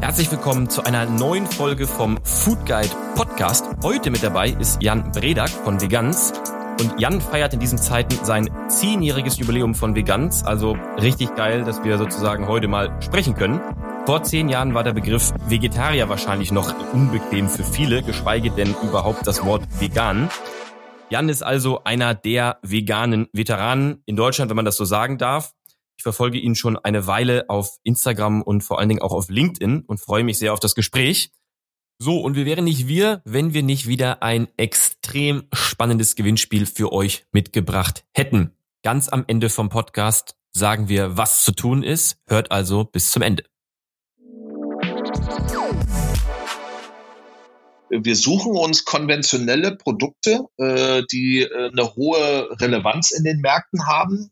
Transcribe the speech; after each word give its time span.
Herzlich 0.00 0.30
willkommen 0.30 0.68
zu 0.68 0.84
einer 0.84 1.06
neuen 1.06 1.46
Folge 1.46 1.86
vom 1.86 2.18
Food 2.22 2.66
Guide 2.66 2.90
Podcast. 3.14 3.64
Heute 3.82 4.10
mit 4.10 4.22
dabei 4.22 4.50
ist 4.50 4.82
Jan 4.82 5.10
Bredak 5.12 5.48
von 5.48 5.80
Veganz. 5.80 6.32
Und 6.80 7.00
Jan 7.00 7.20
feiert 7.20 7.54
in 7.54 7.60
diesen 7.60 7.78
Zeiten 7.78 8.22
sein 8.24 8.50
zehnjähriges 8.68 9.38
Jubiläum 9.38 9.74
von 9.74 9.94
Veganz. 9.94 10.42
Also 10.44 10.76
richtig 11.00 11.34
geil, 11.34 11.64
dass 11.64 11.82
wir 11.82 11.96
sozusagen 11.96 12.46
heute 12.46 12.68
mal 12.68 12.94
sprechen 13.02 13.34
können. 13.34 13.60
Vor 14.04 14.22
zehn 14.22 14.48
Jahren 14.48 14.74
war 14.74 14.84
der 14.84 14.92
Begriff 14.92 15.32
Vegetarier 15.46 16.08
wahrscheinlich 16.08 16.52
noch 16.52 16.74
unbequem 16.92 17.48
für 17.48 17.64
viele, 17.64 18.02
geschweige 18.02 18.50
denn 18.50 18.74
überhaupt 18.82 19.26
das 19.26 19.44
Wort 19.44 19.62
vegan. 19.78 20.28
Jan 21.08 21.28
ist 21.28 21.42
also 21.42 21.84
einer 21.84 22.14
der 22.14 22.58
veganen 22.62 23.28
Veteranen 23.32 24.02
in 24.06 24.16
Deutschland, 24.16 24.50
wenn 24.50 24.56
man 24.56 24.64
das 24.64 24.76
so 24.76 24.84
sagen 24.84 25.18
darf. 25.18 25.52
Ich 26.00 26.02
verfolge 26.02 26.38
ihn 26.38 26.54
schon 26.54 26.78
eine 26.78 27.06
Weile 27.06 27.50
auf 27.50 27.76
Instagram 27.82 28.40
und 28.40 28.62
vor 28.62 28.78
allen 28.78 28.88
Dingen 28.88 29.02
auch 29.02 29.12
auf 29.12 29.28
LinkedIn 29.28 29.82
und 29.86 30.00
freue 30.00 30.24
mich 30.24 30.38
sehr 30.38 30.54
auf 30.54 30.58
das 30.58 30.74
Gespräch. 30.74 31.30
So, 31.98 32.20
und 32.20 32.36
wir 32.36 32.46
wären 32.46 32.64
nicht 32.64 32.88
wir, 32.88 33.20
wenn 33.26 33.52
wir 33.52 33.62
nicht 33.62 33.86
wieder 33.86 34.22
ein 34.22 34.48
extrem 34.56 35.42
spannendes 35.52 36.16
Gewinnspiel 36.16 36.64
für 36.64 36.90
euch 36.90 37.26
mitgebracht 37.32 38.06
hätten. 38.14 38.56
Ganz 38.82 39.10
am 39.10 39.26
Ende 39.26 39.50
vom 39.50 39.68
Podcast 39.68 40.36
sagen 40.52 40.88
wir, 40.88 41.18
was 41.18 41.44
zu 41.44 41.52
tun 41.52 41.82
ist. 41.82 42.16
Hört 42.26 42.50
also 42.50 42.84
bis 42.84 43.10
zum 43.10 43.20
Ende. 43.20 43.44
Wir 47.90 48.16
suchen 48.16 48.56
uns 48.56 48.86
konventionelle 48.86 49.76
Produkte, 49.76 50.46
äh, 50.56 51.02
die 51.12 51.42
äh, 51.42 51.68
eine 51.70 51.94
hohe 51.94 52.56
Relevanz 52.58 53.10
in 53.10 53.24
den 53.24 53.42
Märkten 53.42 53.86
haben. 53.86 54.30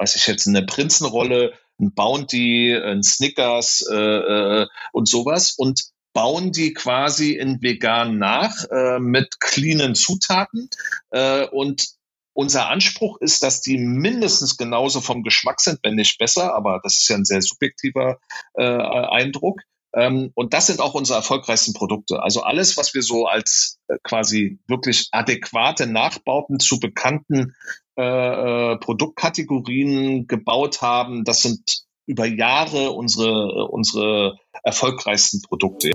Weiß 0.00 0.16
ich 0.16 0.26
jetzt, 0.26 0.48
eine 0.48 0.64
Prinzenrolle, 0.64 1.52
ein 1.78 1.92
Bounty, 1.92 2.74
ein 2.74 3.02
Snickers 3.02 3.86
äh, 3.90 3.94
äh, 3.94 4.66
und 4.92 5.06
sowas 5.06 5.52
und 5.58 5.90
bauen 6.14 6.52
die 6.52 6.72
quasi 6.72 7.32
in 7.32 7.60
vegan 7.60 8.16
nach 8.16 8.64
äh, 8.70 8.98
mit 8.98 9.40
cleanen 9.40 9.94
Zutaten 9.94 10.70
äh, 11.10 11.46
und 11.48 11.86
unser 12.32 12.70
Anspruch 12.70 13.20
ist, 13.20 13.42
dass 13.42 13.60
die 13.60 13.76
mindestens 13.76 14.56
genauso 14.56 15.02
vom 15.02 15.22
Geschmack 15.22 15.60
sind, 15.60 15.80
wenn 15.82 15.96
nicht 15.96 16.16
besser, 16.16 16.54
aber 16.54 16.80
das 16.82 16.96
ist 16.96 17.08
ja 17.08 17.16
ein 17.16 17.26
sehr 17.26 17.42
subjektiver 17.42 18.20
äh, 18.54 18.62
Eindruck. 18.64 19.60
Ähm, 19.92 20.30
und 20.34 20.54
das 20.54 20.66
sind 20.66 20.80
auch 20.80 20.94
unsere 20.94 21.18
erfolgreichsten 21.18 21.72
Produkte. 21.72 22.22
Also 22.22 22.42
alles, 22.42 22.76
was 22.76 22.94
wir 22.94 23.02
so 23.02 23.26
als 23.26 23.78
äh, 23.88 23.96
quasi 24.02 24.60
wirklich 24.68 25.08
adäquate 25.10 25.86
Nachbauten 25.86 26.60
zu 26.60 26.78
bekannten 26.78 27.54
äh, 27.96 28.02
äh, 28.02 28.76
Produktkategorien 28.78 30.26
gebaut 30.26 30.80
haben. 30.80 31.24
Das 31.24 31.42
sind 31.42 31.84
über 32.06 32.24
Jahre 32.24 32.92
unsere, 32.92 33.68
unsere 33.68 34.38
erfolgreichsten 34.62 35.42
Produkte. 35.42 35.90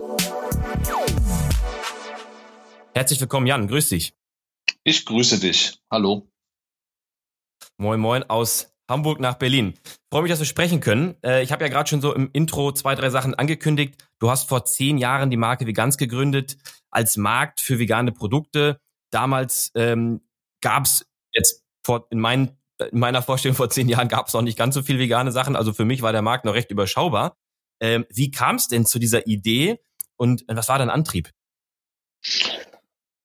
Herzlich 2.93 3.19
willkommen, 3.19 3.47
Jan. 3.47 3.67
Grüß 3.67 3.89
dich. 3.89 4.13
Ich 4.83 5.05
grüße 5.05 5.39
dich. 5.39 5.79
Hallo. 5.89 6.29
Moin, 7.77 7.99
moin 7.99 8.23
aus 8.23 8.74
Hamburg 8.89 9.19
nach 9.19 9.35
Berlin. 9.35 9.73
Freue 10.11 10.23
mich, 10.23 10.31
dass 10.31 10.39
wir 10.39 10.45
sprechen 10.45 10.79
können. 10.79 11.15
Äh, 11.23 11.43
ich 11.43 11.51
habe 11.51 11.63
ja 11.63 11.69
gerade 11.69 11.89
schon 11.89 12.01
so 12.01 12.13
im 12.13 12.29
Intro 12.33 12.71
zwei, 12.71 12.95
drei 12.95 13.09
Sachen 13.09 13.33
angekündigt. 13.33 13.95
Du 14.19 14.29
hast 14.29 14.47
vor 14.47 14.65
zehn 14.65 14.97
Jahren 14.97 15.29
die 15.29 15.37
Marke 15.37 15.65
Vegans 15.65 15.97
gegründet 15.97 16.57
als 16.91 17.17
Markt 17.17 17.61
für 17.61 17.79
vegane 17.79 18.11
Produkte. 18.11 18.79
Damals 19.11 19.71
ähm, 19.75 20.21
gab 20.61 20.85
es 20.85 21.05
jetzt 21.33 21.63
vor, 21.85 22.07
in, 22.09 22.19
mein, 22.19 22.57
in 22.91 22.99
meiner 22.99 23.21
Vorstellung 23.21 23.55
vor 23.55 23.69
zehn 23.69 23.89
Jahren 23.89 24.07
gab 24.07 24.27
es 24.27 24.33
noch 24.33 24.41
nicht 24.41 24.57
ganz 24.57 24.75
so 24.75 24.81
viel 24.81 24.99
vegane 24.99 25.31
Sachen. 25.31 25.55
Also 25.55 25.73
für 25.73 25.85
mich 25.85 26.01
war 26.01 26.11
der 26.11 26.21
Markt 26.21 26.45
noch 26.45 26.53
recht 26.53 26.71
überschaubar. 26.71 27.35
Ähm, 27.81 28.05
wie 28.09 28.31
kam 28.31 28.55
es 28.55 28.67
denn 28.67 28.85
zu 28.85 28.99
dieser 28.99 29.27
Idee 29.27 29.79
und 30.15 30.45
was 30.47 30.69
war 30.69 30.79
dein 30.79 30.89
Antrieb? 30.89 31.31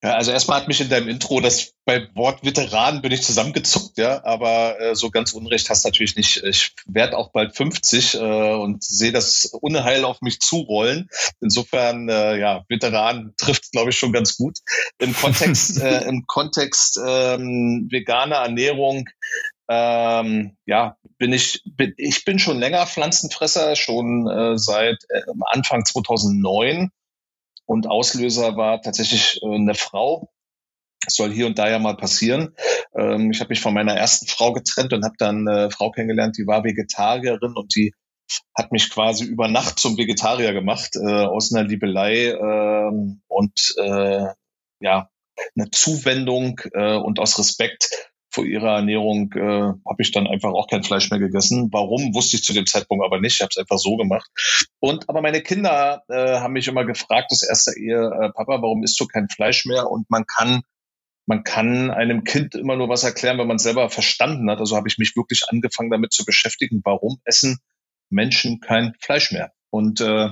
Ja, 0.02 0.14
also 0.14 0.32
erstmal 0.32 0.60
hat 0.60 0.68
mich 0.68 0.80
in 0.80 0.88
deinem 0.88 1.08
Intro 1.08 1.40
das 1.40 1.74
bei 1.84 2.08
Wort 2.14 2.42
Veteran 2.42 3.02
bin 3.02 3.12
ich 3.12 3.22
zusammengezuckt, 3.22 3.98
ja, 3.98 4.24
aber 4.24 4.80
äh, 4.80 4.94
so 4.94 5.10
ganz 5.10 5.32
Unrecht 5.34 5.68
hast 5.68 5.84
du 5.84 5.88
natürlich 5.88 6.16
nicht. 6.16 6.42
Ich 6.42 6.74
werde 6.86 7.18
auch 7.18 7.32
bald 7.32 7.54
50 7.54 8.14
äh, 8.14 8.18
und 8.18 8.82
sehe 8.82 9.12
das 9.12 9.46
Unheil 9.60 10.04
auf 10.06 10.22
mich 10.22 10.40
zurollen. 10.40 11.10
Insofern, 11.42 12.08
äh, 12.08 12.38
ja, 12.38 12.64
Veteran 12.68 13.34
trifft, 13.36 13.72
glaube 13.72 13.90
ich, 13.90 13.98
schon 13.98 14.12
ganz 14.12 14.38
gut. 14.38 14.58
Im 14.98 15.14
Kontext, 15.14 15.78
äh, 15.82 16.08
im 16.08 16.24
Kontext 16.26 16.98
ähm, 17.06 17.88
veganer 17.90 18.36
Ernährung 18.36 19.06
ähm, 19.68 20.56
ja, 20.66 20.96
bin 21.18 21.32
ich, 21.32 21.62
bin, 21.64 21.94
ich 21.96 22.24
bin 22.24 22.38
schon 22.38 22.58
länger 22.58 22.86
Pflanzenfresser, 22.86 23.76
schon 23.76 24.26
äh, 24.28 24.58
seit 24.58 24.98
äh, 25.10 25.22
Anfang 25.52 25.84
2009 25.84 26.90
und 27.70 27.86
Auslöser 27.86 28.56
war 28.56 28.82
tatsächlich 28.82 29.40
äh, 29.44 29.54
eine 29.54 29.76
Frau. 29.76 30.28
Das 31.04 31.14
soll 31.14 31.30
hier 31.30 31.46
und 31.46 31.56
da 31.56 31.70
ja 31.70 31.78
mal 31.78 31.96
passieren. 31.96 32.56
Ähm, 32.98 33.30
ich 33.30 33.38
habe 33.38 33.50
mich 33.50 33.60
von 33.60 33.72
meiner 33.72 33.94
ersten 33.94 34.26
Frau 34.26 34.52
getrennt 34.52 34.92
und 34.92 35.04
habe 35.04 35.14
dann 35.18 35.46
eine 35.46 35.70
Frau 35.70 35.92
kennengelernt, 35.92 36.36
die 36.36 36.48
war 36.48 36.64
Vegetarierin 36.64 37.54
und 37.54 37.76
die 37.76 37.94
hat 38.58 38.72
mich 38.72 38.90
quasi 38.90 39.24
über 39.24 39.46
Nacht 39.46 39.78
zum 39.78 39.96
Vegetarier 39.96 40.52
gemacht, 40.52 40.96
äh, 40.96 41.24
aus 41.24 41.54
einer 41.54 41.66
Liebelei 41.66 42.30
äh, 42.30 42.90
und 43.28 43.74
äh, 43.78 44.26
ja, 44.80 45.08
eine 45.56 45.70
Zuwendung 45.70 46.60
äh, 46.72 46.96
und 46.96 47.20
aus 47.20 47.38
Respekt 47.38 48.10
vor 48.30 48.44
ihrer 48.44 48.76
Ernährung 48.76 49.32
äh, 49.32 49.40
habe 49.40 49.96
ich 49.98 50.12
dann 50.12 50.26
einfach 50.26 50.52
auch 50.52 50.68
kein 50.68 50.82
Fleisch 50.82 51.10
mehr 51.10 51.18
gegessen. 51.18 51.68
Warum, 51.72 52.14
wusste 52.14 52.36
ich 52.36 52.44
zu 52.44 52.52
dem 52.52 52.66
Zeitpunkt 52.66 53.04
aber 53.04 53.20
nicht. 53.20 53.34
Ich 53.34 53.40
habe 53.40 53.50
es 53.50 53.58
einfach 53.58 53.78
so 53.78 53.96
gemacht. 53.96 54.30
Und 54.78 55.08
aber 55.08 55.20
meine 55.20 55.42
Kinder 55.42 56.02
äh, 56.08 56.38
haben 56.38 56.52
mich 56.52 56.68
immer 56.68 56.84
gefragt, 56.84 57.26
das 57.30 57.42
erste 57.42 57.78
Ehe, 57.78 57.98
äh, 57.98 58.30
Papa, 58.30 58.62
warum 58.62 58.84
isst 58.84 59.00
du 59.00 59.06
kein 59.06 59.28
Fleisch 59.28 59.66
mehr? 59.66 59.90
Und 59.90 60.08
man 60.10 60.24
kann 60.26 60.62
man 61.26 61.44
kann 61.44 61.90
einem 61.90 62.24
Kind 62.24 62.56
immer 62.56 62.74
nur 62.74 62.88
was 62.88 63.04
erklären, 63.04 63.38
wenn 63.38 63.46
man 63.46 63.60
selber 63.60 63.88
verstanden 63.88 64.50
hat. 64.50 64.58
Also 64.58 64.76
habe 64.76 64.88
ich 64.88 64.98
mich 64.98 65.14
wirklich 65.14 65.44
angefangen 65.48 65.90
damit 65.90 66.12
zu 66.12 66.24
beschäftigen, 66.24 66.80
warum 66.84 67.20
essen 67.24 67.58
Menschen 68.08 68.60
kein 68.60 68.94
Fleisch 69.00 69.30
mehr? 69.30 69.52
Und 69.70 70.00
äh, 70.00 70.30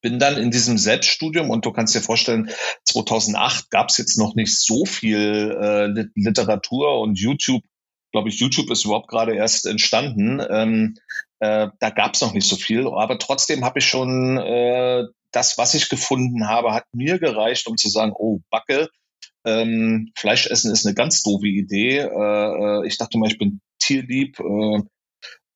bin 0.00 0.18
dann 0.18 0.36
in 0.36 0.50
diesem 0.50 0.78
Selbststudium 0.78 1.50
und 1.50 1.64
du 1.64 1.72
kannst 1.72 1.94
dir 1.94 2.00
vorstellen, 2.00 2.50
2008 2.84 3.70
gab 3.70 3.88
es 3.88 3.98
jetzt 3.98 4.18
noch 4.18 4.34
nicht 4.34 4.56
so 4.56 4.84
viel 4.84 5.56
äh, 5.60 5.86
Literatur 6.14 7.00
und 7.00 7.18
YouTube, 7.18 7.62
glaube 8.12 8.28
ich, 8.28 8.40
YouTube 8.40 8.70
ist 8.70 8.84
überhaupt 8.84 9.08
gerade 9.08 9.34
erst 9.34 9.66
entstanden. 9.66 10.40
Ähm, 10.48 10.96
äh, 11.38 11.68
da 11.78 11.90
gab 11.90 12.14
es 12.14 12.20
noch 12.20 12.34
nicht 12.34 12.48
so 12.48 12.56
viel, 12.56 12.86
aber 12.88 13.18
trotzdem 13.18 13.64
habe 13.64 13.78
ich 13.78 13.86
schon 13.86 14.38
äh, 14.38 15.04
das, 15.32 15.58
was 15.58 15.74
ich 15.74 15.88
gefunden 15.88 16.48
habe, 16.48 16.72
hat 16.72 16.84
mir 16.92 17.18
gereicht, 17.18 17.66
um 17.66 17.76
zu 17.76 17.88
sagen, 17.88 18.12
oh, 18.14 18.40
Backe, 18.50 18.88
ähm, 19.44 20.12
Fleisch 20.16 20.46
essen 20.46 20.72
ist 20.72 20.84
eine 20.84 20.94
ganz 20.94 21.22
doofe 21.22 21.46
Idee. 21.46 21.98
Äh, 21.98 22.04
äh 22.82 22.86
ich 22.86 22.98
dachte 22.98 23.18
mal, 23.18 23.28
ich 23.28 23.38
bin 23.38 23.60
tierlieb. 23.78 24.38
Äh, 24.40 24.82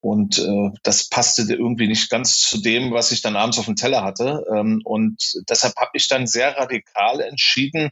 und 0.05 0.39
äh, 0.39 0.71
das 0.83 1.09
passte 1.09 1.51
irgendwie 1.51 1.87
nicht 1.87 2.11
ganz 2.11 2.37
zu 2.37 2.61
dem, 2.61 2.93
was 2.93 3.11
ich 3.11 3.23
dann 3.23 3.37
abends 3.37 3.59
auf 3.59 3.65
dem 3.65 3.75
Teller 3.75 4.05
hatte. 4.05 4.45
Ähm, 4.55 4.83
und 4.85 5.17
deshalb 5.49 5.75
habe 5.77 5.93
ich 5.95 6.09
dann 6.09 6.27
sehr 6.27 6.59
radikal 6.59 7.21
entschieden, 7.21 7.89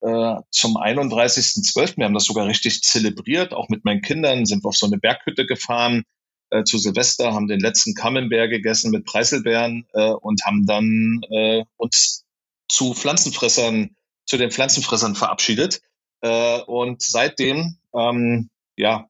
äh, 0.00 0.36
zum 0.50 0.78
31.12., 0.78 1.98
wir 1.98 2.06
haben 2.06 2.14
das 2.14 2.24
sogar 2.24 2.46
richtig 2.46 2.80
zelebriert, 2.80 3.52
auch 3.52 3.68
mit 3.68 3.84
meinen 3.84 4.00
Kindern, 4.00 4.46
sind 4.46 4.64
wir 4.64 4.70
auf 4.70 4.76
so 4.76 4.86
eine 4.86 4.96
Berghütte 4.96 5.44
gefahren 5.44 6.04
äh, 6.48 6.64
zu 6.64 6.78
Silvester, 6.78 7.34
haben 7.34 7.46
den 7.46 7.60
letzten 7.60 7.92
Camembert 7.92 8.48
gegessen 8.48 8.90
mit 8.90 9.04
Preiselbeeren 9.04 9.86
äh, 9.92 10.12
und 10.12 10.42
haben 10.46 10.64
dann 10.64 11.20
äh, 11.30 11.64
uns 11.76 12.24
zu 12.70 12.94
Pflanzenfressern, 12.94 13.96
zu 14.24 14.38
den 14.38 14.50
Pflanzenfressern 14.50 15.14
verabschiedet. 15.14 15.82
Äh, 16.22 16.60
und 16.62 17.02
seitdem, 17.02 17.76
ähm, 17.94 18.48
ja, 18.78 19.09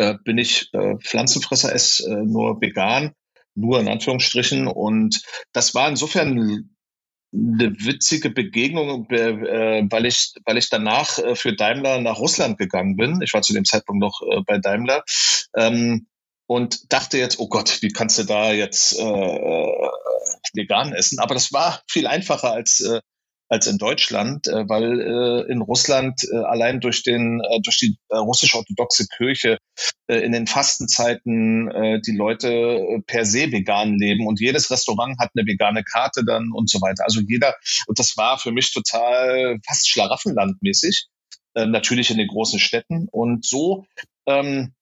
äh, 0.00 0.14
bin 0.24 0.38
ich 0.38 0.72
äh, 0.72 0.96
Pflanzenfresser, 0.96 1.74
esse 1.74 2.10
äh, 2.10 2.24
nur 2.24 2.60
vegan, 2.60 3.12
nur 3.54 3.78
in 3.80 3.88
Anführungsstrichen. 3.88 4.66
Und 4.66 5.22
das 5.52 5.74
war 5.74 5.88
insofern 5.88 6.70
eine 7.32 7.74
witzige 7.84 8.30
Begegnung, 8.30 9.08
äh, 9.10 9.86
weil 9.90 10.06
ich, 10.06 10.32
weil 10.46 10.56
ich 10.56 10.70
danach 10.70 11.18
äh, 11.18 11.36
für 11.36 11.52
Daimler 11.52 12.00
nach 12.00 12.18
Russland 12.18 12.58
gegangen 12.58 12.96
bin. 12.96 13.20
Ich 13.22 13.34
war 13.34 13.42
zu 13.42 13.52
dem 13.52 13.66
Zeitpunkt 13.66 14.00
noch 14.00 14.20
bei 14.46 14.58
Daimler. 14.58 15.04
Ähm, 15.54 16.06
und 16.46 16.92
dachte 16.92 17.18
jetzt, 17.18 17.38
oh 17.38 17.48
Gott, 17.48 17.80
wie 17.82 17.90
kannst 17.90 18.18
du 18.18 18.24
da 18.24 18.52
jetzt 18.52 18.98
äh 18.98 19.88
vegan 20.54 20.92
essen? 20.92 21.20
Aber 21.20 21.34
das 21.34 21.52
war 21.52 21.82
viel 21.88 22.08
einfacher 22.08 22.52
als 22.52 22.80
äh, 22.80 23.00
als 23.50 23.66
in 23.66 23.78
Deutschland, 23.78 24.46
äh, 24.46 24.68
weil 24.68 25.00
äh, 25.00 25.52
in 25.52 25.60
Russland 25.60 26.22
äh, 26.32 26.36
allein 26.36 26.80
durch 26.80 27.02
den 27.02 27.40
äh, 27.40 27.60
durch 27.60 27.78
die 27.78 27.98
äh, 28.08 28.16
russisch-orthodoxe 28.16 29.08
Kirche 29.08 29.58
äh, 30.06 30.18
in 30.20 30.32
den 30.32 30.46
Fastenzeiten 30.46 31.68
äh, 31.70 32.00
die 32.00 32.16
Leute 32.16 32.48
äh, 32.48 33.00
per 33.04 33.26
se 33.26 33.50
vegan 33.50 33.98
leben 33.98 34.26
und 34.26 34.40
jedes 34.40 34.70
Restaurant 34.70 35.18
hat 35.18 35.30
eine 35.34 35.46
vegane 35.46 35.82
Karte 35.82 36.24
dann 36.24 36.52
und 36.52 36.70
so 36.70 36.80
weiter. 36.80 37.04
Also 37.04 37.20
jeder 37.20 37.56
und 37.86 37.98
das 37.98 38.16
war 38.16 38.38
für 38.38 38.52
mich 38.52 38.72
total 38.72 39.58
fast 39.66 39.88
Schlaraffenlandmäßig, 39.90 41.08
natürlich 41.54 42.10
in 42.10 42.18
den 42.18 42.28
großen 42.28 42.60
Städten 42.60 43.08
und 43.10 43.44
so 43.44 43.84
ähm, 44.26 44.74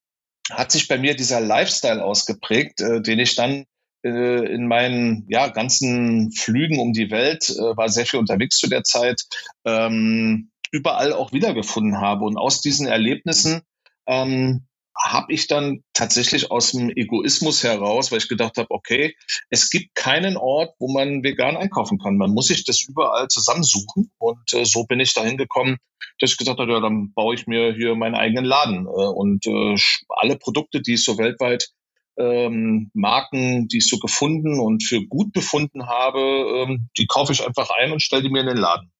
hat 0.50 0.70
sich 0.72 0.88
bei 0.88 0.98
mir 0.98 1.16
dieser 1.16 1.40
Lifestyle 1.40 2.04
ausgeprägt, 2.04 2.80
äh, 2.80 3.00
den 3.00 3.18
ich 3.18 3.34
dann 3.34 3.64
äh, 4.08 4.52
in 4.52 4.66
meinen 4.66 5.26
ja, 5.28 5.48
ganzen 5.48 6.32
Flügen 6.32 6.78
um 6.78 6.92
die 6.92 7.10
Welt, 7.10 7.50
äh, 7.50 7.76
war 7.76 7.88
sehr 7.88 8.06
viel 8.06 8.20
unterwegs 8.20 8.56
zu 8.56 8.68
der 8.68 8.82
Zeit, 8.82 9.22
ähm, 9.64 10.50
überall 10.70 11.12
auch 11.12 11.32
wiedergefunden 11.32 12.00
habe. 12.00 12.24
Und 12.24 12.36
aus 12.36 12.60
diesen 12.60 12.86
Erlebnissen 12.86 13.62
ähm, 14.06 14.68
habe 15.00 15.32
ich 15.32 15.46
dann 15.46 15.84
tatsächlich 15.92 16.50
aus 16.50 16.72
dem 16.72 16.90
Egoismus 16.90 17.62
heraus, 17.62 18.10
weil 18.10 18.18
ich 18.18 18.28
gedacht 18.28 18.56
habe, 18.56 18.70
okay, 18.70 19.14
es 19.48 19.70
gibt 19.70 19.94
keinen 19.94 20.36
Ort, 20.36 20.74
wo 20.78 20.92
man 20.92 21.22
vegan 21.22 21.56
einkaufen 21.56 21.98
kann. 21.98 22.16
Man 22.16 22.32
muss 22.32 22.48
sich 22.48 22.64
das 22.64 22.82
überall 22.82 23.28
zusammensuchen. 23.28 24.10
Und 24.18 24.52
äh, 24.54 24.64
so 24.64 24.84
bin 24.84 25.00
ich 25.00 25.14
dahin 25.14 25.36
gekommen, 25.36 25.76
dass 26.18 26.32
ich 26.32 26.36
gesagt 26.36 26.58
habe, 26.58 26.72
ja, 26.72 26.80
dann 26.80 27.12
baue 27.12 27.34
ich 27.34 27.46
mir 27.46 27.74
hier 27.74 27.94
meinen 27.94 28.16
eigenen 28.16 28.44
Laden. 28.44 28.86
Äh, 28.86 28.88
und 28.88 29.46
äh, 29.46 29.76
alle 30.08 30.36
Produkte, 30.36 30.80
die 30.80 30.94
ich 30.94 31.04
so 31.04 31.16
weltweit 31.16 31.68
ähm, 32.18 32.90
Marken, 32.94 33.68
die 33.68 33.78
ich 33.78 33.88
so 33.88 33.98
gefunden 33.98 34.60
und 34.60 34.82
für 34.82 35.04
gut 35.06 35.32
befunden 35.32 35.86
habe, 35.86 36.20
ähm, 36.20 36.88
die 36.98 37.06
kaufe 37.06 37.32
ich 37.32 37.46
einfach 37.46 37.70
ein 37.70 37.92
und 37.92 38.02
stelle 38.02 38.22
die 38.22 38.30
mir 38.30 38.40
in 38.40 38.48
den 38.48 38.56
Laden. 38.56 38.90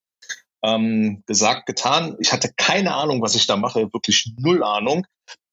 Ähm, 0.62 1.22
gesagt, 1.26 1.66
getan. 1.66 2.16
Ich 2.20 2.32
hatte 2.32 2.50
keine 2.56 2.94
Ahnung, 2.94 3.22
was 3.22 3.34
ich 3.34 3.46
da 3.46 3.56
mache, 3.56 3.92
wirklich 3.92 4.32
null 4.38 4.62
Ahnung. 4.62 5.06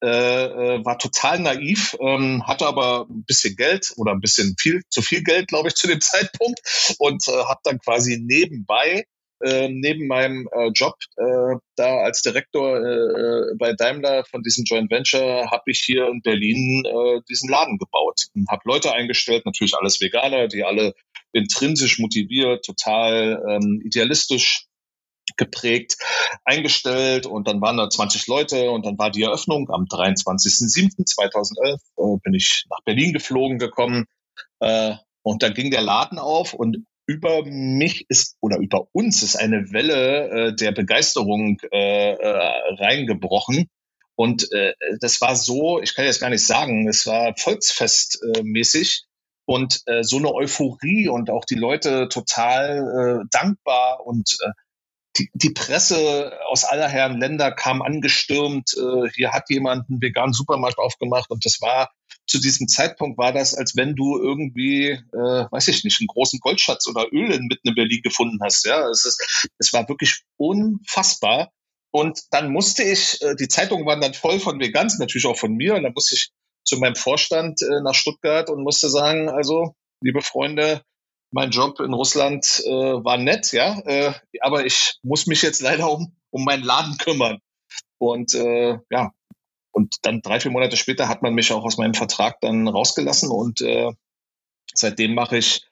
Äh, 0.03 0.07
äh, 0.07 0.85
war 0.85 0.97
total 0.99 1.39
naiv, 1.39 1.95
ähm, 1.99 2.45
hatte 2.45 2.67
aber 2.67 3.07
ein 3.09 3.23
bisschen 3.25 3.55
Geld 3.55 3.93
oder 3.97 4.11
ein 4.11 4.19
bisschen 4.19 4.55
viel, 4.59 4.81
zu 4.89 5.01
viel 5.01 5.23
Geld, 5.23 5.47
glaube 5.47 5.69
ich, 5.69 5.75
zu 5.75 5.87
dem 5.87 6.01
Zeitpunkt 6.01 6.59
und 6.99 7.27
äh, 7.27 7.31
habe 7.31 7.59
dann 7.63 7.79
quasi 7.79 8.19
nebenbei 8.21 9.05
äh, 9.41 9.67
neben 9.69 10.07
meinem 10.07 10.47
äh, 10.51 10.69
Job 10.69 10.95
äh, 11.17 11.57
da 11.75 11.97
als 11.97 12.21
Direktor 12.21 12.77
äh, 12.77 13.51
äh, 13.51 13.55
bei 13.57 13.73
Daimler 13.73 14.23
von 14.25 14.41
diesem 14.43 14.63
Joint 14.63 14.89
Venture 14.89 15.51
habe 15.51 15.63
ich 15.67 15.79
hier 15.79 16.07
in 16.07 16.21
Berlin 16.21 16.83
diesen 17.29 17.49
Laden 17.49 17.77
gebaut 17.77 18.27
und 18.33 18.49
habe 18.49 18.61
Leute 18.65 18.93
eingestellt, 18.93 19.45
natürlich 19.45 19.75
alles 19.75 19.99
Veganer, 19.99 20.47
die 20.47 20.63
alle 20.63 20.93
intrinsisch 21.33 21.99
motiviert, 21.99 22.63
total 22.63 23.43
ähm, 23.47 23.81
idealistisch 23.83 24.65
geprägt 25.37 25.97
eingestellt 26.45 27.25
und 27.25 27.47
dann 27.47 27.59
waren 27.59 27.77
da 27.77 27.89
20 27.89 28.27
Leute 28.27 28.69
und 28.69 28.85
dann 28.85 28.97
war 28.97 29.09
die 29.09 29.23
Eröffnung 29.23 29.69
am 29.69 29.85
23.07.2011 29.85 31.73
äh, 31.73 32.19
bin 32.23 32.33
ich 32.33 32.65
nach 32.69 32.81
Berlin 32.85 33.11
geflogen 33.11 33.57
gekommen 33.57 34.05
und 35.23 35.43
dann 35.43 35.53
ging 35.53 35.71
der 35.71 35.81
Laden 35.81 36.19
auf 36.19 36.53
und 36.53 36.85
über 37.07 37.45
mich 37.45 38.05
ist 38.09 38.35
oder 38.41 38.57
über 38.57 38.87
uns 38.91 39.21
ist 39.21 39.35
eine 39.35 39.71
Welle 39.71 40.29
äh, 40.29 40.55
der 40.55 40.71
Begeisterung 40.71 41.59
äh, 41.71 42.13
äh, 42.13 42.73
reingebrochen. 42.79 43.69
Und 44.15 44.51
äh, 44.53 44.73
das 44.99 45.21
war 45.21 45.35
so, 45.35 45.81
ich 45.81 45.93
kann 45.93 46.05
jetzt 46.05 46.21
gar 46.21 46.29
nicht 46.29 46.45
sagen, 46.45 46.87
es 46.87 47.05
war 47.05 47.35
volksfestmäßig 47.37 49.05
und 49.45 49.81
äh, 49.85 50.03
so 50.03 50.17
eine 50.17 50.33
Euphorie 50.33 51.09
und 51.09 51.29
auch 51.29 51.45
die 51.45 51.55
Leute 51.55 52.07
total 52.09 53.21
äh, 53.23 53.27
dankbar 53.31 54.05
und 54.05 54.37
äh, 54.41 54.51
die, 55.17 55.29
die 55.33 55.51
Presse 55.51 56.33
aus 56.49 56.65
aller 56.65 56.89
Herren 56.89 57.19
Länder 57.19 57.51
kam 57.51 57.81
angestürmt. 57.81 58.73
Äh, 58.75 59.09
hier 59.13 59.31
hat 59.31 59.49
jemand 59.49 59.89
einen 59.89 60.01
veganen 60.01 60.33
Supermarkt 60.33 60.77
aufgemacht 60.77 61.29
und 61.29 61.45
das 61.45 61.61
war 61.61 61.91
zu 62.27 62.39
diesem 62.39 62.67
Zeitpunkt 62.67 63.17
war 63.17 63.31
das, 63.31 63.53
als 63.53 63.75
wenn 63.75 63.95
du 63.95 64.17
irgendwie, 64.17 64.89
äh, 64.89 65.45
weiß 65.51 65.67
ich 65.67 65.83
nicht, 65.83 65.99
einen 65.99 66.07
großen 66.07 66.39
Goldschatz 66.39 66.87
oder 66.87 67.07
Öl 67.11 67.39
mitten 67.41 67.67
in 67.67 67.75
Berlin 67.75 68.01
gefunden 68.01 68.39
hast. 68.41 68.65
Ja, 68.65 68.89
es, 68.89 69.05
ist, 69.05 69.49
es 69.59 69.73
war 69.73 69.87
wirklich 69.87 70.23
unfassbar. 70.37 71.51
Und 71.91 72.21
dann 72.31 72.51
musste 72.51 72.83
ich, 72.83 73.21
äh, 73.21 73.35
die 73.35 73.47
Zeitungen 73.47 73.85
waren 73.85 74.01
dann 74.01 74.13
voll 74.13 74.39
von 74.39 74.59
Vegans, 74.59 74.99
natürlich 74.99 75.25
auch 75.25 75.37
von 75.37 75.53
mir. 75.53 75.75
Und 75.75 75.83
dann 75.83 75.93
musste 75.93 76.15
ich 76.15 76.31
zu 76.63 76.77
meinem 76.77 76.95
Vorstand 76.95 77.61
äh, 77.61 77.81
nach 77.81 77.93
Stuttgart 77.93 78.49
und 78.49 78.63
musste 78.63 78.89
sagen, 78.89 79.29
also, 79.29 79.75
liebe 80.01 80.21
Freunde, 80.21 80.81
mein 81.31 81.51
Job 81.51 81.79
in 81.79 81.93
Russland 81.93 82.61
äh, 82.65 82.69
war 82.69 83.17
nett, 83.17 83.51
ja, 83.51 83.79
äh, 83.85 84.13
aber 84.41 84.65
ich 84.65 84.95
muss 85.03 85.27
mich 85.27 85.41
jetzt 85.41 85.61
leider 85.61 85.91
um, 85.91 86.15
um 86.31 86.43
meinen 86.43 86.63
Laden 86.63 86.97
kümmern. 86.97 87.39
Und 87.97 88.33
äh, 88.33 88.77
ja, 88.89 89.11
und 89.75 89.97
dann 90.03 90.21
drei, 90.21 90.39
vier 90.39 90.51
Monate 90.51 90.77
später 90.77 91.09
hat 91.09 91.21
man 91.21 91.33
mich 91.33 91.51
auch 91.51 91.65
aus 91.65 91.77
meinem 91.77 91.93
Vertrag 91.93 92.39
dann 92.39 92.65
rausgelassen 92.65 93.29
und 93.29 93.59
äh, 93.59 93.91
seitdem 94.73 95.13
mache 95.13 95.37
ich 95.37 95.65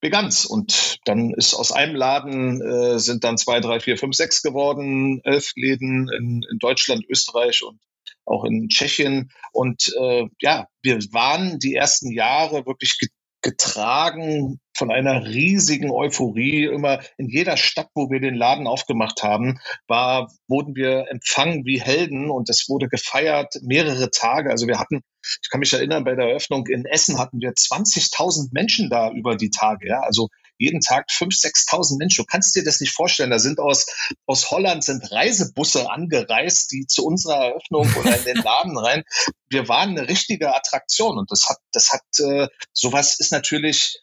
Veganz. 0.00 0.44
Und 0.44 1.00
dann 1.06 1.34
ist 1.34 1.54
aus 1.54 1.72
einem 1.72 1.96
Laden 1.96 2.62
äh, 2.62 3.00
sind 3.00 3.24
dann 3.24 3.36
zwei, 3.36 3.58
drei, 3.58 3.80
vier, 3.80 3.98
fünf, 3.98 4.14
sechs 4.14 4.42
geworden, 4.42 5.20
elf 5.24 5.50
Läden 5.56 6.08
in, 6.08 6.46
in 6.48 6.58
Deutschland, 6.60 7.04
Österreich 7.08 7.64
und 7.64 7.80
auch 8.26 8.44
in 8.44 8.68
Tschechien. 8.68 9.32
Und 9.50 9.92
äh, 10.00 10.28
ja, 10.40 10.68
wir 10.82 10.98
waren 11.10 11.58
die 11.58 11.74
ersten 11.74 12.12
Jahre 12.12 12.64
wirklich 12.64 12.96
getragen 13.42 14.60
von 14.76 14.90
einer 14.90 15.26
riesigen 15.26 15.90
Euphorie. 15.90 16.64
Immer 16.64 17.00
in 17.16 17.28
jeder 17.28 17.56
Stadt, 17.56 17.88
wo 17.94 18.10
wir 18.10 18.20
den 18.20 18.34
Laden 18.34 18.66
aufgemacht 18.66 19.22
haben, 19.22 19.58
war, 19.86 20.32
wurden 20.46 20.74
wir 20.74 21.06
empfangen 21.10 21.64
wie 21.64 21.80
Helden 21.80 22.30
und 22.30 22.48
es 22.48 22.68
wurde 22.68 22.88
gefeiert 22.88 23.54
mehrere 23.62 24.10
Tage. 24.10 24.50
Also 24.50 24.66
wir 24.66 24.78
hatten, 24.78 25.02
ich 25.22 25.50
kann 25.50 25.60
mich 25.60 25.72
erinnern, 25.72 26.04
bei 26.04 26.14
der 26.14 26.28
Eröffnung 26.28 26.66
in 26.66 26.84
Essen 26.84 27.18
hatten 27.18 27.40
wir 27.40 27.52
20.000 27.52 28.48
Menschen 28.52 28.88
da 28.88 29.10
über 29.10 29.36
die 29.36 29.50
Tage. 29.50 29.88
Ja, 29.88 30.00
also 30.00 30.28
jeden 30.58 30.80
Tag 30.80 31.08
5.000, 31.10 31.68
6.000 31.68 31.98
Menschen. 31.98 32.24
Du 32.24 32.26
kannst 32.30 32.54
dir 32.54 32.64
das 32.64 32.80
nicht 32.80 32.92
vorstellen. 32.92 33.30
Da 33.30 33.38
sind 33.38 33.60
aus, 33.60 33.86
aus 34.26 34.50
Holland 34.50 34.84
sind 34.84 35.10
Reisebusse 35.10 35.90
angereist, 35.90 36.72
die 36.72 36.86
zu 36.86 37.04
unserer 37.04 37.46
Eröffnung 37.46 37.88
oder 37.98 38.18
in 38.18 38.24
den 38.24 38.36
Laden 38.42 38.78
rein. 38.78 39.04
Wir 39.48 39.68
waren 39.68 39.90
eine 39.90 40.08
richtige 40.08 40.54
Attraktion 40.54 41.18
und 41.18 41.30
das 41.30 41.48
hat, 41.48 41.58
das 41.72 41.92
hat, 41.92 42.02
äh, 42.18 42.48
sowas 42.72 43.18
ist 43.18 43.32
natürlich, 43.32 44.00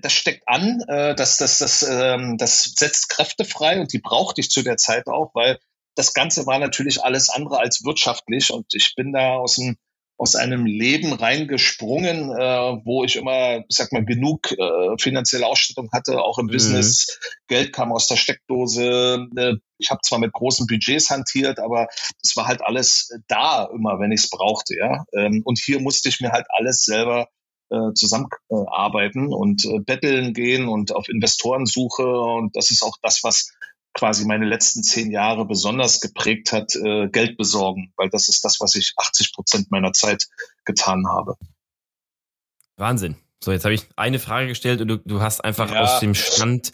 das 0.00 0.12
steckt 0.12 0.48
an, 0.48 0.80
äh, 0.88 1.14
das, 1.14 1.36
das, 1.36 1.58
das, 1.58 1.82
ähm, 1.82 2.36
das 2.38 2.74
setzt 2.76 3.08
Kräfte 3.08 3.44
frei 3.44 3.80
und 3.80 3.92
die 3.92 4.00
brauchte 4.00 4.40
ich 4.40 4.50
zu 4.50 4.62
der 4.62 4.76
Zeit 4.76 5.06
auch, 5.06 5.30
weil 5.34 5.58
das 5.94 6.14
Ganze 6.14 6.46
war 6.46 6.58
natürlich 6.58 7.02
alles 7.04 7.28
andere 7.28 7.58
als 7.58 7.84
wirtschaftlich 7.84 8.50
und 8.50 8.72
ich 8.74 8.94
bin 8.96 9.12
da 9.12 9.34
aus 9.34 9.56
dem 9.56 9.76
aus 10.18 10.36
einem 10.36 10.66
Leben 10.66 11.12
reingesprungen, 11.12 12.30
äh, 12.30 12.80
wo 12.84 13.04
ich 13.04 13.16
immer, 13.16 13.58
ich 13.68 13.76
sag 13.76 13.92
mal, 13.92 14.04
genug 14.04 14.52
äh, 14.52 14.96
finanzielle 14.98 15.46
Ausstattung 15.46 15.90
hatte, 15.92 16.20
auch 16.20 16.38
im 16.38 16.46
mhm. 16.46 16.52
Business. 16.52 17.18
Geld 17.48 17.72
kam 17.72 17.92
aus 17.92 18.06
der 18.06 18.16
Steckdose. 18.16 19.26
Äh, 19.36 19.54
ich 19.78 19.90
habe 19.90 20.00
zwar 20.04 20.20
mit 20.20 20.32
großen 20.32 20.66
Budgets 20.66 21.10
hantiert, 21.10 21.58
aber 21.58 21.88
es 22.22 22.36
war 22.36 22.46
halt 22.46 22.62
alles 22.62 23.10
da 23.26 23.68
immer, 23.74 23.98
wenn 23.98 24.12
ich 24.12 24.22
es 24.22 24.30
brauchte. 24.30 24.76
Ja, 24.76 25.04
ähm, 25.12 25.42
und 25.44 25.58
hier 25.58 25.80
musste 25.80 26.08
ich 26.08 26.20
mir 26.20 26.30
halt 26.30 26.46
alles 26.50 26.84
selber 26.84 27.28
äh, 27.70 27.92
zusammenarbeiten 27.94 29.32
und 29.32 29.64
äh, 29.64 29.80
betteln 29.80 30.34
gehen 30.34 30.68
und 30.68 30.94
auf 30.94 31.08
Investorensuche. 31.08 32.06
Und 32.06 32.54
das 32.54 32.70
ist 32.70 32.82
auch 32.82 32.96
das, 33.02 33.24
was 33.24 33.50
quasi 33.94 34.24
meine 34.24 34.46
letzten 34.46 34.82
zehn 34.82 35.10
Jahre 35.10 35.46
besonders 35.46 36.00
geprägt 36.00 36.52
hat, 36.52 36.74
äh, 36.76 37.08
Geld 37.08 37.36
besorgen, 37.36 37.92
weil 37.96 38.08
das 38.10 38.28
ist 38.28 38.44
das, 38.44 38.60
was 38.60 38.74
ich 38.74 38.94
80 38.96 39.32
Prozent 39.32 39.70
meiner 39.70 39.92
Zeit 39.92 40.28
getan 40.64 41.06
habe. 41.08 41.36
Wahnsinn. 42.76 43.16
So, 43.42 43.52
jetzt 43.52 43.64
habe 43.64 43.74
ich 43.74 43.86
eine 43.96 44.18
Frage 44.18 44.48
gestellt 44.48 44.80
und 44.80 44.88
du, 44.88 44.96
du 44.98 45.20
hast 45.20 45.44
einfach 45.44 45.70
ja. 45.70 45.82
aus 45.82 46.00
dem 46.00 46.14
Stand 46.14 46.72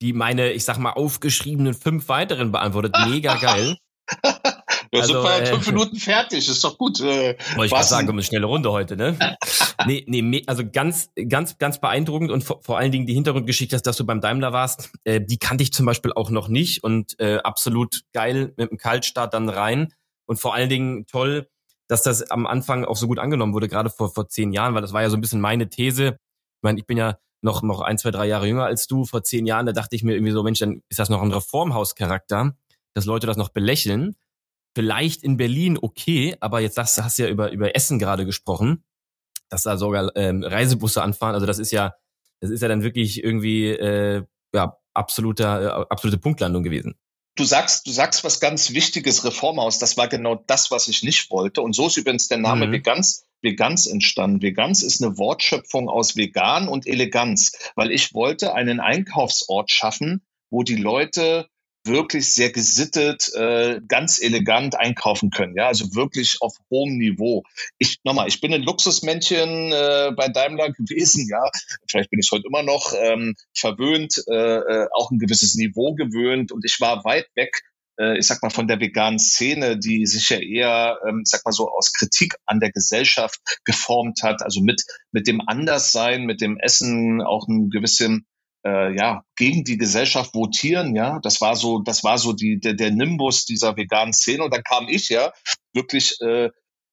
die 0.00 0.12
meine, 0.12 0.52
ich 0.52 0.64
sag 0.64 0.78
mal, 0.78 0.92
aufgeschriebenen 0.92 1.74
fünf 1.74 2.08
weiteren 2.08 2.52
beantwortet. 2.52 2.94
Mega 3.08 3.34
geil. 3.36 3.76
Wir 4.90 5.02
also, 5.02 5.14
sind 5.14 5.22
bei 5.22 5.40
äh, 5.40 5.46
fünf 5.46 5.66
Minuten 5.66 5.96
fertig, 5.96 6.48
ist 6.48 6.64
doch 6.64 6.78
gut. 6.78 7.00
Äh, 7.00 7.36
wollte 7.56 7.74
ich 7.74 7.82
sagen, 7.82 8.08
eine 8.08 8.22
schnelle 8.22 8.46
Runde 8.46 8.72
heute, 8.72 8.96
ne? 8.96 9.18
nee, 9.86 10.04
nee, 10.06 10.42
also 10.46 10.62
ganz, 10.70 11.10
ganz, 11.28 11.58
ganz 11.58 11.80
beeindruckend 11.80 12.30
und 12.30 12.42
vor, 12.42 12.60
vor 12.62 12.78
allen 12.78 12.92
Dingen 12.92 13.06
die 13.06 13.14
Hintergrundgeschichte, 13.14 13.74
dass, 13.76 13.82
dass 13.82 13.96
du 13.96 14.06
beim 14.06 14.20
Daimler 14.20 14.52
warst, 14.52 14.90
äh, 15.04 15.20
die 15.20 15.38
kannte 15.38 15.62
ich 15.62 15.72
zum 15.72 15.86
Beispiel 15.86 16.12
auch 16.12 16.30
noch 16.30 16.48
nicht 16.48 16.84
und 16.84 17.18
äh, 17.20 17.38
absolut 17.38 18.02
geil 18.12 18.54
mit 18.56 18.70
dem 18.70 18.78
Kaltstart 18.78 19.34
dann 19.34 19.48
rein 19.48 19.92
und 20.26 20.38
vor 20.38 20.54
allen 20.54 20.68
Dingen 20.68 21.06
toll, 21.06 21.48
dass 21.88 22.02
das 22.02 22.30
am 22.30 22.46
Anfang 22.46 22.84
auch 22.84 22.96
so 22.96 23.06
gut 23.06 23.18
angenommen 23.18 23.54
wurde, 23.54 23.68
gerade 23.68 23.90
vor, 23.90 24.12
vor 24.12 24.28
zehn 24.28 24.52
Jahren, 24.52 24.74
weil 24.74 24.82
das 24.82 24.92
war 24.92 25.02
ja 25.02 25.10
so 25.10 25.16
ein 25.16 25.20
bisschen 25.20 25.40
meine 25.40 25.68
These. 25.68 26.18
Ich 26.18 26.62
meine, 26.62 26.78
ich 26.78 26.86
bin 26.86 26.98
ja 26.98 27.18
noch, 27.40 27.62
noch 27.62 27.80
ein, 27.80 27.98
zwei, 27.98 28.10
drei 28.10 28.26
Jahre 28.26 28.46
jünger 28.46 28.64
als 28.64 28.86
du. 28.86 29.04
Vor 29.04 29.22
zehn 29.22 29.46
Jahren, 29.46 29.66
da 29.66 29.72
dachte 29.72 29.96
ich 29.96 30.02
mir 30.02 30.14
irgendwie 30.14 30.32
so, 30.32 30.42
Mensch, 30.42 30.58
dann 30.58 30.82
ist 30.88 30.98
das 30.98 31.08
noch 31.08 31.22
ein 31.22 31.32
Reformhauscharakter, 31.32 32.54
dass 32.94 33.04
Leute 33.04 33.26
das 33.26 33.36
noch 33.36 33.48
belächeln 33.50 34.16
vielleicht 34.74 35.22
in 35.22 35.36
Berlin 35.36 35.78
okay, 35.80 36.36
aber 36.40 36.60
jetzt 36.60 36.78
hast, 36.78 36.98
hast 37.02 37.18
du 37.18 37.24
ja 37.24 37.28
über, 37.28 37.50
über 37.52 37.74
Essen 37.74 37.98
gerade 37.98 38.24
gesprochen, 38.26 38.84
dass 39.48 39.62
da 39.62 39.76
sogar 39.76 40.14
ähm, 40.16 40.42
Reisebusse 40.42 41.02
anfahren. 41.02 41.34
Also 41.34 41.46
das 41.46 41.58
ist 41.58 41.72
ja, 41.72 41.94
das 42.40 42.50
ist 42.50 42.60
ja 42.60 42.68
dann 42.68 42.82
wirklich 42.82 43.22
irgendwie 43.22 43.68
äh, 43.68 44.24
ja, 44.54 44.78
absoluter, 44.94 45.62
äh, 45.62 45.86
absolute 45.90 46.18
Punktlandung 46.18 46.62
gewesen. 46.62 46.94
Du 47.36 47.44
sagst, 47.44 47.86
du 47.86 47.92
sagst 47.92 48.24
was 48.24 48.40
ganz 48.40 48.72
Wichtiges, 48.72 49.24
Reformhaus. 49.24 49.78
Das 49.78 49.96
war 49.96 50.08
genau 50.08 50.34
das, 50.34 50.72
was 50.72 50.88
ich 50.88 51.04
nicht 51.04 51.30
wollte. 51.30 51.62
Und 51.62 51.72
so 51.72 51.86
ist 51.86 51.96
übrigens 51.96 52.26
der 52.26 52.38
Name 52.38 52.66
mhm. 52.66 52.72
Veganz, 52.72 53.26
Veganz 53.42 53.86
entstanden. 53.86 54.42
Veganz 54.42 54.82
ist 54.82 55.00
eine 55.00 55.16
Wortschöpfung 55.18 55.88
aus 55.88 56.16
vegan 56.16 56.66
und 56.66 56.88
Eleganz, 56.88 57.52
weil 57.76 57.92
ich 57.92 58.12
wollte 58.12 58.54
einen 58.54 58.80
Einkaufsort 58.80 59.70
schaffen, 59.70 60.26
wo 60.50 60.64
die 60.64 60.76
Leute 60.76 61.48
wirklich 61.88 62.32
sehr 62.32 62.50
gesittet, 62.50 63.32
äh, 63.34 63.80
ganz 63.88 64.20
elegant 64.20 64.76
einkaufen 64.76 65.30
können. 65.30 65.54
Ja, 65.56 65.66
also 65.66 65.94
wirklich 65.94 66.38
auf 66.40 66.54
hohem 66.70 66.98
Niveau. 66.98 67.42
Ich 67.78 67.98
nochmal, 68.04 68.28
ich 68.28 68.40
bin 68.40 68.54
ein 68.54 68.62
Luxusmännchen 68.62 69.72
äh, 69.72 70.12
bei 70.16 70.28
Daimler 70.28 70.72
gewesen. 70.72 71.28
Ja, 71.28 71.50
vielleicht 71.88 72.10
bin 72.10 72.20
ich 72.20 72.30
heute 72.30 72.46
immer 72.46 72.62
noch 72.62 72.94
ähm, 72.96 73.34
verwöhnt, 73.54 74.22
äh, 74.28 74.34
äh, 74.34 74.88
auch 74.92 75.10
ein 75.10 75.18
gewisses 75.18 75.54
Niveau 75.54 75.94
gewöhnt 75.94 76.52
und 76.52 76.64
ich 76.64 76.80
war 76.80 77.04
weit 77.04 77.26
weg 77.34 77.62
äh, 77.98 78.16
ich 78.18 78.26
sag 78.26 78.42
mal, 78.42 78.50
von 78.50 78.68
der 78.68 78.80
veganen 78.80 79.18
Szene, 79.18 79.78
die 79.78 80.06
sich 80.06 80.30
ja 80.30 80.38
eher, 80.38 81.00
ähm, 81.06 81.22
sag 81.24 81.44
mal 81.44 81.52
so, 81.52 81.68
aus 81.68 81.92
Kritik 81.92 82.36
an 82.46 82.60
der 82.60 82.70
Gesellschaft 82.70 83.40
geformt 83.64 84.22
hat, 84.22 84.42
also 84.42 84.60
mit, 84.60 84.84
mit 85.10 85.26
dem 85.26 85.42
Anderssein, 85.46 86.24
mit 86.24 86.40
dem 86.40 86.58
Essen 86.58 87.20
auch 87.20 87.48
ein 87.48 87.70
gewissen 87.70 88.26
äh, 88.64 88.94
ja 88.96 89.22
gegen 89.36 89.64
die 89.64 89.78
Gesellschaft 89.78 90.34
votieren, 90.34 90.94
ja, 90.94 91.18
das 91.22 91.40
war 91.40 91.56
so, 91.56 91.80
das 91.80 92.04
war 92.04 92.18
so 92.18 92.32
die 92.32 92.58
der, 92.58 92.74
der 92.74 92.90
Nimbus 92.90 93.44
dieser 93.44 93.76
veganen 93.76 94.12
Szene 94.12 94.44
und 94.44 94.54
dann 94.54 94.62
kam 94.62 94.88
ich 94.88 95.08
ja 95.08 95.32
wirklich 95.72 96.20
äh, 96.20 96.50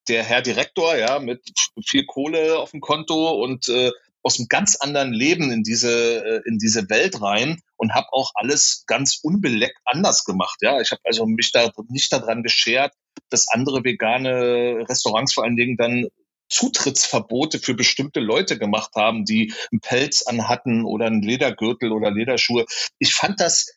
der 0.07 0.23
Herr 0.23 0.41
Direktor, 0.41 0.95
ja, 0.95 1.19
mit 1.19 1.41
viel 1.85 2.05
Kohle 2.05 2.59
auf 2.59 2.71
dem 2.71 2.81
Konto 2.81 3.31
und 3.43 3.67
äh, 3.69 3.91
aus 4.21 4.39
einem 4.39 4.47
ganz 4.47 4.75
anderen 4.75 5.13
Leben 5.13 5.51
in 5.51 5.63
diese 5.63 6.25
äh, 6.25 6.41
in 6.45 6.57
diese 6.57 6.89
Welt 6.89 7.21
rein 7.21 7.61
und 7.77 7.93
habe 7.93 8.07
auch 8.11 8.31
alles 8.35 8.83
ganz 8.87 9.19
unbeleckt 9.21 9.77
anders 9.85 10.23
gemacht. 10.25 10.57
Ja, 10.61 10.81
ich 10.81 10.91
habe 10.91 11.01
also 11.03 11.25
mich 11.25 11.51
da 11.51 11.71
nicht 11.89 12.11
daran 12.11 12.43
geschert, 12.43 12.93
dass 13.29 13.47
andere 13.47 13.83
vegane 13.83 14.85
Restaurants 14.89 15.33
vor 15.33 15.43
allen 15.43 15.55
Dingen 15.55 15.77
dann 15.77 16.07
Zutrittsverbote 16.49 17.59
für 17.59 17.73
bestimmte 17.73 18.19
Leute 18.19 18.57
gemacht 18.57 18.91
haben, 18.95 19.25
die 19.25 19.53
einen 19.71 19.81
Pelz 19.81 20.23
anhatten 20.23 20.85
oder 20.85 21.05
einen 21.05 21.21
Ledergürtel 21.21 21.91
oder 21.91 22.11
Lederschuhe. 22.11 22.65
Ich 22.99 23.13
fand 23.13 23.39
das 23.39 23.67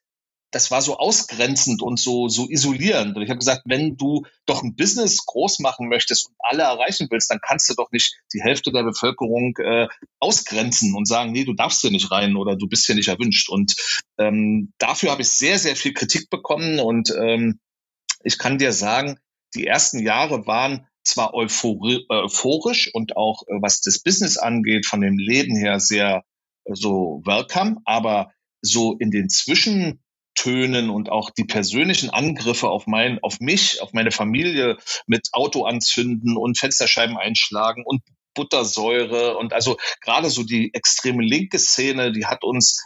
das 0.51 0.71
war 0.71 0.81
so 0.81 0.97
ausgrenzend 0.97 1.83
und 1.83 1.99
so 1.99 2.29
so 2.29 2.49
isolierend. 2.49 3.17
Und 3.17 3.23
ich 3.23 3.29
habe 3.29 3.39
gesagt, 3.39 3.63
wenn 3.67 3.97
du 3.97 4.25
doch 4.47 4.63
ein 4.63 4.77
Business 4.77 5.27
groß 5.27 5.59
machen 5.59 5.89
möchtest 5.89 6.29
und 6.29 6.35
alle 6.39 6.63
erreichen 6.63 7.07
willst, 7.11 7.31
dann 7.31 7.41
kannst 7.47 7.69
du 7.69 7.75
doch 7.75 7.91
nicht 7.93 8.15
die 8.33 8.43
Hälfte 8.43 8.73
der 8.73 8.83
Bevölkerung 8.83 9.55
äh, 9.59 9.89
ausgrenzen 10.21 10.95
und 10.95 11.07
sagen, 11.07 11.33
nee, 11.33 11.45
du 11.45 11.53
darfst 11.53 11.83
hier 11.83 11.91
nicht 11.91 12.11
rein 12.11 12.37
oder 12.37 12.57
du 12.57 12.67
bist 12.67 12.87
hier 12.87 12.95
nicht 12.95 13.09
erwünscht. 13.09 13.51
Und 13.51 13.75
ähm, 14.19 14.73
dafür 14.79 15.11
habe 15.11 15.23
ich 15.23 15.29
sehr 15.29 15.59
sehr 15.59 15.77
viel 15.77 15.93
Kritik 15.93 16.31
bekommen 16.31 16.81
und 16.81 17.11
ähm, 17.11 17.61
ich 18.25 18.39
kann 18.39 18.59
dir 18.59 18.73
sagen, 18.73 19.19
die 19.55 19.67
ersten 19.67 20.01
Jahre 20.01 20.47
waren 20.47 20.87
zwar 21.09 21.35
euphorisch 21.35 22.91
und 22.93 23.17
auch 23.17 23.43
äh, 23.49 23.55
was 23.61 23.81
das 23.81 24.01
Business 24.01 24.37
angeht, 24.37 24.87
von 24.87 25.01
dem 25.01 25.19
Leben 25.19 25.57
her 25.57 25.81
sehr 25.81 26.23
äh, 26.65 26.75
so 26.75 27.23
welcome, 27.25 27.79
aber 27.85 28.33
so 28.61 28.97
in 28.99 29.11
den 29.11 29.29
Zwischentönen 29.29 30.91
und 30.91 31.11
auch 31.11 31.31
die 31.31 31.45
persönlichen 31.45 32.11
Angriffe 32.11 32.69
auf 32.69 32.87
mein, 32.87 33.19
auf 33.23 33.41
mich, 33.41 33.81
auf 33.83 33.93
meine 33.93 34.11
Familie 34.11 34.77
mit 35.07 35.29
Auto 35.33 35.65
anzünden 35.65 36.37
und 36.37 36.59
Fensterscheiben 36.59 37.17
einschlagen 37.17 37.85
und 37.85 38.03
Buttersäure 38.35 39.37
und 39.37 39.53
also 39.53 39.77
gerade 40.01 40.31
so 40.31 40.45
die 40.45 40.73
extreme 40.75 41.25
linke 41.25 41.59
Szene, 41.59 42.13
die 42.13 42.27
hat 42.27 42.45
uns 42.45 42.85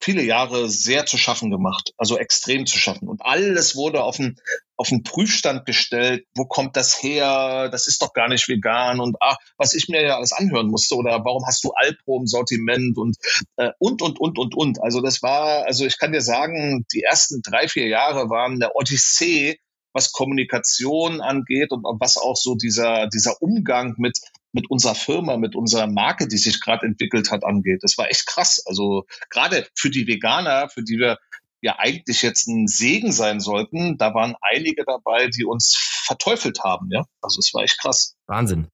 viele 0.00 0.22
Jahre 0.22 0.68
sehr 0.68 1.06
zu 1.06 1.16
schaffen 1.16 1.50
gemacht, 1.50 1.92
also 1.96 2.18
extrem 2.18 2.66
zu 2.66 2.78
schaffen. 2.78 3.08
Und 3.08 3.22
alles 3.22 3.74
wurde 3.74 4.02
auf 4.02 4.16
den, 4.16 4.36
auf 4.76 4.88
den 4.88 5.02
Prüfstand 5.02 5.66
gestellt. 5.66 6.26
Wo 6.34 6.46
kommt 6.46 6.76
das 6.76 7.02
her? 7.02 7.68
Das 7.70 7.86
ist 7.86 8.02
doch 8.02 8.12
gar 8.12 8.28
nicht 8.28 8.48
vegan. 8.48 9.00
Und 9.00 9.16
ach, 9.20 9.36
was 9.56 9.74
ich 9.74 9.88
mir 9.88 10.02
ja 10.02 10.16
alles 10.16 10.32
anhören 10.32 10.68
musste. 10.68 10.96
Oder 10.96 11.24
warum 11.24 11.44
hast 11.46 11.64
du 11.64 11.72
Alpro 11.72 12.18
im 12.18 12.26
Sortiment? 12.26 12.96
Und, 12.98 13.16
äh, 13.56 13.70
und, 13.78 14.02
und, 14.02 14.20
und, 14.20 14.38
und, 14.38 14.54
und. 14.54 14.82
Also 14.82 15.00
das 15.00 15.22
war, 15.22 15.64
also 15.66 15.86
ich 15.86 15.98
kann 15.98 16.12
dir 16.12 16.22
sagen, 16.22 16.84
die 16.92 17.02
ersten 17.02 17.42
drei, 17.42 17.68
vier 17.68 17.88
Jahre 17.88 18.30
waren 18.30 18.60
der 18.60 18.74
Odyssee, 18.74 19.58
was 19.92 20.12
Kommunikation 20.12 21.20
angeht 21.20 21.70
und 21.70 21.84
was 22.00 22.16
auch 22.16 22.36
so 22.36 22.56
dieser, 22.56 23.08
dieser 23.08 23.40
Umgang 23.40 23.94
mit 23.98 24.18
mit 24.54 24.70
unserer 24.70 24.94
Firma, 24.94 25.36
mit 25.36 25.56
unserer 25.56 25.88
Marke, 25.88 26.28
die 26.28 26.38
sich 26.38 26.60
gerade 26.60 26.86
entwickelt 26.86 27.32
hat, 27.32 27.44
angeht. 27.44 27.82
Das 27.82 27.98
war 27.98 28.08
echt 28.08 28.26
krass. 28.26 28.62
Also 28.64 29.04
gerade 29.28 29.66
für 29.74 29.90
die 29.90 30.06
Veganer, 30.06 30.68
für 30.68 30.84
die 30.84 30.98
wir 30.98 31.18
ja 31.64 31.76
eigentlich 31.78 32.22
jetzt 32.22 32.46
ein 32.46 32.68
Segen 32.68 33.10
sein 33.10 33.40
sollten, 33.40 33.96
da 33.98 34.14
waren 34.14 34.36
einige 34.40 34.84
dabei, 34.84 35.28
die 35.28 35.44
uns 35.44 35.76
verteufelt 36.04 36.60
haben. 36.62 36.88
Ja, 36.90 37.04
also 37.20 37.40
es 37.40 37.52
war 37.54 37.62
echt 37.64 37.80
krass. 37.80 38.14
Wahnsinn. 38.26 38.68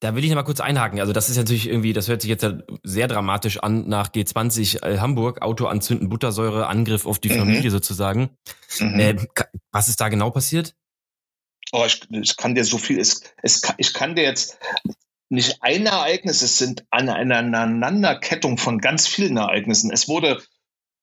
Da 0.00 0.14
will 0.14 0.22
ich 0.24 0.30
noch 0.30 0.36
mal 0.36 0.42
kurz 0.42 0.60
einhaken. 0.60 1.00
Also 1.00 1.12
das 1.12 1.30
ist 1.30 1.36
natürlich 1.36 1.66
irgendwie, 1.66 1.92
das 1.92 2.06
hört 2.06 2.20
sich 2.20 2.28
jetzt 2.28 2.46
sehr 2.82 3.08
dramatisch 3.08 3.58
an 3.58 3.88
nach 3.88 4.10
G20 4.10 4.84
äh, 4.84 4.98
Hamburg, 4.98 5.42
Auto 5.42 5.66
anzünden, 5.66 6.08
Buttersäure, 6.08 6.66
Angriff 6.66 7.06
auf 7.06 7.18
die 7.18 7.30
mhm. 7.30 7.38
Familie 7.38 7.70
sozusagen. 7.70 8.30
Mhm. 8.78 9.00
Äh, 9.00 9.16
was 9.72 9.88
ist 9.88 10.00
da 10.00 10.08
genau 10.08 10.30
passiert? 10.30 10.74
Oh, 11.72 11.84
ich, 11.84 12.02
ich 12.10 12.36
kann 12.36 12.54
dir 12.54 12.64
so 12.64 12.78
viel, 12.78 13.00
es, 13.00 13.22
es, 13.42 13.62
ich 13.78 13.92
kann 13.92 14.14
dir 14.14 14.22
jetzt, 14.22 14.58
nicht 15.28 15.58
ein 15.60 15.86
Ereignis, 15.86 16.42
es 16.42 16.58
sind 16.58 16.84
eine, 16.90 17.14
eine 17.14 17.36
Aneinanderkettung 17.36 18.58
von 18.58 18.78
ganz 18.78 19.08
vielen 19.08 19.36
Ereignissen. 19.36 19.90
Es 19.90 20.08
wurde 20.08 20.42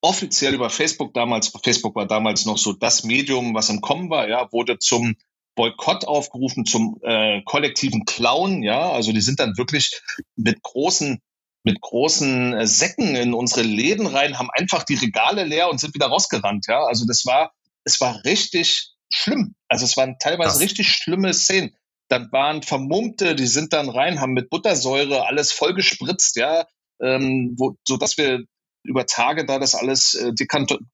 offiziell 0.03 0.53
über 0.53 0.69
Facebook 0.69 1.13
damals, 1.13 1.51
Facebook 1.63 1.95
war 1.95 2.07
damals 2.07 2.45
noch 2.45 2.57
so 2.57 2.73
das 2.73 3.03
Medium, 3.03 3.55
was 3.55 3.69
im 3.69 3.81
Kommen 3.81 4.09
war, 4.09 4.27
ja, 4.27 4.51
wurde 4.51 4.77
zum 4.77 5.15
Boykott 5.55 6.05
aufgerufen, 6.05 6.65
zum 6.65 6.99
äh, 7.03 7.41
kollektiven 7.43 8.05
Clown, 8.05 8.63
ja, 8.63 8.91
also 8.91 9.11
die 9.11 9.21
sind 9.21 9.39
dann 9.39 9.57
wirklich 9.57 10.01
mit 10.35 10.61
großen 10.61 11.19
mit 11.65 11.79
großen 11.79 12.53
äh, 12.53 12.67
Säcken 12.67 13.15
in 13.15 13.33
unsere 13.33 13.61
Läden 13.61 14.05
rein, 14.05 14.37
haben 14.37 14.49
einfach 14.51 14.83
die 14.83 14.95
Regale 14.95 15.45
leer 15.45 15.69
und 15.69 15.79
sind 15.79 15.95
wieder 15.95 16.07
rausgerannt, 16.07 16.65
ja. 16.67 16.83
Also 16.83 17.05
das 17.07 17.25
war, 17.25 17.53
es 17.85 18.01
war 18.01 18.25
richtig 18.25 18.89
schlimm. 19.09 19.55
Also 19.69 19.85
es 19.85 19.95
waren 19.95 20.17
teilweise 20.19 20.55
Was? 20.55 20.59
richtig 20.59 20.89
schlimme 20.89 21.33
Szenen 21.33 21.73
dann 22.13 22.31
waren 22.31 22.61
Vermummte, 22.61 23.35
die 23.35 23.47
sind 23.47 23.73
dann 23.73 23.89
rein, 23.89 24.21
haben 24.21 24.33
mit 24.33 24.49
Buttersäure 24.49 25.25
alles 25.25 25.51
voll 25.51 25.73
gespritzt, 25.73 26.35
ja, 26.35 26.65
ähm, 27.01 27.55
wo, 27.57 27.75
so 27.87 27.97
dass 27.97 28.17
wir 28.17 28.43
über 28.83 29.05
Tage 29.05 29.45
da 29.45 29.59
das 29.59 29.75
alles 29.75 30.13
äh, 30.15 30.33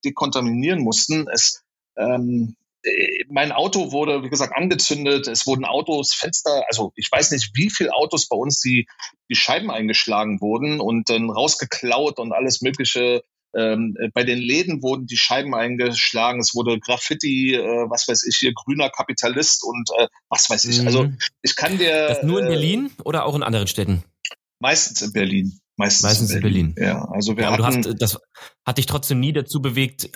dekontaminieren 0.04 0.80
mussten. 0.80 1.26
Es, 1.28 1.62
ähm, 1.96 2.56
äh, 2.82 3.24
mein 3.28 3.52
Auto 3.52 3.92
wurde, 3.92 4.22
wie 4.22 4.30
gesagt, 4.30 4.56
angezündet. 4.56 5.28
Es 5.28 5.46
wurden 5.46 5.64
Autos, 5.64 6.12
Fenster, 6.14 6.64
also 6.68 6.92
ich 6.96 7.10
weiß 7.10 7.30
nicht, 7.32 7.50
wie 7.54 7.70
viele 7.70 7.92
Autos 7.92 8.28
bei 8.28 8.36
uns 8.36 8.60
die, 8.60 8.86
die 9.28 9.36
Scheiben 9.36 9.70
eingeschlagen 9.70 10.40
wurden 10.40 10.80
und 10.80 11.10
dann 11.10 11.30
rausgeklaut 11.30 12.18
und 12.18 12.32
alles 12.32 12.62
Mögliche 12.62 13.22
ähm, 13.56 13.96
äh, 13.98 14.08
bei 14.14 14.22
den 14.22 14.38
Läden 14.38 14.82
wurden 14.82 15.06
die 15.06 15.16
Scheiben 15.16 15.54
eingeschlagen, 15.54 16.40
es 16.40 16.54
wurde 16.54 16.78
Graffiti, 16.78 17.54
äh, 17.54 17.90
was 17.90 18.06
weiß 18.06 18.24
ich, 18.26 18.36
hier 18.36 18.52
grüner 18.54 18.90
Kapitalist 18.90 19.64
und 19.64 19.90
äh, 19.98 20.06
was 20.28 20.48
weiß 20.48 20.64
ich. 20.66 20.86
Also 20.86 21.04
mhm. 21.04 21.18
ich 21.42 21.56
kann 21.56 21.78
dir. 21.78 22.08
Das 22.08 22.22
nur 22.22 22.40
in 22.40 22.46
äh, 22.46 22.50
Berlin 22.50 22.90
oder 23.04 23.24
auch 23.26 23.34
in 23.34 23.42
anderen 23.42 23.66
Städten? 23.66 24.04
Meistens 24.60 25.02
in 25.02 25.12
Berlin. 25.12 25.58
Meistens, 25.80 26.02
Meistens 26.02 26.30
in, 26.32 26.42
Berlin. 26.42 26.66
in 26.66 26.74
Berlin. 26.74 26.94
Ja, 26.94 27.08
also 27.10 27.36
wir 27.38 27.44
ja, 27.44 27.48
aber 27.48 27.64
hatten, 27.64 27.80
du 27.80 27.88
hast, 27.88 28.02
das 28.02 28.18
hat 28.66 28.76
dich 28.76 28.84
trotzdem 28.84 29.18
nie 29.18 29.32
dazu 29.32 29.62
bewegt, 29.62 30.10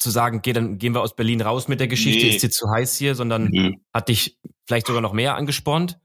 zu 0.00 0.10
sagen, 0.10 0.38
okay, 0.38 0.52
dann 0.52 0.76
gehen 0.78 0.92
wir 0.92 1.02
aus 1.02 1.14
Berlin 1.14 1.40
raus 1.40 1.68
mit 1.68 1.78
der 1.78 1.86
Geschichte, 1.86 2.26
nee. 2.26 2.34
ist 2.34 2.42
dir 2.42 2.50
zu 2.50 2.68
heiß 2.68 2.96
hier, 2.96 3.14
sondern 3.14 3.48
Nö. 3.48 3.74
hat 3.92 4.08
dich 4.08 4.40
vielleicht 4.66 4.88
sogar 4.88 5.00
noch 5.02 5.12
mehr 5.12 5.36
angespornt? 5.36 6.00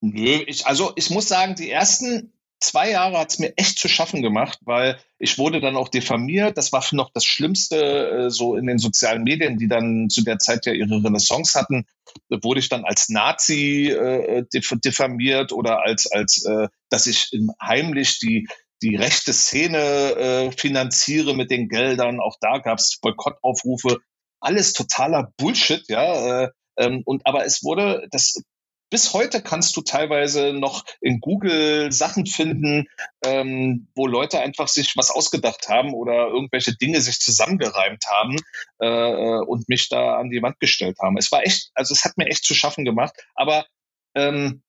Nö, 0.00 0.42
ich, 0.44 0.66
also 0.66 0.92
ich 0.96 1.08
muss 1.10 1.28
sagen, 1.28 1.54
die 1.54 1.70
ersten 1.70 2.32
zwei 2.60 2.90
Jahre 2.90 3.18
hat 3.18 3.30
es 3.30 3.38
mir 3.38 3.56
echt 3.56 3.78
zu 3.78 3.88
schaffen 3.88 4.22
gemacht, 4.22 4.58
weil 4.62 4.98
ich 5.18 5.38
wurde 5.38 5.60
dann 5.60 5.76
auch 5.76 5.88
diffamiert. 5.88 6.56
Das 6.56 6.72
war 6.72 6.84
noch 6.92 7.10
das 7.12 7.24
Schlimmste 7.24 8.26
äh, 8.26 8.30
so 8.30 8.56
in 8.56 8.66
den 8.66 8.78
sozialen 8.78 9.22
Medien, 9.22 9.58
die 9.58 9.68
dann 9.68 10.08
zu 10.10 10.22
der 10.22 10.38
Zeit 10.38 10.66
ja 10.66 10.72
ihre 10.72 11.02
Renaissance 11.02 11.58
hatten. 11.58 11.86
Da 12.28 12.38
wurde 12.42 12.60
ich 12.60 12.68
dann 12.68 12.84
als 12.84 13.08
Nazi 13.08 13.88
äh, 13.88 14.44
diffamiert 14.52 15.52
oder 15.52 15.82
als 15.84 16.10
als 16.10 16.44
äh, 16.44 16.68
dass 16.88 17.06
ich 17.06 17.30
heimlich 17.62 18.18
die 18.18 18.48
die 18.82 18.96
rechte 18.96 19.32
Szene 19.32 19.78
äh, 19.78 20.52
finanziere 20.52 21.34
mit 21.34 21.50
den 21.50 21.68
Geldern. 21.68 22.20
Auch 22.20 22.36
da 22.40 22.58
gab 22.58 22.78
es 22.78 22.98
Boykottaufrufe. 23.00 23.98
Alles 24.40 24.72
totaler 24.72 25.32
Bullshit, 25.36 25.82
ja. 25.88 26.44
Äh, 26.44 26.48
ähm, 26.76 27.02
und 27.04 27.26
aber 27.26 27.44
es 27.44 27.64
wurde, 27.64 28.06
das 28.12 28.40
bis 28.90 29.12
heute 29.12 29.42
kannst 29.42 29.76
du 29.76 29.82
teilweise 29.82 30.52
noch 30.52 30.84
in 31.00 31.20
Google 31.20 31.92
Sachen 31.92 32.26
finden, 32.26 32.86
ähm, 33.22 33.88
wo 33.94 34.06
Leute 34.06 34.40
einfach 34.40 34.68
sich 34.68 34.96
was 34.96 35.10
ausgedacht 35.10 35.68
haben 35.68 35.94
oder 35.94 36.28
irgendwelche 36.28 36.74
Dinge 36.74 37.00
sich 37.00 37.20
zusammengereimt 37.20 38.04
haben 38.06 38.36
äh, 38.80 38.86
äh, 38.86 39.44
und 39.44 39.68
mich 39.68 39.88
da 39.88 40.16
an 40.16 40.30
die 40.30 40.42
Wand 40.42 40.58
gestellt 40.60 40.98
haben. 41.00 41.18
Es 41.18 41.30
war 41.30 41.42
echt, 41.42 41.70
also 41.74 41.92
es 41.92 42.04
hat 42.04 42.16
mir 42.16 42.26
echt 42.26 42.44
zu 42.44 42.54
schaffen 42.54 42.84
gemacht. 42.84 43.14
Aber 43.34 43.66
ähm, 44.14 44.62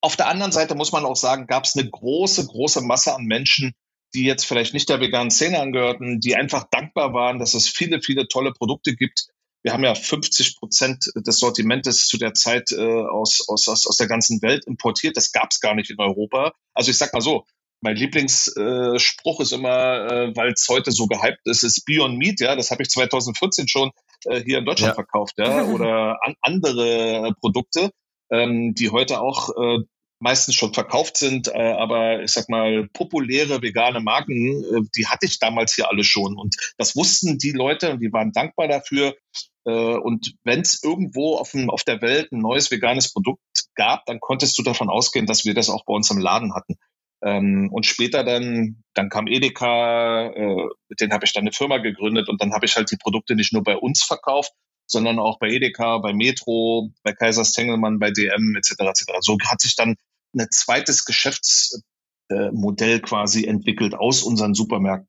auf 0.00 0.16
der 0.16 0.28
anderen 0.28 0.52
Seite 0.52 0.74
muss 0.74 0.92
man 0.92 1.04
auch 1.04 1.16
sagen, 1.16 1.46
gab 1.46 1.64
es 1.64 1.76
eine 1.76 1.88
große, 1.88 2.46
große 2.46 2.80
Masse 2.80 3.14
an 3.14 3.24
Menschen, 3.24 3.74
die 4.14 4.24
jetzt 4.24 4.44
vielleicht 4.44 4.74
nicht 4.74 4.88
der 4.88 5.00
veganen 5.00 5.30
Szene 5.30 5.60
angehörten, 5.60 6.20
die 6.20 6.36
einfach 6.36 6.64
dankbar 6.70 7.12
waren, 7.12 7.38
dass 7.38 7.54
es 7.54 7.68
viele, 7.68 8.00
viele 8.00 8.28
tolle 8.28 8.52
Produkte 8.52 8.94
gibt, 8.94 9.28
wir 9.62 9.72
haben 9.72 9.84
ja 9.84 9.94
50 9.94 10.58
Prozent 10.58 11.10
des 11.14 11.38
Sortimentes 11.38 12.06
zu 12.06 12.18
der 12.18 12.34
Zeit 12.34 12.72
äh, 12.72 12.80
aus, 12.80 13.46
aus, 13.48 13.68
aus, 13.68 13.86
aus 13.86 13.96
der 13.96 14.08
ganzen 14.08 14.40
Welt 14.42 14.66
importiert. 14.66 15.16
Das 15.16 15.32
gab 15.32 15.48
es 15.50 15.60
gar 15.60 15.74
nicht 15.74 15.90
in 15.90 15.98
Europa. 15.98 16.52
Also 16.74 16.90
ich 16.90 16.98
sag 16.98 17.12
mal 17.12 17.20
so, 17.20 17.44
mein 17.82 17.96
Lieblingsspruch 17.96 19.40
äh, 19.40 19.42
ist 19.42 19.52
immer, 19.52 20.06
äh, 20.10 20.36
weil 20.36 20.52
es 20.52 20.66
heute 20.68 20.92
so 20.92 21.06
gehypt 21.06 21.40
ist, 21.44 21.62
ist 21.62 21.84
Beyond 21.86 22.18
Meat, 22.18 22.40
ja, 22.40 22.54
das 22.56 22.70
habe 22.70 22.82
ich 22.82 22.90
2014 22.90 23.68
schon 23.68 23.90
äh, 24.26 24.40
hier 24.42 24.58
in 24.58 24.64
Deutschland 24.64 24.90
ja. 24.90 24.94
verkauft, 24.94 25.34
ja, 25.38 25.64
oder 25.64 26.18
an 26.22 26.34
andere 26.42 27.34
Produkte, 27.40 27.90
ähm, 28.30 28.74
die 28.74 28.90
heute 28.90 29.20
auch 29.20 29.50
äh, 29.50 29.78
meistens 30.20 30.54
schon 30.54 30.74
verkauft 30.74 31.16
sind, 31.16 31.48
äh, 31.48 31.52
aber 31.52 32.22
ich 32.22 32.30
sag 32.30 32.48
mal, 32.48 32.88
populäre 32.92 33.62
vegane 33.62 34.00
Marken, 34.00 34.62
äh, 34.62 34.80
die 34.94 35.06
hatte 35.06 35.26
ich 35.26 35.38
damals 35.38 35.74
hier 35.74 35.88
alle 35.88 36.04
schon. 36.04 36.36
Und 36.36 36.56
das 36.78 36.94
wussten 36.94 37.38
die 37.38 37.52
Leute 37.52 37.92
und 37.92 38.00
die 38.00 38.12
waren 38.12 38.32
dankbar 38.32 38.68
dafür. 38.68 39.16
Äh, 39.64 39.70
und 39.70 40.34
wenn 40.44 40.60
es 40.60 40.82
irgendwo 40.82 41.36
auf, 41.36 41.52
dem, 41.52 41.70
auf 41.70 41.84
der 41.84 42.02
Welt 42.02 42.32
ein 42.32 42.40
neues 42.40 42.70
veganes 42.70 43.12
Produkt 43.12 43.40
gab, 43.74 44.04
dann 44.06 44.20
konntest 44.20 44.58
du 44.58 44.62
davon 44.62 44.90
ausgehen, 44.90 45.26
dass 45.26 45.44
wir 45.44 45.54
das 45.54 45.70
auch 45.70 45.84
bei 45.86 45.94
uns 45.94 46.10
im 46.10 46.18
Laden 46.18 46.54
hatten. 46.54 46.76
Ähm, 47.22 47.70
und 47.72 47.86
später 47.86 48.24
dann, 48.24 48.82
dann 48.94 49.08
kam 49.08 49.26
Edeka, 49.26 50.28
äh, 50.28 50.68
mit 50.88 51.00
denen 51.00 51.12
habe 51.12 51.24
ich 51.24 51.32
dann 51.32 51.42
eine 51.42 51.52
Firma 51.52 51.78
gegründet 51.78 52.28
und 52.28 52.40
dann 52.42 52.52
habe 52.52 52.66
ich 52.66 52.76
halt 52.76 52.90
die 52.90 52.96
Produkte 52.96 53.34
nicht 53.34 53.52
nur 53.52 53.62
bei 53.62 53.76
uns 53.76 54.02
verkauft, 54.02 54.52
sondern 54.86 55.18
auch 55.18 55.38
bei 55.38 55.48
Edeka, 55.48 55.98
bei 55.98 56.12
Metro, 56.12 56.90
bei 57.02 57.12
Kaisers 57.12 57.52
Tengelmann, 57.52 57.98
bei 57.98 58.10
DM 58.10 58.56
etc. 58.56 58.72
etc. 58.80 59.04
So 59.20 59.36
hat 59.48 59.60
sich 59.60 59.76
dann 59.76 59.96
ein 60.34 60.48
zweites 60.50 61.04
Geschäftsmodell 61.04 63.00
quasi 63.00 63.44
entwickelt 63.44 63.94
aus 63.94 64.22
unseren 64.22 64.54
Supermärkten. 64.54 65.08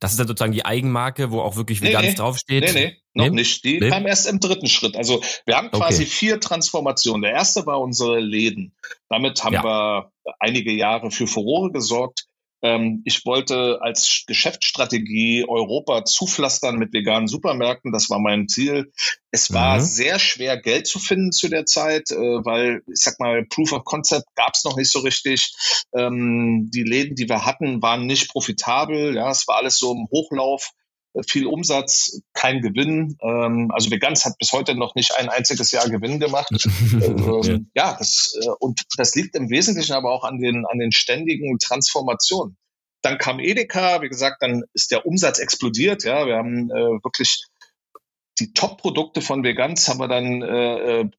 Das 0.00 0.12
ist 0.12 0.18
dann 0.18 0.28
sozusagen 0.28 0.52
die 0.52 0.64
Eigenmarke, 0.64 1.30
wo 1.30 1.40
auch 1.40 1.56
wirklich 1.56 1.82
Veganes 1.82 2.10
nee, 2.10 2.16
draufsteht? 2.16 2.64
Nee, 2.64 2.72
nee, 2.72 2.96
noch 3.14 3.24
nee? 3.26 3.30
nicht. 3.30 3.64
Die 3.64 3.80
nee? 3.80 3.90
kam 3.90 4.06
erst 4.06 4.26
im 4.26 4.40
dritten 4.40 4.68
Schritt. 4.68 4.96
Also 4.96 5.22
wir 5.44 5.56
haben 5.56 5.70
quasi 5.70 6.02
okay. 6.02 6.10
vier 6.10 6.40
Transformationen. 6.40 7.22
Der 7.22 7.32
erste 7.32 7.66
war 7.66 7.80
unsere 7.80 8.20
Läden. 8.20 8.74
Damit 9.08 9.42
haben 9.44 9.54
ja. 9.54 9.64
wir 9.64 10.12
einige 10.38 10.72
Jahre 10.72 11.10
für 11.10 11.26
Furore 11.26 11.72
gesorgt. 11.72 12.26
Ähm, 12.62 13.02
ich 13.04 13.24
wollte 13.26 13.78
als 13.82 14.24
Geschäftsstrategie 14.26 15.44
Europa 15.48 16.04
zupflastern 16.04 16.76
mit 16.76 16.92
veganen 16.92 17.28
Supermärkten. 17.28 17.92
Das 17.92 18.08
war 18.10 18.18
mein 18.18 18.48
Ziel. 18.48 18.92
Es 19.30 19.52
war 19.52 19.76
mhm. 19.76 19.82
sehr 19.82 20.18
schwer, 20.18 20.56
Geld 20.56 20.86
zu 20.86 20.98
finden 20.98 21.32
zu 21.32 21.48
der 21.48 21.66
Zeit, 21.66 22.10
äh, 22.10 22.16
weil, 22.16 22.82
ich 22.86 23.02
sag 23.02 23.20
mal, 23.20 23.44
Proof 23.44 23.72
of 23.72 23.84
Concept 23.84 24.26
gab 24.34 24.54
es 24.54 24.64
noch 24.64 24.76
nicht 24.76 24.90
so 24.90 25.00
richtig. 25.00 25.52
Ähm, 25.94 26.70
die 26.72 26.84
Läden, 26.84 27.14
die 27.14 27.28
wir 27.28 27.44
hatten, 27.44 27.82
waren 27.82 28.06
nicht 28.06 28.30
profitabel. 28.30 29.14
Ja, 29.14 29.30
es 29.30 29.46
war 29.46 29.56
alles 29.56 29.78
so 29.78 29.92
im 29.92 30.08
Hochlauf 30.10 30.72
viel 31.28 31.46
Umsatz, 31.46 32.20
kein 32.32 32.60
Gewinn. 32.60 33.16
Ähm, 33.22 33.70
also 33.72 33.90
Veganz 33.90 34.24
hat 34.24 34.38
bis 34.38 34.52
heute 34.52 34.74
noch 34.74 34.94
nicht 34.94 35.16
ein 35.16 35.28
einziges 35.28 35.70
Jahr 35.70 35.88
Gewinn 35.88 36.20
gemacht. 36.20 36.48
ähm, 36.92 37.70
ja, 37.74 37.96
das, 37.98 38.38
äh, 38.40 38.48
und 38.58 38.82
das 38.96 39.14
liegt 39.14 39.34
im 39.34 39.50
Wesentlichen 39.50 39.94
aber 39.94 40.12
auch 40.12 40.24
an 40.24 40.38
den, 40.38 40.64
an 40.66 40.78
den 40.78 40.92
ständigen 40.92 41.58
Transformationen. 41.58 42.56
Dann 43.02 43.18
kam 43.18 43.40
Edeka, 43.40 44.02
wie 44.02 44.08
gesagt, 44.08 44.38
dann 44.40 44.64
ist 44.72 44.90
der 44.90 45.06
Umsatz 45.06 45.38
explodiert. 45.38 46.04
Ja, 46.04 46.26
wir 46.26 46.36
haben 46.36 46.70
äh, 46.70 47.04
wirklich 47.04 47.44
die 48.38 48.52
Top-Produkte 48.52 49.22
von 49.22 49.44
Veganz 49.44 49.88
haben 49.88 50.00
wir 50.00 50.08
dann 50.08 50.42
äh, 50.42 51.00
äh 51.00 51.10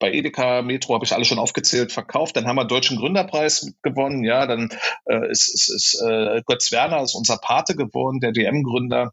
bei 0.00 0.12
Edeka, 0.12 0.62
Metro 0.62 0.94
habe 0.94 1.04
ich 1.04 1.12
alle 1.12 1.24
schon 1.24 1.38
aufgezählt, 1.38 1.92
verkauft. 1.92 2.36
Dann 2.36 2.46
haben 2.46 2.56
wir 2.56 2.64
Deutschen 2.64 2.98
Gründerpreis 2.98 3.74
gewonnen. 3.82 4.22
Ja, 4.24 4.46
dann 4.46 4.68
äh, 5.06 5.30
ist, 5.30 5.52
ist, 5.52 5.68
ist 5.68 6.02
äh, 6.06 6.40
Götz 6.46 6.70
Werner 6.70 7.02
ist 7.02 7.14
unser 7.14 7.38
Pate 7.38 7.74
geworden, 7.74 8.20
der 8.20 8.32
DM-Gründer. 8.32 9.12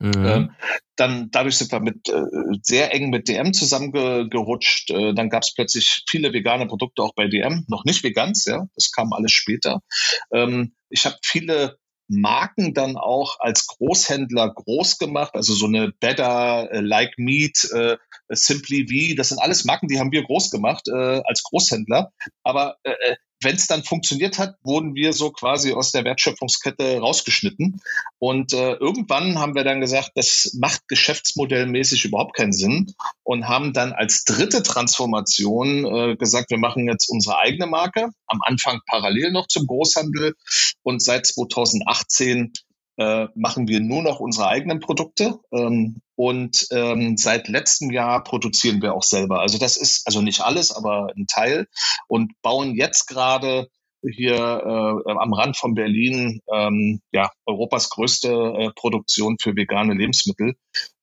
Mhm. 0.00 0.26
Ähm, 0.26 0.50
dann 0.96 1.30
dadurch 1.30 1.58
sind 1.58 1.72
wir 1.72 1.80
mit 1.80 2.08
äh, 2.08 2.22
sehr 2.62 2.94
eng 2.94 3.10
mit 3.10 3.28
DM 3.28 3.52
zusammengerutscht. 3.52 4.90
Äh, 4.90 5.14
dann 5.14 5.28
gab 5.28 5.42
es 5.42 5.54
plötzlich 5.54 6.04
viele 6.08 6.32
vegane 6.32 6.66
Produkte 6.66 7.02
auch 7.02 7.14
bei 7.14 7.28
DM, 7.28 7.64
noch 7.68 7.84
nicht 7.84 8.02
vegans, 8.02 8.46
ja, 8.46 8.66
das 8.74 8.90
kam 8.92 9.12
alles 9.12 9.32
später. 9.32 9.82
Ähm, 10.32 10.74
ich 10.88 11.04
habe 11.04 11.16
viele 11.22 11.78
Marken 12.08 12.74
dann 12.74 12.96
auch 12.96 13.38
als 13.38 13.66
Großhändler 13.66 14.52
groß 14.52 14.98
gemacht, 14.98 15.34
also 15.34 15.54
so 15.54 15.66
eine 15.66 15.92
Better, 16.00 16.68
äh, 16.72 16.80
Like 16.80 17.18
Meat, 17.18 17.68
äh, 17.72 17.98
Simply 18.30 18.86
V, 18.88 19.16
das 19.16 19.28
sind 19.28 19.38
alles 19.38 19.64
Marken, 19.64 19.86
die 19.86 20.00
haben 20.00 20.12
wir 20.12 20.24
groß 20.24 20.50
gemacht 20.50 20.88
äh, 20.88 21.20
als 21.24 21.42
Großhändler. 21.44 22.12
Aber 22.42 22.76
äh, 22.82 22.90
äh 22.90 23.16
wenn 23.42 23.56
es 23.56 23.66
dann 23.66 23.82
funktioniert 23.82 24.38
hat, 24.38 24.56
wurden 24.62 24.94
wir 24.94 25.12
so 25.12 25.30
quasi 25.30 25.72
aus 25.72 25.92
der 25.92 26.04
Wertschöpfungskette 26.04 26.98
rausgeschnitten. 26.98 27.80
Und 28.18 28.52
äh, 28.52 28.74
irgendwann 28.74 29.38
haben 29.38 29.54
wir 29.54 29.64
dann 29.64 29.80
gesagt, 29.80 30.12
das 30.14 30.56
macht 30.58 30.86
geschäftsmodellmäßig 30.88 32.04
überhaupt 32.04 32.36
keinen 32.36 32.52
Sinn 32.52 32.94
und 33.22 33.48
haben 33.48 33.72
dann 33.72 33.92
als 33.92 34.24
dritte 34.24 34.62
Transformation 34.62 35.86
äh, 35.86 36.16
gesagt, 36.16 36.50
wir 36.50 36.58
machen 36.58 36.86
jetzt 36.86 37.08
unsere 37.08 37.38
eigene 37.38 37.66
Marke. 37.66 38.10
Am 38.26 38.40
Anfang 38.42 38.80
parallel 38.86 39.32
noch 39.32 39.46
zum 39.48 39.66
Großhandel 39.66 40.34
und 40.82 41.02
seit 41.02 41.26
2018 41.26 42.52
äh, 43.00 43.28
machen 43.34 43.66
wir 43.66 43.80
nur 43.80 44.02
noch 44.02 44.20
unsere 44.20 44.48
eigenen 44.48 44.78
Produkte. 44.78 45.40
Ähm, 45.52 46.02
und 46.16 46.66
ähm, 46.70 47.16
seit 47.16 47.48
letztem 47.48 47.90
Jahr 47.90 48.22
produzieren 48.22 48.82
wir 48.82 48.92
auch 48.92 49.02
selber. 49.02 49.40
Also 49.40 49.56
das 49.56 49.78
ist 49.78 50.06
also 50.06 50.20
nicht 50.20 50.42
alles, 50.42 50.70
aber 50.70 51.10
ein 51.16 51.26
Teil. 51.26 51.66
Und 52.08 52.32
bauen 52.42 52.76
jetzt 52.76 53.06
gerade 53.06 53.68
hier 54.06 54.34
äh, 54.36 55.12
am 55.12 55.32
Rand 55.32 55.56
von 55.56 55.74
Berlin 55.74 56.40
ähm, 56.52 57.00
ja 57.10 57.30
Europas 57.46 57.88
größte 57.88 58.28
äh, 58.28 58.70
Produktion 58.74 59.36
für 59.40 59.56
vegane 59.56 59.94
Lebensmittel 59.94 60.56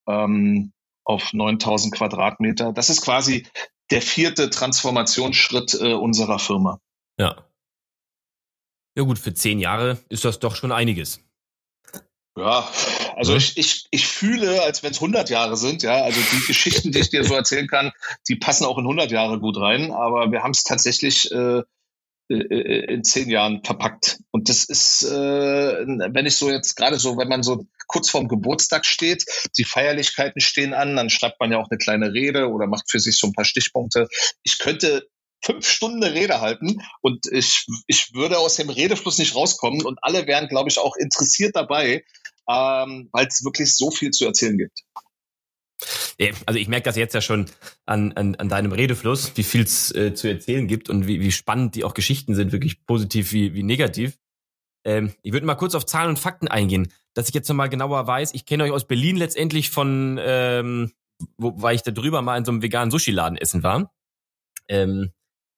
ähm, 0.07 0.73
auf 1.03 1.33
9000 1.33 1.95
Quadratmeter. 1.95 2.73
Das 2.73 2.91
ist 2.91 3.01
quasi 3.01 3.47
der 3.89 4.03
vierte 4.03 4.51
Transformationsschritt 4.51 5.75
äh, 5.81 5.93
unserer 5.93 6.37
Firma. 6.37 6.79
Ja. 7.17 7.43
Ja 8.95 9.03
gut, 9.03 9.17
für 9.17 9.33
zehn 9.33 9.57
Jahre 9.59 9.99
ist 10.09 10.25
das 10.25 10.39
doch 10.39 10.55
schon 10.55 10.71
einiges. 10.71 11.26
Ja, 12.37 12.69
also 13.15 13.31
mhm. 13.31 13.39
ich, 13.39 13.57
ich, 13.57 13.87
ich 13.89 14.07
fühle, 14.07 14.61
als 14.61 14.83
wenn 14.83 14.91
es 14.91 14.97
100 14.97 15.29
Jahre 15.31 15.57
sind, 15.57 15.81
ja. 15.81 16.03
Also 16.03 16.19
die 16.31 16.45
Geschichten, 16.45 16.91
die 16.91 16.99
ich 16.99 17.09
dir 17.09 17.23
so 17.23 17.33
erzählen 17.33 17.67
kann, 17.67 17.91
die 18.29 18.35
passen 18.35 18.65
auch 18.65 18.77
in 18.77 18.83
100 18.83 19.09
Jahre 19.11 19.39
gut 19.39 19.57
rein. 19.57 19.91
Aber 19.91 20.31
wir 20.31 20.43
haben 20.43 20.51
es 20.51 20.63
tatsächlich 20.63 21.31
äh, 21.31 21.63
äh, 22.29 22.93
in 22.93 23.03
zehn 23.03 23.29
Jahren 23.29 23.63
verpackt. 23.63 24.19
Und 24.29 24.49
das 24.49 24.65
ist, 24.65 25.03
äh, 25.03 25.07
wenn 25.07 26.27
ich 26.27 26.35
so 26.35 26.51
jetzt 26.51 26.75
gerade 26.75 26.99
so, 26.99 27.17
wenn 27.17 27.27
man 27.27 27.41
so 27.41 27.65
kurz 27.87 28.09
vorm 28.09 28.27
Geburtstag 28.27 28.85
steht, 28.85 29.25
die 29.57 29.63
Feierlichkeiten 29.63 30.39
stehen 30.39 30.75
an, 30.75 30.95
dann 30.95 31.09
schreibt 31.09 31.39
man 31.39 31.51
ja 31.51 31.57
auch 31.57 31.69
eine 31.71 31.79
kleine 31.79 32.13
Rede 32.13 32.49
oder 32.49 32.67
macht 32.67 32.91
für 32.91 32.99
sich 32.99 33.17
so 33.17 33.27
ein 33.27 33.33
paar 33.33 33.45
Stichpunkte. 33.45 34.09
Ich 34.43 34.59
könnte 34.59 35.07
fünf 35.43 35.67
Stunden 35.67 36.03
Rede 36.03 36.41
halten 36.41 36.81
und 37.01 37.25
ich, 37.31 37.65
ich 37.87 38.13
würde 38.13 38.39
aus 38.39 38.55
dem 38.55 38.69
Redefluss 38.69 39.17
nicht 39.17 39.35
rauskommen 39.35 39.85
und 39.85 39.99
alle 40.01 40.27
wären, 40.27 40.47
glaube 40.47 40.69
ich, 40.69 40.79
auch 40.79 40.95
interessiert 40.95 41.55
dabei, 41.55 42.03
ähm, 42.49 43.09
weil 43.11 43.27
es 43.27 43.43
wirklich 43.43 43.75
so 43.75 43.91
viel 43.91 44.11
zu 44.11 44.25
erzählen 44.25 44.57
gibt. 44.57 44.83
Also 46.47 46.59
ich 46.59 46.67
merke 46.67 46.85
das 46.85 46.95
jetzt 46.95 47.13
ja 47.13 47.21
schon 47.21 47.45
an, 47.85 48.13
an, 48.13 48.35
an 48.35 48.49
deinem 48.49 48.71
Redefluss, 48.71 49.33
wie 49.35 49.43
viel 49.43 49.61
es 49.61 49.93
äh, 49.93 50.15
zu 50.15 50.27
erzählen 50.27 50.67
gibt 50.67 50.89
und 50.89 51.07
wie, 51.07 51.21
wie 51.21 51.31
spannend 51.31 51.75
die 51.75 51.83
auch 51.83 51.93
Geschichten 51.93 52.33
sind, 52.33 52.51
wirklich 52.51 52.85
positiv 52.85 53.31
wie, 53.31 53.53
wie 53.53 53.61
negativ. 53.61 54.17
Ähm, 54.83 55.13
ich 55.21 55.33
würde 55.33 55.45
mal 55.45 55.55
kurz 55.55 55.75
auf 55.75 55.85
Zahlen 55.85 56.09
und 56.09 56.19
Fakten 56.19 56.47
eingehen, 56.47 56.91
dass 57.13 57.27
ich 57.27 57.35
jetzt 57.35 57.47
nochmal 57.47 57.69
genauer 57.69 58.07
weiß. 58.07 58.33
Ich 58.33 58.45
kenne 58.45 58.63
euch 58.63 58.71
aus 58.71 58.87
Berlin 58.87 59.17
letztendlich 59.17 59.69
von, 59.69 60.19
ähm, 60.19 60.93
wo, 61.37 61.53
weil 61.61 61.75
ich 61.75 61.83
da 61.83 61.91
drüber 61.91 62.23
mal 62.23 62.37
in 62.37 62.45
so 62.45 62.51
einem 62.51 62.63
veganen 62.63 62.89
Sushi-Laden 62.89 63.37
essen 63.37 63.61
war. 63.61 63.93
Ähm, 64.67 65.11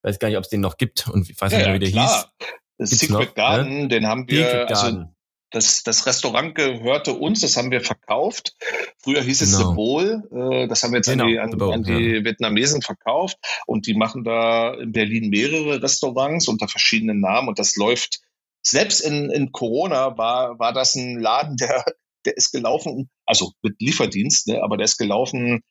weiß 0.04 0.20
gar 0.20 0.30
nicht, 0.30 0.38
ob 0.38 0.44
es 0.44 0.50
den 0.50 0.62
noch 0.62 0.78
gibt 0.78 1.08
und 1.08 1.30
ich 1.30 1.40
weiß 1.40 1.52
ja, 1.52 1.60
nicht, 1.60 1.74
wie 1.74 1.80
der 1.80 1.92
klar. 1.92 2.32
hieß. 2.40 2.50
Secret 2.82 3.10
noch, 3.10 3.36
Garden, 3.36 3.82
ne? 3.82 3.88
den 3.90 4.08
haben 4.08 4.30
wir, 4.30 4.70
also 4.70 5.06
das, 5.52 5.84
das 5.84 6.06
Restaurant 6.06 6.56
gehörte 6.56 7.14
uns, 7.14 7.42
das 7.42 7.58
haben 7.58 7.72
wir 7.72 7.82
verkauft. 7.82 8.56
Früher 9.02 9.22
hieß 9.22 9.42
es 9.42 9.52
genau. 9.52 9.70
The 9.70 9.76
Bowl, 9.76 10.30
äh, 10.32 10.68
das 10.68 10.84
haben 10.84 10.92
wir 10.92 10.98
jetzt 10.98 11.10
genau, 11.10 11.26
an 11.26 11.30
die, 11.30 11.40
an, 11.40 11.52
Bowl, 11.58 11.74
an 11.74 11.84
die 11.84 12.18
ja. 12.18 12.24
Vietnamesen 12.24 12.82
verkauft 12.82 13.38
und 13.66 13.88
die 13.88 13.96
machen 13.96 14.24
da 14.24 14.74
in 14.76 14.92
Berlin 14.92 15.30
mehrere 15.30 15.82
Restaurants 15.82 16.48
unter 16.48 16.68
verschiedenen 16.68 17.20
Namen 17.20 17.48
und 17.48 17.60
das 17.60 17.76
läuft, 17.76 18.22
selbst 18.62 19.02
in, 19.02 19.30
in 19.32 19.52
Corona 19.52 20.18
war, 20.18 20.60
war 20.60 20.74
das 20.74 20.96
ein 20.96 21.20
Laden, 21.20 21.58
der, 21.60 21.84
der 22.26 22.38
ist 22.38 22.52
gelaufen, 22.52 23.10
also 23.26 23.52
mit 23.62 23.82
Lieferdienst, 23.82 24.48
ne, 24.48 24.62
aber 24.64 24.78
der 24.78 24.86
ist 24.86 24.98
gelaufen 24.98 25.62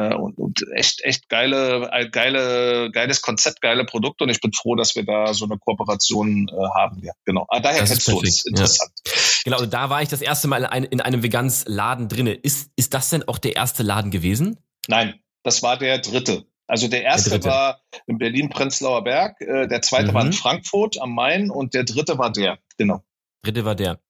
und, 0.00 0.38
und 0.38 0.64
echt, 0.74 1.02
echt 1.04 1.28
geile, 1.28 2.08
geile, 2.12 2.90
geiles 2.92 3.22
Konzept, 3.22 3.60
geile 3.60 3.84
Produkte. 3.84 4.24
Und 4.24 4.30
ich 4.30 4.40
bin 4.40 4.52
froh, 4.52 4.74
dass 4.74 4.94
wir 4.94 5.04
da 5.04 5.32
so 5.32 5.46
eine 5.46 5.58
Kooperation 5.58 6.48
äh, 6.48 6.78
haben. 6.78 7.02
Ja, 7.02 7.12
genau. 7.24 7.46
Ah, 7.48 7.60
daher 7.60 7.80
das 7.80 7.90
kennst 7.90 8.08
du 8.08 8.18
uns. 8.18 8.44
Interessant. 8.44 8.90
Ja. 9.06 9.12
Genau, 9.44 9.56
also 9.56 9.66
da 9.66 9.90
war 9.90 10.02
ich 10.02 10.08
das 10.08 10.22
erste 10.22 10.48
Mal 10.48 10.58
in, 10.58 10.66
ein, 10.66 10.84
in 10.84 11.00
einem 11.00 11.22
Vegans 11.22 11.64
Laden 11.66 12.08
drinne. 12.08 12.34
Ist, 12.34 12.70
ist 12.76 12.94
das 12.94 13.10
denn 13.10 13.26
auch 13.26 13.38
der 13.38 13.56
erste 13.56 13.82
Laden 13.82 14.10
gewesen? 14.10 14.58
Nein, 14.88 15.20
das 15.42 15.62
war 15.62 15.78
der 15.78 15.98
dritte. 15.98 16.46
Also 16.66 16.88
der 16.88 17.02
erste 17.02 17.38
der 17.38 17.44
war 17.44 17.80
in 18.06 18.18
Berlin-Prenzlauer 18.18 19.04
Berg, 19.04 19.40
äh, 19.40 19.68
der 19.68 19.82
zweite 19.82 20.08
mhm. 20.08 20.14
war 20.14 20.22
in 20.22 20.28
mhm. 20.28 20.32
Frankfurt 20.32 21.00
am 21.00 21.14
Main 21.14 21.50
und 21.50 21.74
der 21.74 21.84
dritte 21.84 22.18
war 22.18 22.32
der, 22.32 22.58
genau. 22.76 23.02
Dritte 23.42 23.64
war 23.64 23.76
der. 23.76 24.00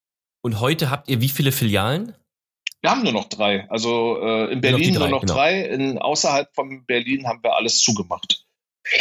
Und 0.42 0.60
heute 0.60 0.90
habt 0.90 1.08
ihr 1.08 1.20
wie 1.20 1.28
viele 1.28 1.52
Filialen? 1.52 2.14
Wir 2.86 2.92
haben 2.92 3.02
nur 3.02 3.14
noch 3.14 3.28
drei. 3.28 3.68
Also 3.68 4.16
äh, 4.22 4.52
in 4.52 4.60
Berlin 4.60 4.94
nur 4.94 5.08
noch, 5.08 5.08
drei, 5.08 5.08
nur 5.08 5.08
noch 5.08 5.20
genau. 5.22 5.34
drei. 5.34 5.60
In, 5.62 5.98
außerhalb 5.98 6.54
von 6.54 6.86
Berlin 6.86 7.26
haben 7.26 7.42
wir 7.42 7.56
alles 7.56 7.80
zugemacht. 7.80 8.44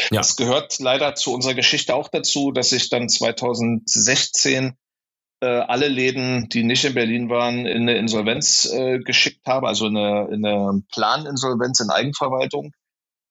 Ja. 0.10 0.21
Es 0.21 0.36
gehört 0.36 0.80
leider 0.80 1.13
zu 1.13 1.32
unserer 1.32 1.54
Geschichte 1.54 1.93
auch 1.93 2.08
dazu, 2.08 2.52
dass 2.52 2.71
ich 2.71 2.89
dann 2.89 3.08
2016 3.08 4.74
äh, 5.39 5.45
alle 5.45 5.88
Läden, 5.88 6.50
die 6.50 6.63
nicht 6.63 6.84
in 6.84 6.95
Berlin 6.95 7.30
waren, 7.30 7.67
in 7.67 7.84
eine 7.84 7.95
Insolvenz 7.95 8.65
äh, 8.74 8.98
geschickt 8.98 9.45
habe, 9.45 9.67
also 9.67 9.86
eine, 9.86 10.30
eine 10.32 10.82
Planinsolvenz 10.91 11.80
in 11.80 11.91
Eigenverwaltung, 11.91 12.71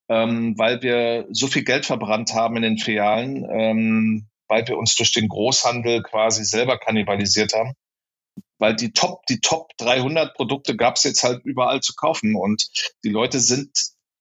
ähm, 0.09 0.55
weil 0.57 0.83
wir 0.83 1.27
so 1.33 1.49
viel 1.49 1.65
Geld 1.65 1.85
verbrannt 1.85 2.33
haben 2.33 2.55
in 2.59 2.63
den 2.63 2.79
Filialen, 2.79 3.45
ähm, 3.51 4.29
weil 4.47 4.69
wir 4.69 4.79
uns 4.79 4.95
durch 4.95 5.11
den 5.11 5.27
Großhandel 5.27 6.05
quasi 6.05 6.45
selber 6.45 6.79
kannibalisiert 6.79 7.55
haben. 7.55 7.75
Weil 8.59 8.77
die 8.77 8.93
Top, 8.93 9.27
die 9.27 9.41
Top 9.41 9.71
300 9.79 10.35
Produkte 10.35 10.77
gab 10.77 10.97
es 10.97 11.05
jetzt 11.05 11.23
halt 11.23 11.45
überall 11.45 11.81
zu 11.81 11.95
kaufen 11.95 12.37
und 12.37 12.69
die 13.05 13.11
Leute 13.11 13.41
sind 13.41 13.71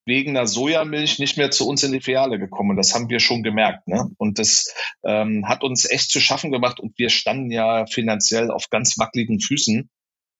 wegen 0.06 0.34
der 0.34 0.48
Sojamilch 0.48 1.20
nicht 1.20 1.38
mehr 1.38 1.52
zu 1.52 1.68
uns 1.68 1.84
in 1.84 1.92
die 1.92 2.02
Filiale 2.02 2.38
gekommen. 2.40 2.76
Das 2.76 2.94
haben 2.94 3.10
wir 3.10 3.20
schon 3.20 3.44
gemerkt. 3.44 3.88
Ne? 3.88 4.10
Und 4.18 4.40
das 4.40 4.74
ähm, 5.04 5.48
hat 5.48 5.64
uns 5.64 5.90
echt 5.90 6.12
zu 6.12 6.20
schaffen 6.20 6.52
gemacht 6.52 6.80
und 6.80 6.98
wir 6.98 7.10
standen 7.10 7.52
ja 7.52 7.86
finanziell 7.86 8.52
auf 8.52 8.70
ganz 8.70 8.98
wackeligen 8.98 9.40
Füßen. 9.40 9.90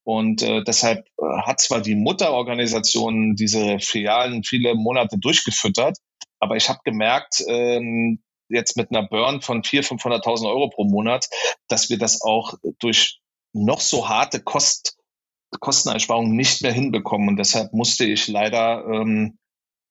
Und 0.06 0.42
äh, 0.42 0.64
deshalb 0.64 1.08
äh, 1.18 1.24
hat 1.46 1.62
zwar 1.62 1.82
die 1.82 1.96
Mutterorganisation 1.96 3.36
diese 3.36 3.80
Filialen 3.80 4.44
viele 4.44 4.76
Monate 4.76 5.18
durchgefüttert, 5.18 5.98
aber 6.40 6.58
ich 6.58 6.68
habe 6.68 6.80
gemerkt, 6.84 7.42
ähm, 7.48 8.22
jetzt 8.50 8.76
mit 8.76 8.92
einer 8.92 9.08
Burn 9.08 9.42
von 9.42 9.62
400.000, 9.62 10.02
500.000 10.02 10.48
Euro 10.50 10.70
pro 10.70 10.84
Monat, 10.84 11.30
dass 11.70 11.90
wir 11.90 11.98
das 11.98 12.22
auch 12.22 12.56
durch 12.80 13.22
noch 13.54 13.80
so 13.80 14.10
harte 14.10 14.42
Kost, 14.42 14.98
Kosteneinsparungen 15.60 16.36
nicht 16.36 16.62
mehr 16.62 16.74
hinbekommen. 16.74 17.30
Und 17.30 17.38
deshalb 17.38 17.74
musste 17.74 18.06
ich 18.06 18.28
leider 18.28 18.86
ähm, 18.86 19.38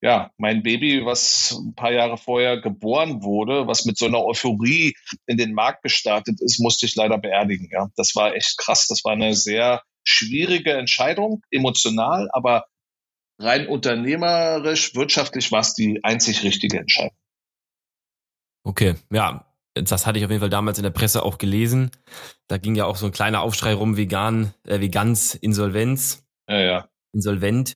ja, 0.03 0.33
mein 0.37 0.65
Baby, 0.65 1.07
was 1.07 1.57
ein 1.57 1.75
paar 1.75 1.93
Jahre 1.93 2.19
vorher 2.19 2.61
geboren 2.61 3.23
wurde, 3.23 3.69
was 3.69 3.85
mit 3.85 3.97
so 3.97 4.07
einer 4.07 4.25
Euphorie 4.25 4.97
in 5.27 5.37
den 5.37 5.55
Markt 5.55 5.83
gestartet 5.85 6.41
ist, 6.41 6.59
musste 6.59 6.87
ich 6.87 6.97
leider 6.97 7.19
beerdigen. 7.19 7.69
Ja, 7.71 7.89
das 7.97 8.17
war 8.17 8.35
echt 8.35 8.59
krass. 8.59 8.89
Das 8.89 9.05
war 9.05 9.13
eine 9.13 9.35
sehr 9.35 9.83
schwierige 10.03 10.73
Entscheidung, 10.73 11.43
emotional, 11.53 12.29
aber 12.33 12.67
rein 13.39 13.69
unternehmerisch, 13.69 14.97
wirtschaftlich 14.97 15.53
war 15.53 15.61
es 15.61 15.75
die 15.75 16.03
einzig 16.03 16.43
richtige 16.43 16.79
Entscheidung. 16.79 17.17
Okay, 18.65 18.97
ja, 19.13 19.47
das 19.75 20.07
hatte 20.07 20.19
ich 20.19 20.25
auf 20.25 20.31
jeden 20.31 20.41
Fall 20.41 20.51
damals 20.51 20.79
in 20.79 20.85
der 20.85 20.91
Presse 20.91 21.23
auch 21.23 21.39
gelesen. 21.39 21.91
Da 22.49 22.59
ging 22.59 22.75
ja 22.75 22.85
auch 22.85 22.97
so 22.97 23.07
ein 23.07 23.13
kleiner 23.13 23.41
Aufschrei 23.41 23.75
rum, 23.75 23.97
vegan, 23.97 24.53
äh, 24.67 24.81
Vegans 24.81 25.35
Insolvenz. 25.35 26.27
Ja, 26.49 26.61
ja. 26.61 26.89
Insolvent. 27.13 27.75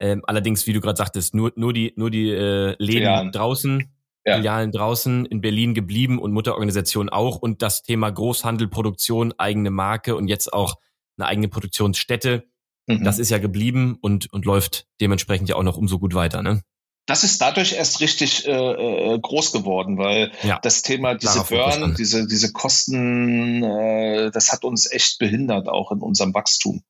Ähm, 0.00 0.22
allerdings, 0.26 0.66
wie 0.66 0.72
du 0.72 0.80
gerade 0.80 0.96
sagtest, 0.96 1.34
nur, 1.34 1.52
nur 1.56 1.72
die, 1.72 1.92
nur 1.96 2.10
die 2.10 2.30
äh, 2.30 2.74
Läden 2.78 3.02
Filialen. 3.02 3.32
draußen, 3.32 3.94
ja. 4.24 4.36
Filialen 4.36 4.72
draußen 4.72 5.26
in 5.26 5.40
Berlin 5.40 5.74
geblieben 5.74 6.18
und 6.18 6.32
Mutterorganisation 6.32 7.08
auch. 7.08 7.36
Und 7.36 7.62
das 7.62 7.82
Thema 7.82 8.10
Großhandel, 8.10 8.68
Produktion, 8.68 9.34
eigene 9.38 9.70
Marke 9.70 10.16
und 10.16 10.28
jetzt 10.28 10.52
auch 10.52 10.76
eine 11.16 11.28
eigene 11.28 11.48
Produktionsstätte, 11.48 12.44
mhm. 12.86 13.04
das 13.04 13.18
ist 13.18 13.30
ja 13.30 13.38
geblieben 13.38 13.98
und, 14.00 14.32
und 14.32 14.44
läuft 14.44 14.86
dementsprechend 15.00 15.48
ja 15.48 15.56
auch 15.56 15.62
noch 15.62 15.76
umso 15.76 15.98
gut 15.98 16.14
weiter. 16.14 16.42
Ne? 16.42 16.62
Das 17.06 17.24
ist 17.24 17.40
dadurch 17.40 17.72
erst 17.72 18.00
richtig 18.00 18.46
äh, 18.46 18.50
äh 18.52 19.18
groß 19.18 19.52
geworden, 19.52 19.98
weil 19.98 20.32
ja, 20.42 20.58
das 20.60 20.82
Thema 20.82 21.14
diese 21.14 21.44
Burn, 21.44 21.94
diese 21.96 22.26
diese 22.26 22.52
Kosten, 22.52 23.62
äh, 23.62 24.30
das 24.30 24.52
hat 24.52 24.64
uns 24.64 24.90
echt 24.90 25.18
behindert 25.18 25.68
auch 25.68 25.92
in 25.92 26.00
unserem 26.00 26.34
Wachstum. 26.34 26.82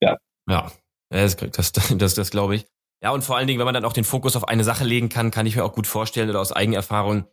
Ja. 0.00 0.18
Ja, 0.48 0.70
das, 1.10 1.36
das, 1.36 1.72
das, 1.72 2.14
das 2.14 2.30
glaube 2.30 2.56
ich. 2.56 2.66
Ja, 3.02 3.10
und 3.10 3.24
vor 3.24 3.36
allen 3.36 3.48
Dingen, 3.48 3.58
wenn 3.58 3.64
man 3.64 3.74
dann 3.74 3.84
auch 3.84 3.92
den 3.92 4.04
Fokus 4.04 4.36
auf 4.36 4.46
eine 4.46 4.62
Sache 4.62 4.84
legen 4.84 5.08
kann, 5.08 5.32
kann 5.32 5.44
ich 5.44 5.56
mir 5.56 5.64
auch 5.64 5.72
gut 5.72 5.88
vorstellen 5.88 6.30
oder 6.30 6.40
aus 6.40 6.52
Eigenerfahrung 6.52 7.24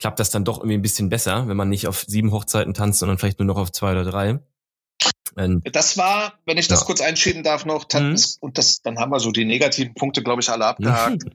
klappt 0.00 0.18
das 0.18 0.30
dann 0.30 0.44
doch 0.44 0.58
irgendwie 0.58 0.74
ein 0.74 0.82
bisschen 0.82 1.10
besser, 1.10 1.46
wenn 1.46 1.56
man 1.56 1.68
nicht 1.68 1.86
auf 1.86 2.04
sieben 2.08 2.32
Hochzeiten 2.32 2.74
tanzt, 2.74 2.98
sondern 2.98 3.18
vielleicht 3.18 3.38
nur 3.38 3.46
noch 3.46 3.56
auf 3.56 3.70
zwei 3.70 3.92
oder 3.92 4.04
drei. 4.04 4.40
Und 5.36 5.62
das 5.74 5.96
war, 5.96 6.34
wenn 6.44 6.58
ich 6.58 6.66
das 6.66 6.80
ja. 6.80 6.86
kurz 6.86 7.00
einschieben 7.00 7.44
darf 7.44 7.64
noch, 7.64 7.86
mhm. 7.94 8.16
und 8.40 8.58
das, 8.58 8.82
dann 8.82 8.98
haben 8.98 9.10
wir 9.10 9.20
so 9.20 9.30
die 9.30 9.44
negativen 9.44 9.94
Punkte, 9.94 10.22
glaube 10.22 10.42
ich, 10.42 10.50
alle 10.50 10.66
abgehakt. 10.66 11.24
Mhm. 11.24 11.32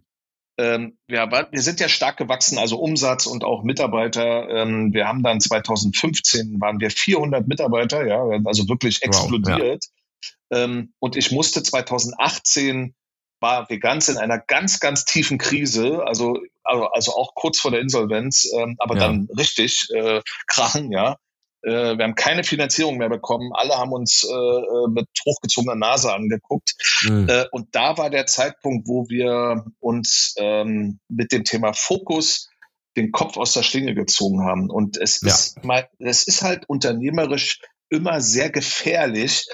Ähm, 0.60 0.98
ja, 1.08 1.30
wir 1.52 1.62
sind 1.62 1.80
ja 1.80 1.88
stark 1.88 2.17
gewachsen, 2.17 2.58
also 2.58 2.80
Umsatz 2.80 3.28
und 3.28 3.43
auch 3.43 3.63
Mitarbeiter. 3.63 4.50
Ähm, 4.50 4.91
wir 4.91 5.08
haben 5.08 5.22
dann 5.22 5.39
2015 5.39 6.60
waren 6.60 6.80
wir 6.80 6.89
400 6.89 7.48
Mitarbeiter, 7.48 8.08
ja, 8.08 8.24
also 8.46 8.67
wirklich 8.67 9.04
explodiert. 9.04 9.86
Wow, 9.86 10.60
ähm, 10.60 10.93
und 11.00 11.15
ich 11.15 11.32
musste 11.32 11.62
2018 11.62 12.96
war 13.39 13.70
wir 13.70 13.80
ganz 13.80 14.10
in 14.10 14.17
einer 14.17 14.39
ganz, 14.39 14.80
ganz 14.80 15.06
tiefen 15.06 15.38
Krise, 15.38 16.04
also, 16.06 16.39
also, 16.63 16.86
also 16.88 17.12
auch 17.13 17.36
kurz 17.36 17.60
vor 17.60 17.72
der 17.72 17.82
Insolvenz, 17.82 18.50
ähm, 18.58 18.76
aber 18.80 18.96
ja. 18.96 19.02
dann 19.02 19.30
richtig 19.38 19.89
äh, 19.93 20.22
krachen, 20.48 20.91
ja. 20.91 21.17
Äh, 21.63 21.98
wir 21.98 22.04
haben 22.04 22.15
keine 22.15 22.43
Finanzierung 22.43 22.98
mehr 22.98 23.10
bekommen. 23.10 23.52
Alle 23.54 23.78
haben 23.78 23.91
uns 23.91 24.24
äh, 24.24 24.34
äh 24.34 24.88
mit 24.89 25.08
hochgezogener 25.26 25.76
Nase 25.76 26.13
angeguckt. 26.13 26.76
Mhm. 27.04 27.28
Äh, 27.30 27.46
und 27.52 27.76
da 27.76 27.98
war 27.98 28.10
der 28.10 28.26
Zeitpunkt, 28.26 28.88
wo 28.88 29.08
wir 29.10 29.65
uns 29.80 30.36
ähm, 30.38 31.00
mit 31.10 31.32
dem 31.32 31.43
Thema 31.43 31.74
Fokus 31.74 32.50
den 32.96 33.12
Kopf 33.12 33.38
aus 33.38 33.54
der 33.54 33.63
Schlinge 33.63 33.93
gezogen 33.93 34.43
haben. 34.43 34.70
Und 34.70 34.98
es 34.98 35.22
ja. 35.22 35.30
ist 35.30 35.63
mal, 35.63 35.88
es 36.00 36.28
ist 36.28 36.41
halt 36.41 36.67
unternehmerisch 36.67 37.62
immer 37.89 38.22
sehr 38.22 38.50
gefährlich. 38.50 39.46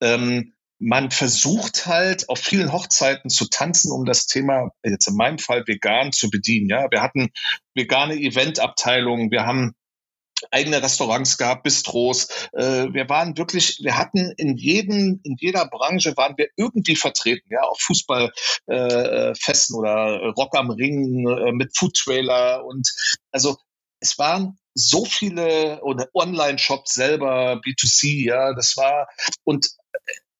Ähm, 0.00 0.54
man 0.78 1.10
versucht 1.10 1.86
halt 1.86 2.28
auf 2.30 2.38
vielen 2.38 2.72
Hochzeiten 2.72 3.28
zu 3.28 3.48
tanzen, 3.48 3.92
um 3.92 4.06
das 4.06 4.26
Thema, 4.26 4.70
jetzt 4.82 5.08
in 5.08 5.14
meinem 5.14 5.38
Fall 5.38 5.64
vegan 5.66 6.10
zu 6.10 6.30
bedienen. 6.30 6.70
Ja, 6.70 6.86
wir 6.90 7.02
hatten 7.02 7.28
vegane 7.74 8.14
Eventabteilungen, 8.14 9.30
wir 9.30 9.44
haben 9.44 9.74
eigene 10.50 10.82
Restaurants 10.82 11.38
gehabt, 11.38 11.62
Bistros. 11.62 12.28
Äh, 12.52 12.92
wir 12.92 13.08
waren 13.08 13.36
wirklich, 13.36 13.80
wir 13.82 13.96
hatten 13.96 14.32
in 14.36 14.56
jedem, 14.56 15.20
in 15.24 15.36
jeder 15.38 15.66
Branche 15.66 16.16
waren 16.16 16.36
wir 16.36 16.48
irgendwie 16.56 16.96
vertreten, 16.96 17.48
ja, 17.50 17.60
auf 17.62 17.78
Fußballfesten 17.80 19.76
äh, 19.76 19.78
oder 19.78 20.32
Rock 20.36 20.56
am 20.56 20.70
Ring 20.70 21.28
äh, 21.28 21.52
mit 21.52 21.76
Foodtrailer 21.76 22.64
und 22.64 22.88
also 23.30 23.56
es 24.00 24.18
waren 24.18 24.58
so 24.74 25.04
viele 25.04 25.80
oder 25.82 26.08
Online-Shops 26.14 26.94
selber, 26.94 27.60
B2C, 27.64 28.24
ja, 28.24 28.54
das 28.54 28.76
war 28.76 29.08
und 29.44 29.68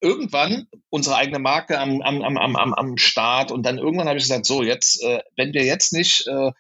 irgendwann 0.01 0.67
unsere 0.89 1.17
eigene 1.17 1.39
Marke 1.39 1.79
am, 1.79 2.01
am, 2.01 2.23
am, 2.23 2.39
am, 2.39 2.75
am 2.75 2.97
Start 2.97 3.53
und 3.53 3.65
dann 3.65 3.79
irgendwann 3.79 4.09
habe 4.09 4.19
ich 4.19 4.25
gesagt, 4.25 4.47
so 4.47 4.63
jetzt, 4.63 5.03
äh, 5.03 5.21
wenn 5.37 5.53
wir 5.53 5.65
jetzt 5.65 5.93
nicht 5.93 6.27
äh, 6.27 6.53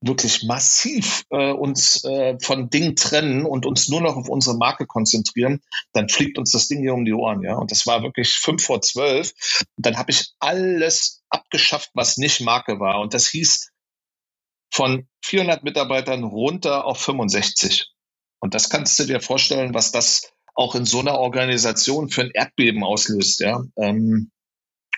wirklich 0.00 0.44
massiv 0.44 1.24
äh, 1.30 1.52
uns 1.52 2.04
äh, 2.04 2.36
von 2.40 2.70
Dingen 2.70 2.96
trennen 2.96 3.44
und 3.44 3.66
uns 3.66 3.88
nur 3.88 4.00
noch 4.00 4.16
auf 4.16 4.28
unsere 4.28 4.56
Marke 4.56 4.86
konzentrieren, 4.86 5.60
dann 5.92 6.08
fliegt 6.08 6.38
uns 6.38 6.52
das 6.52 6.68
Ding 6.68 6.80
hier 6.80 6.94
um 6.94 7.04
die 7.04 7.12
Ohren, 7.12 7.42
ja. 7.42 7.56
Und 7.56 7.70
das 7.70 7.86
war 7.86 8.02
wirklich 8.02 8.34
fünf 8.34 8.64
vor 8.64 8.80
zwölf. 8.82 9.32
Und 9.76 9.86
dann 9.86 9.96
habe 9.96 10.10
ich 10.10 10.32
alles 10.38 11.22
abgeschafft, 11.28 11.90
was 11.94 12.16
nicht 12.16 12.40
Marke 12.40 12.80
war. 12.80 13.00
Und 13.00 13.14
das 13.14 13.28
hieß 13.28 13.70
von 14.72 15.08
400 15.24 15.64
Mitarbeitern 15.64 16.24
runter 16.24 16.84
auf 16.84 16.98
65. 17.00 17.90
Und 18.40 18.54
das 18.54 18.68
kannst 18.68 18.98
du 18.98 19.04
dir 19.04 19.20
vorstellen, 19.20 19.74
was 19.74 19.92
das 19.92 20.32
auch 20.54 20.74
in 20.74 20.84
so 20.84 21.00
einer 21.00 21.18
Organisation 21.18 22.08
für 22.08 22.22
ein 22.22 22.30
Erdbeben 22.32 22.82
auslöst, 22.82 23.40
ja. 23.40 23.62
Ähm, 23.76 24.30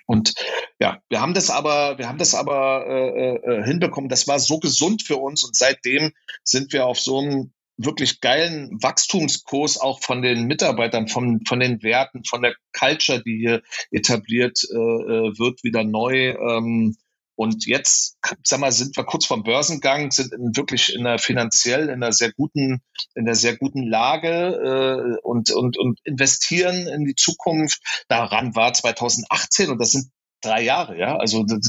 und 0.08 0.32
ja, 0.80 1.02
wir 1.10 1.20
haben 1.20 1.34
das 1.34 1.50
aber, 1.50 1.98
wir 1.98 2.08
haben 2.08 2.16
das 2.16 2.34
aber 2.34 2.86
äh, 2.88 3.34
äh, 3.36 3.64
hinbekommen. 3.64 4.08
Das 4.08 4.26
war 4.26 4.38
so 4.38 4.58
gesund 4.58 5.02
für 5.02 5.18
uns 5.18 5.44
und 5.44 5.54
seitdem 5.54 6.12
sind 6.42 6.72
wir 6.72 6.86
auf 6.86 6.98
so 6.98 7.18
einem 7.18 7.52
wirklich 7.76 8.22
geilen 8.22 8.82
Wachstumskurs 8.82 9.78
auch 9.78 10.00
von 10.00 10.22
den 10.22 10.46
Mitarbeitern, 10.46 11.08
von, 11.08 11.44
von 11.46 11.60
den 11.60 11.82
Werten, 11.82 12.24
von 12.24 12.40
der 12.40 12.54
Culture, 12.72 13.22
die 13.22 13.36
hier 13.36 13.62
etabliert 13.90 14.58
äh, 14.72 14.76
äh 14.76 15.38
wird, 15.38 15.62
wieder 15.62 15.84
neu. 15.84 16.30
Ähm, 16.30 16.96
und 17.38 17.66
jetzt, 17.66 18.18
sag 18.42 18.58
mal, 18.58 18.72
sind 18.72 18.96
wir 18.96 19.04
kurz 19.04 19.24
vom 19.24 19.44
Börsengang, 19.44 20.10
sind 20.10 20.32
in 20.32 20.56
wirklich 20.56 20.92
in 20.92 21.06
einer 21.06 21.20
finanziell 21.20 21.84
in 21.84 22.02
einer 22.02 22.12
sehr 22.12 22.32
guten, 22.32 22.82
in 23.14 23.26
einer 23.26 23.36
sehr 23.36 23.56
guten 23.56 23.84
Lage 23.84 25.18
äh, 25.18 25.20
und, 25.22 25.52
und, 25.52 25.78
und 25.78 26.00
investieren 26.02 26.88
in 26.88 27.04
die 27.04 27.14
Zukunft. 27.14 27.80
Daran 28.08 28.56
war 28.56 28.72
2018 28.72 29.70
und 29.70 29.78
das 29.78 29.92
sind 29.92 30.10
drei 30.40 30.62
Jahre, 30.62 30.98
ja. 30.98 31.16
Also 31.16 31.44
das, 31.44 31.60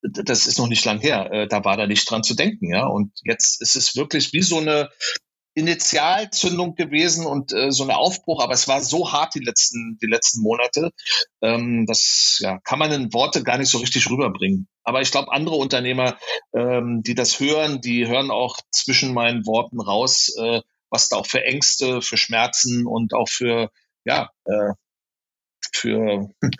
das 0.00 0.46
ist 0.46 0.58
noch 0.58 0.68
nicht 0.68 0.84
lang 0.84 1.00
her. 1.00 1.28
Äh, 1.32 1.48
da 1.48 1.64
war 1.64 1.76
da 1.76 1.88
nicht 1.88 2.08
dran 2.08 2.22
zu 2.22 2.36
denken, 2.36 2.72
ja. 2.72 2.86
Und 2.86 3.10
jetzt 3.24 3.60
ist 3.60 3.74
es 3.74 3.96
wirklich 3.96 4.32
wie 4.32 4.42
so 4.42 4.58
eine 4.58 4.90
Initialzündung 5.58 6.74
gewesen 6.74 7.26
und 7.26 7.52
äh, 7.52 7.70
so 7.70 7.84
ein 7.84 7.90
Aufbruch, 7.90 8.42
aber 8.42 8.54
es 8.54 8.68
war 8.68 8.80
so 8.80 9.12
hart 9.12 9.34
die 9.34 9.44
letzten, 9.44 9.98
die 10.00 10.06
letzten 10.06 10.42
Monate. 10.42 10.92
Ähm, 11.42 11.84
das 11.86 12.38
ja, 12.40 12.58
kann 12.60 12.78
man 12.78 12.92
in 12.92 13.12
Worte 13.12 13.42
gar 13.42 13.58
nicht 13.58 13.70
so 13.70 13.78
richtig 13.78 14.08
rüberbringen. 14.08 14.68
Aber 14.84 15.00
ich 15.02 15.10
glaube, 15.10 15.32
andere 15.32 15.56
Unternehmer, 15.56 16.16
ähm, 16.54 17.02
die 17.02 17.14
das 17.14 17.40
hören, 17.40 17.80
die 17.80 18.06
hören 18.06 18.30
auch 18.30 18.56
zwischen 18.70 19.12
meinen 19.12 19.46
Worten 19.46 19.80
raus, 19.80 20.34
äh, 20.38 20.62
was 20.90 21.08
da 21.08 21.16
auch 21.16 21.26
für 21.26 21.44
Ängste, 21.44 22.00
für 22.00 22.16
Schmerzen 22.16 22.86
und 22.86 23.12
auch 23.12 23.28
für, 23.28 23.70
ja, 24.04 24.30
äh, 24.44 24.72
für, 25.72 26.30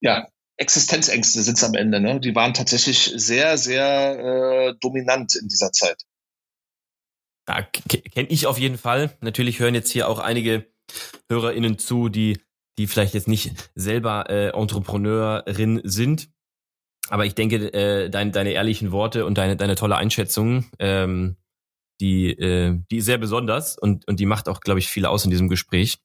ja, 0.00 0.26
Existenzängste 0.58 1.42
sind 1.42 1.58
es 1.58 1.64
am 1.64 1.74
Ende. 1.74 2.00
Ne? 2.00 2.18
Die 2.18 2.34
waren 2.34 2.54
tatsächlich 2.54 3.12
sehr, 3.14 3.58
sehr 3.58 4.18
äh, 4.18 4.74
dominant 4.80 5.34
in 5.36 5.48
dieser 5.48 5.70
Zeit. 5.70 6.02
Ja, 7.48 7.62
kenne 7.62 8.28
ich 8.28 8.46
auf 8.46 8.58
jeden 8.58 8.78
Fall. 8.78 9.16
Natürlich 9.20 9.60
hören 9.60 9.74
jetzt 9.74 9.90
hier 9.90 10.08
auch 10.08 10.18
einige 10.18 10.66
HörerInnen 11.30 11.78
zu, 11.78 12.08
die, 12.08 12.40
die 12.78 12.86
vielleicht 12.86 13.14
jetzt 13.14 13.28
nicht 13.28 13.70
selber 13.74 14.28
äh, 14.28 14.48
Entrepreneurin 14.48 15.80
sind. 15.84 16.28
Aber 17.08 17.24
ich 17.24 17.34
denke, 17.34 17.72
äh, 17.72 18.10
dein, 18.10 18.32
deine 18.32 18.50
ehrlichen 18.52 18.90
Worte 18.90 19.26
und 19.26 19.38
deine, 19.38 19.56
deine 19.56 19.76
tolle 19.76 19.96
Einschätzung, 19.96 20.64
ähm, 20.78 21.36
die, 22.00 22.30
äh, 22.30 22.78
die 22.90 22.98
ist 22.98 23.06
sehr 23.06 23.18
besonders 23.18 23.78
und, 23.78 24.06
und 24.08 24.18
die 24.18 24.26
macht 24.26 24.48
auch, 24.48 24.60
glaube 24.60 24.80
ich, 24.80 24.88
viel 24.88 25.06
aus 25.06 25.24
in 25.24 25.30
diesem 25.30 25.48
Gespräch, 25.48 25.98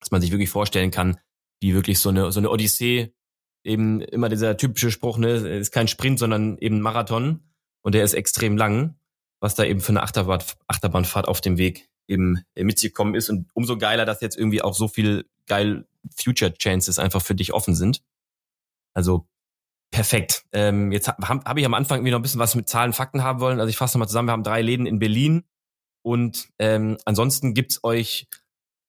dass 0.00 0.12
man 0.12 0.20
sich 0.20 0.30
wirklich 0.30 0.50
vorstellen 0.50 0.90
kann, 0.90 1.18
wie 1.60 1.74
wirklich 1.74 1.98
so 1.98 2.08
eine, 2.08 2.30
so 2.32 2.40
eine 2.40 2.50
Odyssee, 2.50 3.12
eben 3.64 4.00
immer 4.00 4.28
dieser 4.28 4.56
typische 4.56 4.90
Spruch, 4.90 5.18
ne, 5.18 5.32
ist 5.32 5.72
kein 5.72 5.88
Sprint, 5.88 6.18
sondern 6.18 6.56
eben 6.58 6.80
Marathon 6.80 7.40
und 7.82 7.94
der 7.94 8.04
ist 8.04 8.14
extrem 8.14 8.56
lang 8.56 8.99
was 9.40 9.54
da 9.54 9.64
eben 9.64 9.80
für 9.80 9.90
eine 9.90 10.02
Achterbahn, 10.02 10.42
Achterbahnfahrt 10.66 11.28
auf 11.28 11.40
dem 11.40 11.58
Weg 11.58 11.88
eben 12.06 12.44
mitgekommen 12.54 13.14
ist. 13.14 13.30
Und 13.30 13.48
umso 13.54 13.78
geiler, 13.78 14.04
dass 14.04 14.20
jetzt 14.20 14.36
irgendwie 14.36 14.62
auch 14.62 14.74
so 14.74 14.88
viel 14.88 15.26
geil 15.46 15.86
Future 16.14 16.52
Chances 16.54 16.98
einfach 16.98 17.22
für 17.22 17.34
dich 17.34 17.52
offen 17.52 17.74
sind. 17.74 18.02
Also 18.94 19.26
perfekt. 19.90 20.44
Ähm, 20.52 20.92
jetzt 20.92 21.08
habe 21.08 21.26
hab 21.28 21.58
ich 21.58 21.64
am 21.64 21.74
Anfang 21.74 21.98
irgendwie 21.98 22.12
noch 22.12 22.18
ein 22.18 22.22
bisschen 22.22 22.40
was 22.40 22.54
mit 22.54 22.68
Zahlen, 22.68 22.92
Fakten 22.92 23.22
haben 23.22 23.40
wollen. 23.40 23.60
Also 23.60 23.70
ich 23.70 23.76
fasse 23.76 23.96
nochmal 23.96 24.08
zusammen, 24.08 24.28
wir 24.28 24.32
haben 24.32 24.44
drei 24.44 24.62
Läden 24.62 24.86
in 24.86 24.98
Berlin 24.98 25.44
und 26.02 26.48
ähm, 26.58 26.96
ansonsten 27.04 27.54
gibt's 27.54 27.82
euch 27.84 28.28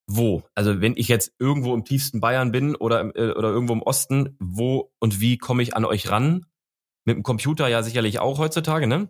wo? 0.08 0.44
Also 0.56 0.82
wenn 0.82 0.96
ich 0.98 1.08
jetzt 1.08 1.34
irgendwo 1.40 1.74
im 1.74 1.86
tiefsten 1.86 2.20
Bayern 2.20 2.52
bin 2.52 2.76
oder, 2.76 3.16
äh, 3.16 3.32
oder 3.32 3.50
irgendwo 3.50 3.74
im 3.74 3.82
Osten, 3.82 4.36
wo 4.40 4.92
und 5.00 5.22
wie 5.22 5.38
komme 5.38 5.64
ich 5.64 5.76
an 5.76 5.86
euch 5.86 6.10
ran? 6.10 6.46
Mit 7.06 7.18
dem 7.18 7.24
Computer 7.24 7.68
ja 7.68 7.82
sicherlich 7.84 8.20
auch 8.20 8.38
heutzutage, 8.38 8.88
ne? 8.88 9.10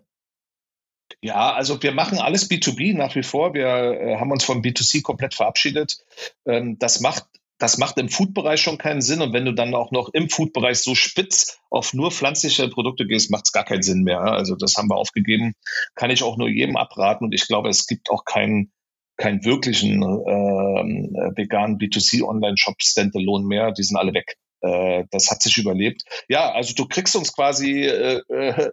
Ja, 1.20 1.52
also 1.52 1.82
wir 1.82 1.92
machen 1.92 2.18
alles 2.18 2.50
B2B 2.50 2.96
nach 2.96 3.14
wie 3.14 3.22
vor. 3.22 3.54
Wir 3.54 3.66
äh, 3.66 4.16
haben 4.16 4.30
uns 4.30 4.44
vom 4.44 4.62
B2C 4.62 5.02
komplett 5.02 5.34
verabschiedet. 5.34 5.98
Ähm, 6.46 6.78
das 6.78 7.00
macht 7.00 7.26
das 7.62 7.78
macht 7.78 7.96
im 7.98 8.08
Food-Bereich 8.08 8.60
schon 8.60 8.76
keinen 8.76 9.02
Sinn. 9.02 9.22
Und 9.22 9.32
wenn 9.32 9.44
du 9.44 9.52
dann 9.52 9.76
auch 9.76 9.92
noch 9.92 10.08
im 10.12 10.28
Food-Bereich 10.28 10.78
so 10.78 10.96
spitz 10.96 11.60
auf 11.70 11.94
nur 11.94 12.10
pflanzliche 12.10 12.68
Produkte 12.68 13.06
gehst, 13.06 13.30
macht 13.30 13.46
es 13.46 13.52
gar 13.52 13.64
keinen 13.64 13.84
Sinn 13.84 14.02
mehr. 14.02 14.20
Also 14.20 14.56
das 14.56 14.76
haben 14.76 14.88
wir 14.88 14.96
aufgegeben. 14.96 15.54
Kann 15.94 16.10
ich 16.10 16.24
auch 16.24 16.36
nur 16.36 16.48
jedem 16.48 16.76
abraten. 16.76 17.26
Und 17.26 17.32
ich 17.32 17.46
glaube, 17.46 17.68
es 17.68 17.86
gibt 17.86 18.10
auch 18.10 18.24
keinen 18.24 18.72
keinen 19.16 19.44
wirklichen 19.44 20.02
äh, 20.02 21.36
veganen 21.36 21.78
B2C-Online-Shop 21.78 22.82
Standalone 22.82 23.46
mehr. 23.46 23.70
Die 23.70 23.84
sind 23.84 23.96
alle 23.96 24.12
weg. 24.12 24.36
Äh, 24.62 25.04
das 25.12 25.30
hat 25.30 25.42
sich 25.42 25.56
überlebt. 25.56 26.02
Ja, 26.28 26.50
also 26.50 26.74
du 26.74 26.88
kriegst 26.88 27.14
uns 27.14 27.32
quasi 27.32 27.84
äh, 27.84 28.22
äh 28.28 28.70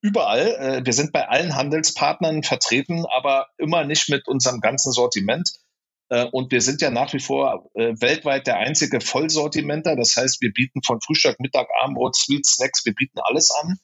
überall. 0.00 0.46
Äh, 0.58 0.86
wir 0.86 0.92
sind 0.92 1.12
bei 1.12 1.28
allen 1.28 1.54
Handelspartnern 1.56 2.42
vertreten, 2.42 3.04
aber 3.06 3.48
immer 3.58 3.84
nicht 3.84 4.08
mit 4.08 4.26
unserem 4.28 4.60
ganzen 4.60 4.92
Sortiment. 4.92 5.50
Äh, 6.08 6.26
und 6.26 6.52
wir 6.52 6.60
sind 6.60 6.80
ja 6.82 6.90
nach 6.90 7.12
wie 7.12 7.20
vor 7.20 7.70
weltweit 7.74 8.46
der 8.46 8.56
einzige 8.58 9.00
Vollsortimenter. 9.00 9.96
Das 9.96 10.16
heißt, 10.16 10.40
wir 10.40 10.52
bieten 10.52 10.82
von 10.82 11.00
Frühstück, 11.00 11.40
Mittag, 11.40 11.68
Abendbrot, 11.82 12.16
Sweet 12.16 12.46
Snacks, 12.46 12.84
wir 12.84 12.94
bieten 12.94 13.18
alles 13.22 13.50
an. 13.50 13.78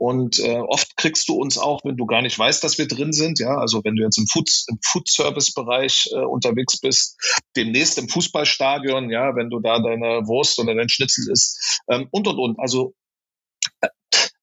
Und 0.00 0.38
äh, 0.38 0.56
oft 0.56 0.96
kriegst 0.96 1.28
du 1.28 1.34
uns 1.34 1.58
auch, 1.58 1.84
wenn 1.84 1.98
du 1.98 2.06
gar 2.06 2.22
nicht 2.22 2.38
weißt, 2.38 2.64
dass 2.64 2.78
wir 2.78 2.88
drin 2.88 3.12
sind. 3.12 3.38
Ja, 3.38 3.58
also 3.58 3.84
wenn 3.84 3.96
du 3.96 4.02
jetzt 4.02 4.16
im 4.16 4.26
Food, 4.26 4.48
im 4.68 4.78
Food 4.82 5.06
Service 5.10 5.52
Bereich 5.52 6.08
äh, 6.12 6.24
unterwegs 6.24 6.80
bist, 6.80 7.18
demnächst 7.54 7.98
im 7.98 8.08
Fußballstadion, 8.08 9.10
ja, 9.10 9.36
wenn 9.36 9.50
du 9.50 9.60
da 9.60 9.78
deine 9.78 10.26
Wurst 10.26 10.58
oder 10.58 10.74
dein 10.74 10.88
Schnitzel 10.88 11.30
isst 11.30 11.82
ähm, 11.90 12.08
und 12.12 12.26
und 12.26 12.38
und. 12.38 12.58
Also 12.58 12.94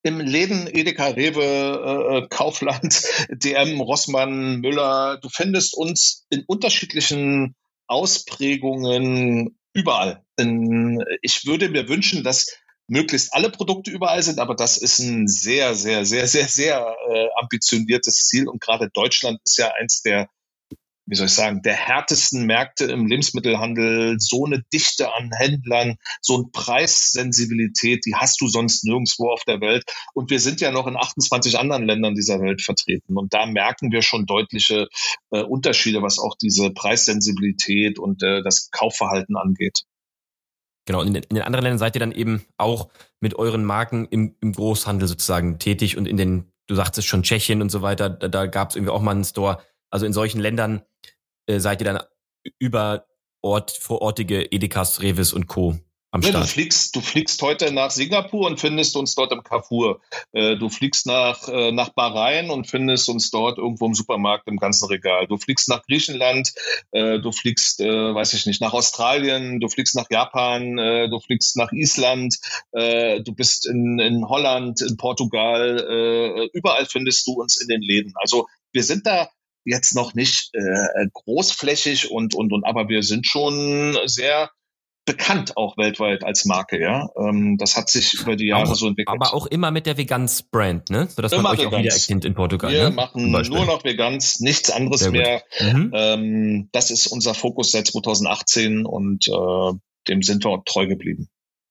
im 0.08 0.22
Läden 0.22 0.68
Edeka, 0.68 1.08
Rewe, 1.08 1.44
äh, 1.44 2.18
äh 2.18 2.28
Kaufland, 2.30 3.04
DM, 3.30 3.82
Rossmann, 3.82 4.62
Müller. 4.62 5.20
Du 5.22 5.30
findest 5.30 5.76
uns 5.76 6.26
in 6.30 6.44
unterschiedlichen 6.48 7.56
Ausprägungen 7.88 9.60
überall. 9.74 10.24
In, 10.38 11.04
ich 11.22 11.46
würde 11.46 11.70
mir 11.70 11.90
wünschen, 11.90 12.24
dass 12.24 12.48
möglichst 12.88 13.34
alle 13.34 13.50
Produkte 13.50 13.92
überall 13.92 14.24
sind, 14.24 14.40
aber 14.40 14.56
das 14.56 14.78
ist 14.78 15.00
ein 15.00 15.28
sehr, 15.28 15.76
sehr, 15.76 16.06
sehr, 16.06 16.26
sehr, 16.28 16.48
sehr 16.48 16.96
äh, 17.10 17.28
ambitioniertes 17.42 18.28
Ziel. 18.28 18.48
Und 18.48 18.62
gerade 18.62 18.90
Deutschland 18.90 19.40
ist 19.44 19.58
ja 19.58 19.74
eins 19.78 20.02
der 20.02 20.30
wie 21.08 21.16
soll 21.16 21.28
ich 21.28 21.34
sagen, 21.34 21.62
der 21.62 21.74
härtesten 21.74 22.46
Märkte 22.46 22.86
im 22.86 23.08
Lebensmittelhandel, 23.08 24.18
so 24.20 24.46
eine 24.46 24.62
Dichte 24.74 25.14
an 25.14 25.32
Händlern, 25.32 25.96
so 26.22 26.36
eine 26.36 26.46
Preissensibilität, 26.52 28.06
die 28.06 28.16
hast 28.16 28.42
du 28.42 28.48
sonst 28.48 28.84
nirgendwo 28.84 29.32
auf 29.32 29.44
der 29.46 29.62
Welt. 29.62 29.86
Und 30.14 30.30
wir 30.30 30.42
sind 30.42 30.60
ja 30.60 30.72
noch 30.72 30.86
in 30.86 30.98
28 30.98 31.58
anderen 31.58 31.86
Ländern 31.86 32.14
dieser 32.14 32.42
Welt 32.42 32.62
vertreten. 32.62 33.18
Und 33.18 33.34
da 33.34 33.46
merken 33.46 33.92
wir 33.92 34.02
schon 34.02 34.26
deutliche 34.26 34.90
äh, 35.32 35.42
Unterschiede, 35.42 36.02
was 36.02 36.20
auch 36.20 36.36
diese 36.36 36.72
Preissensibilität 36.72 38.00
und 38.00 38.22
äh, 38.22 38.44
das 38.44 38.70
Kaufverhalten 38.72 39.38
angeht. 39.38 39.84
Genau, 40.86 41.02
in 41.02 41.14
den, 41.14 41.24
in 41.24 41.36
den, 41.36 41.44
anderen 41.44 41.64
Ländern 41.64 41.80
seid 41.80 41.96
ihr 41.96 42.00
dann 42.02 42.12
eben 42.12 42.44
auch 42.58 42.90
mit 43.22 43.36
euren 43.36 43.64
Marken 43.64 44.08
im, 44.10 44.36
im 44.42 44.52
Großhandel 44.52 45.08
sozusagen 45.08 45.58
tätig 45.58 45.98
und 45.98 46.06
in 46.06 46.18
den, 46.18 46.52
du 46.68 46.76
sagtest 46.76 47.08
schon 47.08 47.24
Tschechien 47.24 47.62
und 47.62 47.70
so 47.70 47.82
weiter, 47.82 48.10
da, 48.10 48.28
da 48.28 48.46
gab 48.46 48.70
es 48.70 48.76
irgendwie 48.76 48.92
auch 48.92 49.02
mal 49.02 49.12
einen 49.12 49.24
Store. 49.24 49.60
Also 49.90 50.06
in 50.06 50.14
solchen 50.14 50.42
Ländern 50.42 50.82
äh, 51.48 51.60
seid 51.60 51.82
ihr 51.82 51.86
dann 51.86 52.02
über 52.60 53.06
Ort, 53.42 53.72
vorortige 53.72 54.52
Edekas, 54.52 55.02
Revis 55.02 55.32
und 55.32 55.48
Co. 55.48 55.78
am 56.12 56.22
Start. 56.22 56.34
Ja, 56.34 56.42
du 56.42 56.48
fliegst, 56.48 56.96
du 56.96 57.02
fliegst 57.02 57.42
heute 57.42 57.72
nach 57.72 57.92
Singapur 57.92 58.48
und 58.48 58.60
findest 58.60 58.96
uns 58.98 59.16
dort 59.16 59.32
im 59.32 59.44
Carrefour. 59.44 60.02
Äh, 60.34 60.58
du 60.58 60.70
fliegst 60.70 61.06
nach, 61.06 61.48
äh, 61.48 61.72
nach 61.72 61.90
Bahrain 61.90 62.50
und 62.50 62.68
findest 62.68 63.08
uns 63.10 63.30
dort 63.30 63.58
irgendwo 63.58 63.86
im 63.86 63.94
Supermarkt 63.94 64.48
im 64.48 64.58
ganzen 64.58 64.88
Regal. 64.88 65.28
Du 65.28 65.38
fliegst 65.38 65.70
nach 65.70 65.84
Griechenland, 65.84 66.52
äh, 66.92 67.20
du 67.20 67.32
fliegst, 67.32 67.80
äh, 67.80 68.14
weiß 68.14 68.34
ich 68.34 68.46
nicht, 68.48 68.60
nach 68.60 68.74
Australien, 68.74 69.60
du 69.60 69.70
fliegst 69.70 69.96
nach 69.96 70.10
Japan, 70.10 70.78
äh, 70.78 71.10
du 71.10 71.20
fliegst 71.20 71.56
nach 71.58 71.72
Island, 71.72 72.38
du 72.74 73.34
bist 73.34 73.68
in, 73.68 74.00
in 74.00 74.28
Holland, 74.28 74.82
in 74.82 74.98
Portugal, 74.98 76.50
überall 76.54 76.86
findest 76.86 77.26
du 77.28 77.34
uns 77.34 77.62
in 77.62 77.68
den 77.68 77.82
Läden. 77.82 78.14
Also 78.16 78.48
wir 78.72 78.84
sind 78.84 79.06
da 79.06 79.30
jetzt 79.68 79.96
noch 79.96 80.14
nicht 80.14 80.50
äh, 80.54 81.08
großflächig 81.14 82.12
und, 82.12 82.34
und, 82.34 82.54
und, 82.54 82.66
aber 82.66 82.90
wir 82.90 83.04
sind 83.04 83.28
schon 83.28 83.98
sehr 84.06 84.50
bekannt 85.08 85.56
auch 85.56 85.78
weltweit 85.78 86.24
als 86.24 86.46
Marke, 86.46 86.80
ja. 86.80 87.08
Ähm, 87.18 87.58
das 87.58 87.78
hat 87.78 87.90
sich 87.90 88.14
über 88.14 88.36
die 88.36 88.48
Jahre 88.48 88.72
auch, 88.72 88.76
so 88.76 88.88
entwickelt. 88.88 89.16
Aber 89.20 89.34
auch 89.34 89.48
immer 89.48 89.72
mit 89.72 89.86
der 89.88 89.98
Veganz-Brand, 89.98 90.90
ne? 90.92 91.08
Sodass 91.10 91.32
immer 91.32 91.44
man 91.44 91.52
euch 91.54 91.60
Veganz. 91.60 91.74
auch 91.74 91.80
wieder 91.80 91.94
erkennt 91.94 92.26
in 92.26 92.36
Portugal. 92.36 92.72
Wir 92.72 92.90
ne? 92.90 92.92
machen 92.92 93.32
nur 93.32 93.66
noch 93.66 93.84
Veganz, 93.84 94.42
nichts 94.42 94.70
anderes 94.70 95.10
mehr. 95.10 95.42
Mhm. 95.60 95.92
Ähm, 95.96 96.70
das 96.74 96.92
ist 96.92 97.08
unser 97.08 97.34
Fokus 97.34 97.72
seit 97.72 97.88
2018 97.88 98.86
und 98.86 99.28
äh, 99.28 99.74
dem 100.10 100.22
sind 100.22 100.44
wir 100.44 100.62
treu 100.66 100.88
geblieben. 100.88 101.30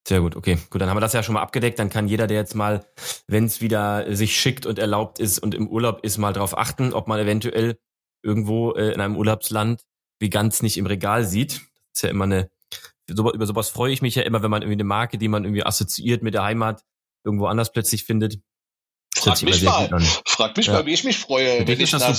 Sehr 0.08 0.20
gut, 0.20 0.36
okay. 0.36 0.56
Gut, 0.70 0.80
dann 0.80 0.88
haben 0.88 0.96
wir 0.96 1.00
das 1.00 1.12
ja 1.12 1.22
schon 1.22 1.34
mal 1.34 1.42
abgedeckt. 1.42 1.78
Dann 1.78 1.90
kann 1.90 2.06
jeder, 2.06 2.28
der 2.28 2.36
jetzt 2.36 2.54
mal, 2.54 2.86
wenn 3.26 3.44
es 3.44 3.60
wieder 3.60 4.14
sich 4.14 4.38
schickt 4.38 4.64
und 4.64 4.78
erlaubt 4.78 5.18
ist 5.18 5.40
und 5.40 5.52
im 5.52 5.68
Urlaub 5.68 6.04
ist, 6.04 6.16
mal 6.16 6.32
drauf 6.32 6.56
achten, 6.56 6.92
ob 6.92 7.08
man 7.08 7.18
eventuell 7.18 7.76
irgendwo 8.22 8.72
äh, 8.72 8.92
in 8.92 9.00
einem 9.00 9.16
Urlaubsland 9.16 9.82
wie 10.18 10.30
ganz 10.30 10.62
nicht 10.62 10.78
im 10.78 10.86
Regal 10.86 11.24
sieht. 11.24 11.52
Das 11.52 11.62
ist 11.94 12.02
ja 12.02 12.08
immer 12.08 12.24
eine, 12.24 12.50
so, 13.08 13.32
über 13.32 13.46
sowas 13.46 13.68
freue 13.68 13.92
ich 13.92 14.02
mich 14.02 14.14
ja 14.14 14.22
immer, 14.22 14.42
wenn 14.42 14.50
man 14.50 14.62
irgendwie 14.62 14.76
eine 14.76 14.84
Marke, 14.84 15.18
die 15.18 15.28
man 15.28 15.44
irgendwie 15.44 15.64
assoziiert 15.64 16.22
mit 16.22 16.34
der 16.34 16.42
Heimat, 16.42 16.82
irgendwo 17.24 17.46
anders 17.46 17.72
plötzlich 17.72 18.04
findet. 18.04 18.38
Frag 19.18 19.42
mich 19.42 19.62
mal, 19.62 19.88
frag 20.26 20.56
mich 20.56 20.66
ja. 20.66 20.74
mal, 20.74 20.86
wie 20.86 20.92
ich 20.92 21.04
mich 21.04 21.18
freue, 21.18 21.66
wenn 21.66 21.80
ich 21.80 21.92
nach, 21.92 22.16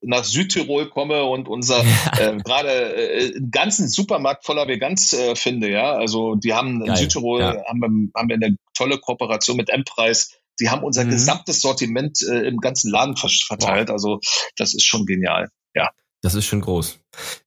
nach, 0.00 0.24
Südtirol 0.24 0.88
komme 0.88 1.24
und 1.24 1.48
unser 1.48 1.80
äh, 2.18 2.36
gerade 2.36 2.70
äh, 2.70 3.36
einen 3.36 3.50
ganzen 3.50 3.88
Supermarkt 3.88 4.44
voller 4.44 4.68
Veganz 4.68 5.12
äh, 5.12 5.34
finde, 5.34 5.68
ja. 5.70 5.92
Also 5.92 6.36
die 6.36 6.54
haben 6.54 6.80
Geil. 6.80 6.90
in 6.90 6.96
Südtirol 6.96 7.40
ja. 7.40 7.64
haben, 7.66 7.80
wir, 7.80 7.88
haben 8.14 8.28
wir 8.28 8.36
eine 8.36 8.56
tolle 8.74 8.98
Kooperation 8.98 9.56
mit 9.56 9.70
M-Preis. 9.70 10.38
Die 10.60 10.70
haben 10.70 10.82
unser 10.82 11.04
mhm. 11.04 11.10
gesamtes 11.10 11.60
Sortiment 11.60 12.18
äh, 12.22 12.46
im 12.46 12.58
ganzen 12.58 12.90
Laden 12.90 13.16
verteilt. 13.16 13.88
Wow. 13.88 13.94
Also 13.94 14.20
das 14.56 14.74
ist 14.74 14.84
schon 14.84 15.06
genial, 15.06 15.48
ja. 15.74 15.90
Das 16.22 16.34
ist 16.34 16.46
schon 16.46 16.60
groß. 16.60 16.98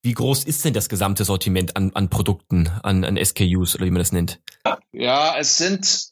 Wie 0.04 0.14
groß 0.14 0.44
ist 0.46 0.64
denn 0.64 0.74
das 0.74 0.90
gesamte 0.90 1.26
Sortiment 1.26 1.76
an, 1.76 1.92
an 1.96 2.10
Produkten, 2.10 2.70
an, 2.84 3.04
an 3.04 3.18
SKUs 3.24 3.76
oder 3.76 3.86
wie 3.86 3.92
man 3.92 4.00
das 4.00 4.12
nennt? 4.12 4.40
Ja, 4.94 5.38
es 5.38 5.58
sind 5.58 6.12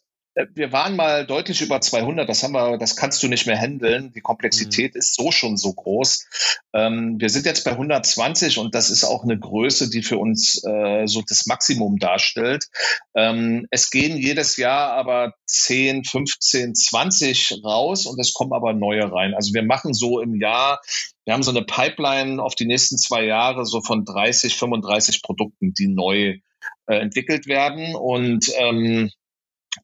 wir 0.54 0.72
waren 0.72 0.96
mal 0.96 1.26
deutlich 1.26 1.60
über 1.60 1.80
200, 1.80 2.28
das 2.28 2.42
haben 2.42 2.52
wir, 2.52 2.78
das 2.78 2.96
kannst 2.96 3.22
du 3.22 3.28
nicht 3.28 3.46
mehr 3.46 3.58
handeln. 3.58 4.12
Die 4.12 4.20
Komplexität 4.20 4.94
mhm. 4.94 4.98
ist 4.98 5.14
so 5.14 5.30
schon 5.30 5.56
so 5.56 5.72
groß. 5.72 6.26
Ähm, 6.74 7.16
wir 7.18 7.30
sind 7.30 7.46
jetzt 7.46 7.64
bei 7.64 7.72
120 7.72 8.58
und 8.58 8.74
das 8.74 8.90
ist 8.90 9.04
auch 9.04 9.24
eine 9.24 9.38
Größe, 9.38 9.90
die 9.90 10.02
für 10.02 10.18
uns 10.18 10.62
äh, 10.64 11.06
so 11.06 11.22
das 11.26 11.46
Maximum 11.46 11.98
darstellt. 11.98 12.66
Ähm, 13.14 13.66
es 13.70 13.90
gehen 13.90 14.16
jedes 14.16 14.56
Jahr 14.56 14.92
aber 14.92 15.34
10, 15.46 16.04
15, 16.04 16.74
20 16.74 17.60
raus 17.64 18.06
und 18.06 18.18
es 18.20 18.32
kommen 18.32 18.52
aber 18.52 18.72
neue 18.72 19.10
rein. 19.10 19.34
Also 19.34 19.54
wir 19.54 19.62
machen 19.62 19.94
so 19.94 20.20
im 20.20 20.40
Jahr 20.40 20.80
wir 21.28 21.34
haben 21.34 21.42
so 21.42 21.50
eine 21.50 21.62
Pipeline 21.62 22.42
auf 22.42 22.54
die 22.54 22.64
nächsten 22.64 22.96
zwei 22.96 23.22
Jahre 23.22 23.66
so 23.66 23.82
von 23.82 24.06
30, 24.06 24.56
35 24.56 25.22
Produkten, 25.22 25.74
die 25.74 25.86
neu 25.86 26.38
äh, 26.86 26.94
entwickelt 26.96 27.46
werden 27.46 27.94
und 27.94 28.46
ähm, 28.56 29.10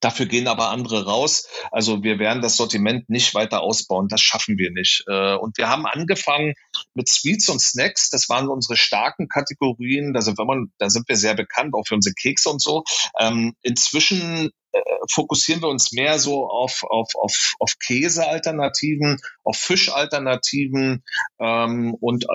Dafür 0.00 0.26
gehen 0.26 0.48
aber 0.48 0.70
andere 0.70 1.07
raus. 1.07 1.48
Also 1.70 2.02
wir 2.02 2.18
werden 2.18 2.42
das 2.42 2.57
Sortiment 2.57 3.09
nicht 3.09 3.35
weiter 3.35 3.62
ausbauen. 3.62 4.09
Das 4.09 4.20
schaffen 4.20 4.59
wir 4.59 4.70
nicht. 4.70 5.04
Äh, 5.07 5.37
und 5.37 5.59
wir 5.59 5.68
haben 5.68 5.87
angefangen 5.87 6.54
mit 6.94 7.09
Sweets 7.09 7.48
und 7.48 7.61
Snacks. 7.61 8.11
Das 8.11 8.28
waren 8.28 8.48
unsere 8.48 8.76
starken 8.76 9.28
Kategorien. 9.28 10.12
Da 10.12 10.20
sind 10.20 10.38
wir, 10.38 10.66
da 10.78 10.90
sind 10.90 11.09
wir 11.09 11.16
sehr 11.16 11.35
bekannt, 11.35 11.74
auch 11.74 11.87
für 11.87 11.94
unsere 11.94 12.14
Kekse 12.14 12.50
und 12.50 12.62
so. 12.62 12.85
Ähm, 13.18 13.54
inzwischen 13.62 14.50
äh, 14.72 14.80
fokussieren 15.11 15.62
wir 15.62 15.68
uns 15.68 15.92
mehr 15.92 16.18
so 16.18 16.48
auf, 16.48 16.83
auf, 16.85 17.14
auf, 17.14 17.54
auf 17.59 17.78
Käsealternativen, 17.78 19.18
auf 19.42 19.57
Fischalternativen 19.57 21.04
ähm, 21.40 21.94
und 22.00 22.26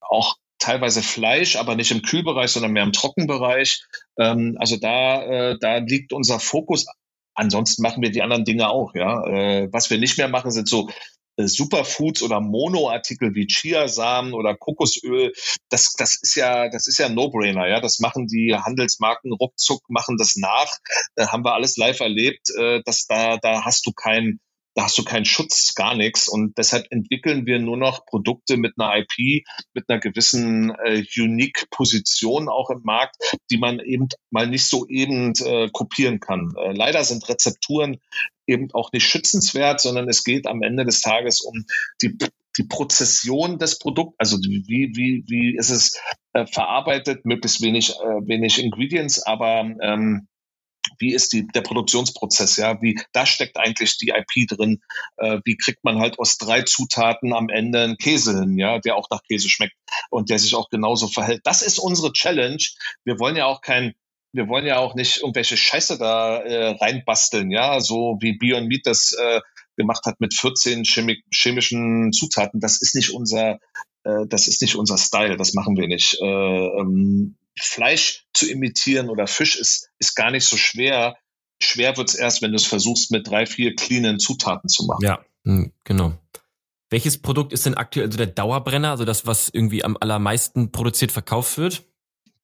auch 0.00 0.36
teilweise 0.62 1.02
Fleisch, 1.02 1.56
aber 1.56 1.74
nicht 1.74 1.90
im 1.90 2.02
Kühlbereich, 2.02 2.50
sondern 2.52 2.72
mehr 2.72 2.84
im 2.84 2.92
Trockenbereich. 2.92 3.84
Ähm, 4.18 4.56
also 4.58 4.76
da, 4.76 5.22
äh, 5.22 5.58
da 5.60 5.78
liegt 5.78 6.12
unser 6.12 6.40
Fokus. 6.40 6.86
Ansonsten 7.34 7.82
machen 7.82 8.02
wir 8.02 8.10
die 8.10 8.22
anderen 8.22 8.44
Dinge 8.44 8.68
auch. 8.68 8.94
Ja, 8.94 9.24
äh, 9.26 9.68
was 9.72 9.90
wir 9.90 9.98
nicht 9.98 10.18
mehr 10.18 10.28
machen, 10.28 10.50
sind 10.50 10.68
so 10.68 10.88
äh, 11.36 11.46
Superfoods 11.46 12.22
oder 12.22 12.40
Monoartikel 12.40 13.34
wie 13.34 13.46
Chiasamen 13.46 14.34
oder 14.34 14.54
Kokosöl, 14.54 15.32
das, 15.70 15.94
das 15.94 16.18
ist 16.20 16.34
ja, 16.34 16.68
das 16.68 16.86
ist 16.86 16.98
ja 16.98 17.06
ein 17.06 17.14
No-Brainer, 17.14 17.66
ja. 17.68 17.80
Das 17.80 18.00
machen 18.00 18.26
die 18.26 18.54
Handelsmarken 18.54 19.32
ruckzuck, 19.32 19.82
machen 19.88 20.16
das 20.18 20.36
nach. 20.36 20.76
Da 21.14 21.32
haben 21.32 21.44
wir 21.44 21.54
alles 21.54 21.76
live 21.76 22.00
erlebt, 22.00 22.50
äh, 22.58 22.82
dass 22.84 23.06
da, 23.06 23.38
da 23.38 23.64
hast 23.64 23.86
du 23.86 23.92
kein, 23.92 24.40
da 24.74 24.84
hast 24.84 24.96
du 24.98 25.04
keinen 25.04 25.24
Schutz, 25.24 25.74
gar 25.74 25.94
nichts. 25.94 26.28
Und 26.28 26.56
deshalb 26.58 26.86
entwickeln 26.90 27.46
wir 27.46 27.58
nur 27.58 27.76
noch 27.76 28.06
Produkte 28.06 28.56
mit 28.56 28.74
einer 28.78 28.96
IP, 28.96 29.44
mit 29.74 29.88
einer 29.88 30.00
gewissen 30.00 30.70
äh, 30.84 31.04
Unique-Position 31.16 32.48
auch 32.48 32.70
im 32.70 32.80
Markt, 32.82 33.16
die 33.50 33.58
man 33.58 33.80
eben 33.80 34.08
mal 34.30 34.46
nicht 34.46 34.66
so 34.66 34.86
eben 34.88 35.32
äh, 35.44 35.68
kopieren 35.72 36.20
kann. 36.20 36.54
Äh, 36.56 36.72
leider 36.72 37.04
sind 37.04 37.28
Rezepturen 37.28 37.98
eben 38.46 38.68
auch 38.72 38.92
nicht 38.92 39.06
schützenswert, 39.06 39.80
sondern 39.80 40.08
es 40.08 40.24
geht 40.24 40.46
am 40.46 40.62
Ende 40.62 40.84
des 40.84 41.00
Tages 41.00 41.40
um 41.40 41.64
die 42.02 42.16
die 42.58 42.64
Prozession 42.64 43.58
des 43.58 43.78
Produkts, 43.78 44.16
also 44.18 44.36
wie, 44.38 44.92
wie, 44.94 45.24
wie 45.26 45.56
ist 45.56 45.70
es 45.70 45.98
äh, 46.32 46.46
verarbeitet, 46.46 47.24
möglichst 47.24 47.62
wenig, 47.62 47.90
äh, 47.92 48.26
wenig 48.26 48.62
Ingredients, 48.62 49.22
aber 49.22 49.70
ähm, 49.80 50.28
wie 50.98 51.12
ist 51.14 51.32
die, 51.32 51.46
der 51.46 51.62
Produktionsprozess, 51.62 52.56
ja, 52.56 52.80
wie, 52.82 53.00
da 53.12 53.26
steckt 53.26 53.56
eigentlich 53.56 53.98
die 53.98 54.10
IP 54.10 54.48
drin, 54.48 54.80
äh, 55.16 55.40
wie 55.44 55.56
kriegt 55.56 55.84
man 55.84 55.98
halt 55.98 56.18
aus 56.18 56.38
drei 56.38 56.62
Zutaten 56.62 57.32
am 57.32 57.48
Ende 57.48 57.82
einen 57.82 57.96
Käse 57.96 58.38
hin, 58.40 58.58
ja, 58.58 58.78
der 58.78 58.96
auch 58.96 59.08
nach 59.10 59.22
Käse 59.22 59.48
schmeckt 59.48 59.74
und 60.10 60.30
der 60.30 60.38
sich 60.38 60.54
auch 60.54 60.68
genauso 60.70 61.08
verhält. 61.08 61.42
Das 61.44 61.62
ist 61.62 61.78
unsere 61.78 62.12
Challenge. 62.12 62.62
Wir 63.04 63.18
wollen 63.18 63.36
ja 63.36 63.46
auch 63.46 63.60
kein, 63.60 63.94
wir 64.32 64.48
wollen 64.48 64.66
ja 64.66 64.78
auch 64.78 64.94
nicht 64.94 65.18
irgendwelche 65.18 65.56
Scheiße 65.56 65.98
da 65.98 66.38
äh, 66.38 66.76
reinbasteln, 66.76 67.50
ja, 67.50 67.80
so 67.80 68.18
wie 68.20 68.38
Beyond 68.38 68.68
Meat 68.68 68.86
das 68.86 69.12
äh, 69.12 69.40
gemacht 69.76 70.04
hat 70.06 70.20
mit 70.20 70.34
14 70.34 70.84
chemi 70.84 71.22
chemischen 71.32 72.12
Zutaten. 72.12 72.60
Das 72.60 72.80
ist 72.80 72.94
nicht 72.94 73.10
unser, 73.10 73.58
äh, 74.04 74.26
das 74.26 74.48
ist 74.48 74.62
nicht 74.62 74.76
unser 74.76 74.98
Style. 74.98 75.36
Das 75.36 75.54
machen 75.54 75.76
wir 75.76 75.88
nicht. 75.88 76.18
Äh, 76.20 76.26
ähm, 76.26 77.36
Fleisch 77.58 78.26
zu 78.32 78.50
imitieren 78.50 79.10
oder 79.10 79.26
Fisch 79.26 79.56
ist, 79.56 79.90
ist 79.98 80.14
gar 80.14 80.30
nicht 80.30 80.44
so 80.44 80.56
schwer. 80.56 81.16
Schwer 81.60 81.96
wird's 81.96 82.14
erst, 82.14 82.42
wenn 82.42 82.50
du 82.50 82.56
es 82.56 82.66
versuchst, 82.66 83.10
mit 83.10 83.28
drei, 83.28 83.46
vier 83.46 83.74
cleanen 83.74 84.18
Zutaten 84.18 84.68
zu 84.68 84.86
machen. 84.86 85.04
Ja, 85.04 85.24
hm, 85.44 85.72
genau. 85.84 86.18
Welches 86.90 87.20
Produkt 87.20 87.52
ist 87.52 87.64
denn 87.64 87.74
aktuell 87.74 88.10
so 88.12 88.18
der 88.18 88.26
Dauerbrenner, 88.26 88.90
also 88.90 89.04
das, 89.04 89.26
was 89.26 89.48
irgendwie 89.48 89.82
am 89.82 89.96
allermeisten 89.98 90.72
produziert 90.72 91.10
verkauft 91.12 91.56
wird? 91.56 91.84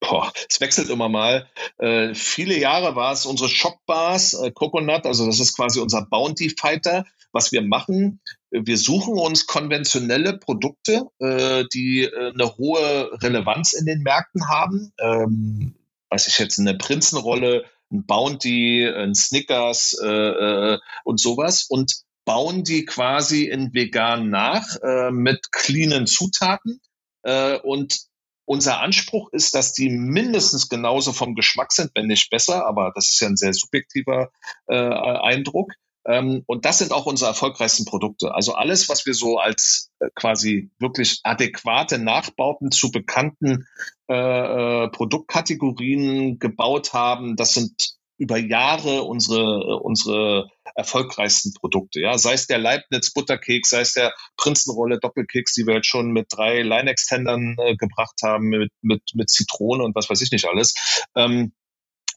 Boah, 0.01 0.33
es 0.49 0.61
wechselt 0.61 0.89
immer 0.91 1.09
mal. 1.09 1.49
Äh, 1.79 2.15
viele 2.15 2.59
Jahre 2.59 2.95
war 2.95 3.13
es 3.13 3.27
unsere 3.27 3.49
Schockbars, 3.49 4.35
äh, 4.35 4.51
Coconut, 4.53 5.05
also 5.07 5.27
das 5.27 5.41
ist 5.41 5.57
quasi 5.57 5.81
unser 5.81 6.03
Bounty 6.03 6.51
Fighter. 6.51 7.05
Was 7.33 7.53
wir 7.53 7.63
machen, 7.63 8.21
wir 8.51 8.79
suchen 8.79 9.19
uns 9.19 9.47
konventionelle 9.47 10.39
Produkte, 10.39 11.03
äh, 11.19 11.65
die 11.73 12.05
äh, 12.05 12.33
eine 12.33 12.57
hohe 12.57 13.11
Relevanz 13.23 13.73
in 13.73 13.87
den 13.87 14.03
Märkten 14.03 14.49
haben. 14.49 14.93
Ähm, 14.99 15.75
weiß 16.11 16.29
ich 16.29 16.39
jetzt, 16.39 16.59
eine 16.59 16.77
Prinzenrolle, 16.77 17.65
ein 17.91 18.07
Bounty, 18.07 18.87
ein 18.87 19.15
Snickers 19.15 19.99
äh, 20.03 20.07
äh, 20.07 20.79
und 21.05 21.21
sowas 21.21 21.67
und 21.69 21.93
bauen 22.25 22.65
die 22.65 22.85
quasi 22.85 23.45
in 23.45 23.73
vegan 23.73 24.31
nach 24.31 24.77
äh, 24.83 25.11
mit 25.11 25.53
cleanen 25.53 26.07
Zutaten. 26.07 26.81
Äh, 27.23 27.59
und 27.59 28.01
unser 28.45 28.81
Anspruch 28.81 29.31
ist, 29.33 29.55
dass 29.55 29.73
die 29.73 29.91
mindestens 29.91 30.69
genauso 30.69 31.13
vom 31.13 31.35
Geschmack 31.35 31.73
sind, 31.73 31.91
wenn 31.95 32.07
nicht 32.07 32.31
besser, 32.31 32.67
aber 32.67 32.93
das 32.95 33.09
ist 33.09 33.21
ja 33.21 33.29
ein 33.29 33.37
sehr 33.37 33.53
subjektiver 33.53 34.31
äh, 34.69 34.75
Eindruck. 34.75 35.73
Ähm, 36.07 36.43
und 36.47 36.65
das 36.65 36.79
sind 36.79 36.93
auch 36.93 37.07
unsere 37.07 37.31
erfolgreichsten 37.31 37.85
Produkte. 37.85 38.35
Also 38.35 38.55
alles, 38.55 38.89
was 38.89 39.07
wir 39.07 39.15
so 39.15 39.39
als 39.39 39.91
äh, 40.01 40.09
quasi 40.15 40.71
wirklich 40.79 41.21
adäquate 41.25 41.99
Nachbauten 41.99 42.71
zu 42.71 42.91
bekannten 42.91 43.67
äh, 44.09 44.15
äh 44.15 44.89
Produktkategorien 44.89 46.39
gebaut 46.39 46.93
haben, 46.93 47.37
das 47.37 47.53
sind 47.53 47.99
über 48.19 48.37
Jahre 48.37 49.03
unsere, 49.03 49.79
unsere 49.81 50.51
erfolgreichsten 50.75 51.55
Produkte. 51.55 52.01
Ja, 52.01 52.19
sei 52.19 52.33
es 52.35 52.47
der 52.47 52.59
Leibniz 52.59 53.13
Butterkeks, 53.13 53.71
sei 53.71 53.81
es 53.81 53.93
der 53.93 54.13
Prinzenrolle 54.37 54.99
Doppelkeks, 54.99 55.55
die 55.55 55.67
wir 55.67 55.77
jetzt 55.77 55.87
schon 55.87 56.11
mit 56.11 56.27
drei 56.31 56.63
Line-Extendern 56.63 57.57
äh, 57.59 57.77
gebracht 57.77 58.21
haben, 58.23 58.49
mit, 58.49 58.73
mit, 58.83 59.03
mit 59.15 59.31
Zitrone 59.31 59.85
und 59.85 59.95
was 59.95 60.11
weiß 60.11 60.21
ich 60.21 60.33
nicht 60.33 60.47
alles. 60.47 61.07
Ähm, 61.15 61.53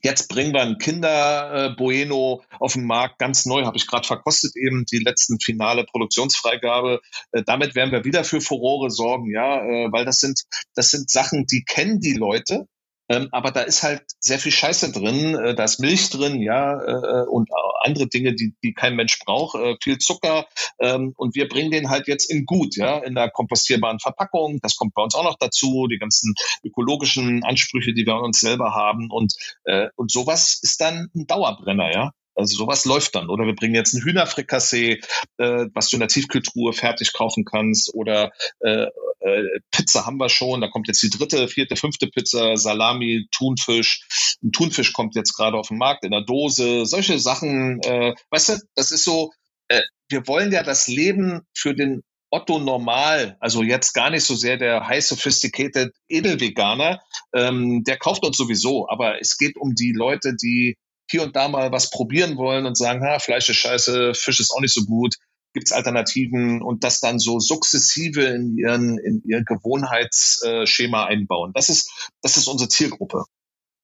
Jetzt 0.04 0.30
bringen 0.30 0.54
wir 0.54 0.62
ein 0.62 0.80
Kinder 0.80 1.72
äh, 1.72 1.76
Bueno 1.76 2.44
auf 2.60 2.74
den 2.74 2.86
Markt, 2.86 3.20
ganz 3.20 3.46
neu, 3.46 3.66
habe 3.66 3.78
ich 3.78 3.86
gerade 3.86 4.08
verkostet 4.08 4.56
eben, 4.56 4.86
die 4.86 4.98
letzten 4.98 5.40
finale 5.40 5.86
Produktionsfreigabe. 5.86 7.02
Äh, 7.32 7.44
damit 7.46 7.76
werden 7.76 7.92
wir 7.92 8.04
wieder 8.04 8.24
für 8.24 8.42
Furore 8.42 8.90
sorgen, 8.90 9.32
ja, 9.32 9.64
äh, 9.64 9.92
weil 9.92 10.06
das 10.06 10.18
sind, 10.18 10.44
das 10.76 10.90
sind 10.90 11.10
Sachen, 11.10 11.46
die 11.46 11.64
kennen 11.64 12.00
die 12.00 12.14
Leute. 12.14 12.68
Ähm, 13.12 13.28
aber 13.32 13.52
da 13.52 13.62
ist 13.62 13.84
halt 13.84 14.04
sehr 14.20 14.40
viel 14.40 14.52
Scheiße 14.52 14.92
drin, 14.92 15.36
äh, 15.36 15.54
da 15.54 15.66
ist 15.66 15.80
Milch 15.80 16.10
drin, 16.10 16.42
ja, 16.42 16.80
äh, 16.82 17.28
und 17.28 17.50
andere 17.84 18.08
Dinge, 18.08 18.34
die, 18.34 18.54
die 18.64 18.74
kein 18.74 18.96
Mensch 18.96 19.20
braucht, 19.20 19.56
äh, 19.56 19.76
viel 19.84 19.98
Zucker. 19.98 20.48
Ähm, 20.80 21.14
und 21.18 21.36
wir 21.36 21.48
bringen 21.50 21.72
den 21.72 21.90
halt 21.90 22.08
jetzt 22.08 22.32
in 22.32 22.46
gut, 22.46 22.78
ja, 22.78 23.00
in 23.00 23.16
der 23.16 23.30
kompostierbaren 23.30 24.00
Verpackung. 24.00 24.60
Das 24.62 24.78
kommt 24.78 24.94
bei 24.94 25.04
uns 25.04 25.16
auch 25.16 25.24
noch 25.24 25.38
dazu, 25.38 25.88
die 25.88 25.98
ganzen 25.98 26.36
ökologischen 26.64 27.44
Ansprüche, 27.44 27.94
die 27.94 28.06
wir 28.06 28.16
an 28.16 28.24
uns 28.24 28.40
selber 28.40 28.74
haben. 28.74 29.10
Und, 29.12 29.34
äh, 29.66 29.90
und 29.96 30.12
sowas 30.12 30.60
ist 30.62 30.80
dann 30.80 31.10
ein 31.16 31.28
Dauerbrenner, 31.28 31.92
ja. 31.92 32.12
Also 32.36 32.58
sowas 32.58 32.86
läuft 32.86 33.16
dann. 33.16 33.30
Oder 33.30 33.46
wir 33.46 33.56
bringen 33.56 33.76
jetzt 33.76 33.94
ein 33.94 34.04
Hühnerfrikassee, 34.04 35.02
äh, 35.38 35.66
was 35.74 35.90
du 35.90 35.98
in 35.98 36.02
der 36.02 36.10
Tiefkühltruhe 36.10 36.74
fertig 36.74 37.14
kaufen 37.14 37.46
kannst. 37.46 37.94
Oder 37.94 38.32
äh, 38.60 38.88
äh, 39.20 39.60
Pizza 39.72 40.06
haben 40.06 40.18
wir 40.18 40.30
schon. 40.30 40.62
Da 40.62 40.68
kommt 40.68 40.88
jetzt 40.88 41.04
die 41.04 41.10
dritte, 41.10 41.48
vierte, 41.48 41.76
fünfte 41.76 42.08
Pizza, 42.08 42.58
Salami, 42.58 43.28
Thunfisch. 43.32 44.38
Ein 44.44 44.52
Thunfisch 44.52 44.94
kommt 44.94 45.16
jetzt 45.16 45.34
gerade 45.36 45.58
auf 45.58 45.68
den 45.68 45.78
Markt 45.78 46.04
in 46.04 46.12
der 46.12 46.24
Dose. 46.24 46.86
Solche 46.86 47.20
Sachen, 47.20 47.82
äh, 47.84 48.14
weißt 48.30 48.50
du, 48.50 48.58
das 48.76 48.92
ist 48.92 49.04
so, 49.04 49.32
äh, 49.68 49.82
wir 50.10 50.28
wollen 50.28 50.52
ja 50.52 50.64
das 50.64 50.88
Leben 50.88 51.42
für 51.54 51.74
den 51.74 52.02
Otto 52.32 52.60
Normal, 52.60 53.36
also 53.42 53.62
jetzt 53.62 53.94
gar 53.94 54.10
nicht 54.10 54.24
so 54.24 54.36
sehr 54.36 54.56
der 54.56 54.88
high 54.88 55.06
sophisticated 55.06 55.94
Edelveganer, 56.08 57.02
ähm, 57.34 57.84
der 57.84 57.98
kauft 57.98 58.26
uns 58.26 58.38
sowieso, 58.38 58.88
aber 58.88 59.20
es 59.20 59.38
geht 59.38 59.58
um 59.58 59.76
die 59.76 59.92
Leute, 59.92 60.34
die 60.42 60.78
hier 61.12 61.24
und 61.24 61.36
da 61.36 61.48
mal 61.48 61.72
was 61.72 61.90
probieren 61.90 62.38
wollen 62.38 62.66
und 62.66 62.78
sagen, 62.78 63.04
ha, 63.04 63.20
Fleisch 63.20 63.50
ist 63.50 63.58
scheiße, 63.58 64.14
Fisch 64.14 64.40
ist 64.40 64.52
auch 64.52 64.62
nicht 64.62 64.74
so 64.74 64.86
gut, 64.86 65.18
gibt 65.54 65.68
es 65.68 65.72
Alternativen 65.72 66.62
und 66.62 66.84
das 66.84 67.00
dann 67.00 67.20
so 67.20 67.40
sukzessive 67.40 68.24
in 68.24 68.58
ihren 68.58 68.98
in 68.98 69.22
ihr 69.26 69.44
Gewohnheitsschema 69.44 71.06
einbauen. 71.06 71.52
Das 71.54 71.70
ist 71.70 72.10
das 72.22 72.38
ist 72.38 72.48
unsere 72.48 72.70
Zielgruppe. 72.70 73.26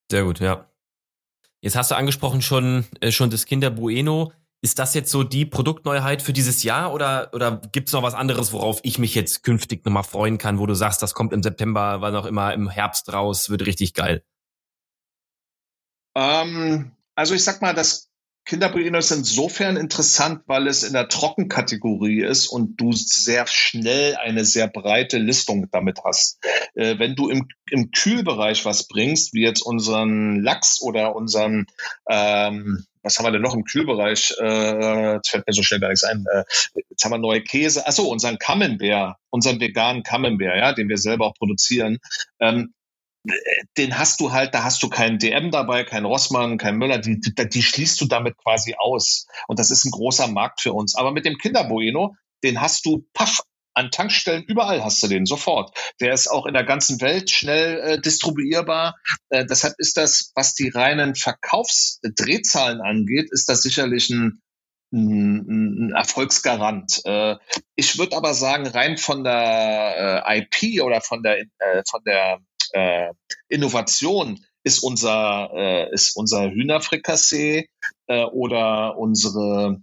Sehr 0.09 0.23
gut, 0.23 0.39
ja. 0.39 0.71
Jetzt 1.61 1.75
hast 1.75 1.91
du 1.91 1.95
angesprochen 1.95 2.41
schon 2.41 2.85
äh, 3.01 3.11
schon 3.11 3.29
das 3.29 3.45
Kinder 3.45 3.69
Bueno. 3.69 4.31
Ist 4.63 4.79
das 4.79 4.95
jetzt 4.95 5.11
so 5.11 5.23
die 5.23 5.45
Produktneuheit 5.45 6.23
für 6.23 6.33
dieses 6.33 6.63
Jahr 6.63 6.91
oder, 6.91 7.29
oder 7.33 7.61
gibt 7.71 7.89
es 7.89 7.93
noch 7.93 8.01
was 8.01 8.15
anderes, 8.15 8.51
worauf 8.53 8.79
ich 8.81 8.97
mich 8.97 9.13
jetzt 9.13 9.43
künftig 9.43 9.85
nochmal 9.85 10.03
freuen 10.03 10.39
kann, 10.39 10.57
wo 10.57 10.65
du 10.65 10.73
sagst, 10.73 11.03
das 11.03 11.13
kommt 11.13 11.31
im 11.31 11.43
September, 11.43 12.01
wann 12.01 12.15
auch 12.15 12.25
immer, 12.25 12.55
im 12.55 12.67
Herbst 12.67 13.13
raus, 13.13 13.51
wird 13.51 13.67
richtig 13.67 13.93
geil? 13.93 14.23
Ähm, 16.15 16.97
also 17.18 17.34
ich 17.34 17.43
sag 17.43 17.61
mal, 17.61 17.74
das 17.74 18.09
Kinderbueno 18.45 18.99
ist 18.99 19.11
insofern 19.11 19.76
interessant, 19.76 20.43
weil 20.45 20.68
es 20.68 20.84
in 20.84 20.93
der 20.93 21.09
Trockenkategorie 21.09 22.24
ist 22.24 22.47
und 22.47 22.78
du 22.78 22.93
sehr 22.93 23.45
schnell 23.47 24.15
eine 24.15 24.45
sehr 24.45 24.68
breite 24.68 25.18
Listung 25.18 25.68
damit 25.72 25.99
hast. 26.05 26.39
Äh, 26.76 26.97
wenn 26.99 27.15
du 27.15 27.28
im, 27.28 27.49
im 27.72 27.91
Kühlbereich 27.91 28.63
was 28.63 28.88
bringst, 28.88 29.34
wie 29.34 29.41
jetzt 29.41 29.61
unseren 29.61 30.41
Lachs 30.41 30.82
oder 30.82 31.15
unseren, 31.15 31.65
ähm, 32.09 32.86
was 33.01 33.18
haben 33.18 33.26
wir 33.26 33.32
denn 33.32 33.41
noch 33.41 33.55
im 33.55 33.65
Kühlbereich? 33.65 34.36
Äh, 34.39 35.15
jetzt 35.15 35.30
fällt 35.30 35.45
mir 35.47 35.53
so 35.53 35.63
schnell 35.63 35.82
gar 35.82 35.89
nichts 35.89 36.05
ein. 36.05 36.24
Äh, 36.32 36.43
jetzt 36.89 37.03
haben 37.03 37.11
wir 37.11 37.18
neue 37.18 37.41
Käse. 37.41 37.86
Achso, 37.86 38.03
unseren 38.03 38.38
Camembert, 38.38 39.18
unseren 39.30 39.59
veganen 39.59 40.03
Camembert, 40.03 40.55
ja, 40.55 40.72
den 40.72 40.88
wir 40.88 40.97
selber 40.97 41.26
auch 41.26 41.34
produzieren. 41.34 41.97
Ähm, 42.39 42.74
den 43.78 43.97
hast 43.97 44.19
du 44.19 44.32
halt, 44.32 44.53
da 44.53 44.63
hast 44.63 44.82
du 44.84 44.89
keinen 44.89 45.19
DM 45.19 45.51
dabei, 45.51 45.84
keinen 45.84 46.05
Rossmann, 46.05 46.57
keinen 46.57 46.78
Müller, 46.78 46.97
die, 46.97 47.19
die, 47.19 47.34
die 47.34 47.63
schließt 47.63 47.99
du 48.01 48.05
damit 48.05 48.38
quasi 48.38 48.75
aus. 48.78 49.28
Und 49.47 49.59
das 49.59 49.71
ist 49.71 49.86
ein 49.86 49.91
großer 49.91 50.28
Markt 50.28 50.61
für 50.61 50.73
uns. 50.73 50.95
Aber 50.95 51.11
mit 51.11 51.25
dem 51.25 51.38
Kinderbueno, 51.38 52.15
den 52.43 52.61
hast 52.61 52.86
du, 52.86 53.05
paff, 53.13 53.41
an 53.78 53.91
Tankstellen, 53.91 54.43
überall 54.47 54.84
hast 54.84 55.03
du 55.03 55.07
den 55.07 55.28
sofort. 55.28 55.78
Der 56.01 56.11
ist 56.11 56.28
auch 56.28 56.47
in 56.47 56.55
der 56.55 56.63
ganzen 56.63 56.99
Welt 56.99 57.30
schnell 57.30 57.80
äh, 57.80 58.01
distribuierbar. 58.01 58.95
Äh, 59.30 59.45
deshalb 59.45 59.75
ist 59.78 59.97
das, 59.97 60.32
was 60.34 60.55
die 60.55 60.69
reinen 60.69 61.13
Verkaufsdrehzahlen 61.13 62.82
angeht, 62.82 63.30
ist 63.32 63.49
das 63.49 63.61
sicherlich 63.61 64.09
ein, 64.09 64.41
ein, 64.91 65.89
ein 65.89 65.93
Erfolgsgarant. 65.95 67.01
Äh, 67.05 67.36
ich 67.75 67.99
würde 67.99 68.17
aber 68.17 68.34
sagen, 68.34 68.65
rein 68.65 68.97
von 68.97 69.23
der 69.23 70.23
äh, 70.25 70.39
IP 70.39 70.82
oder 70.82 70.99
von 71.01 71.21
der, 71.21 71.38
äh, 71.39 71.84
von 71.88 72.01
der 72.03 72.39
äh, 72.74 73.09
Innovation 73.49 74.45
ist 74.63 74.80
unser, 74.80 75.49
äh, 75.53 75.93
ist 75.93 76.15
unser 76.15 76.49
Hühnerfrikassee 76.51 77.70
äh, 78.07 78.24
oder 78.26 78.97
unsere 78.97 79.82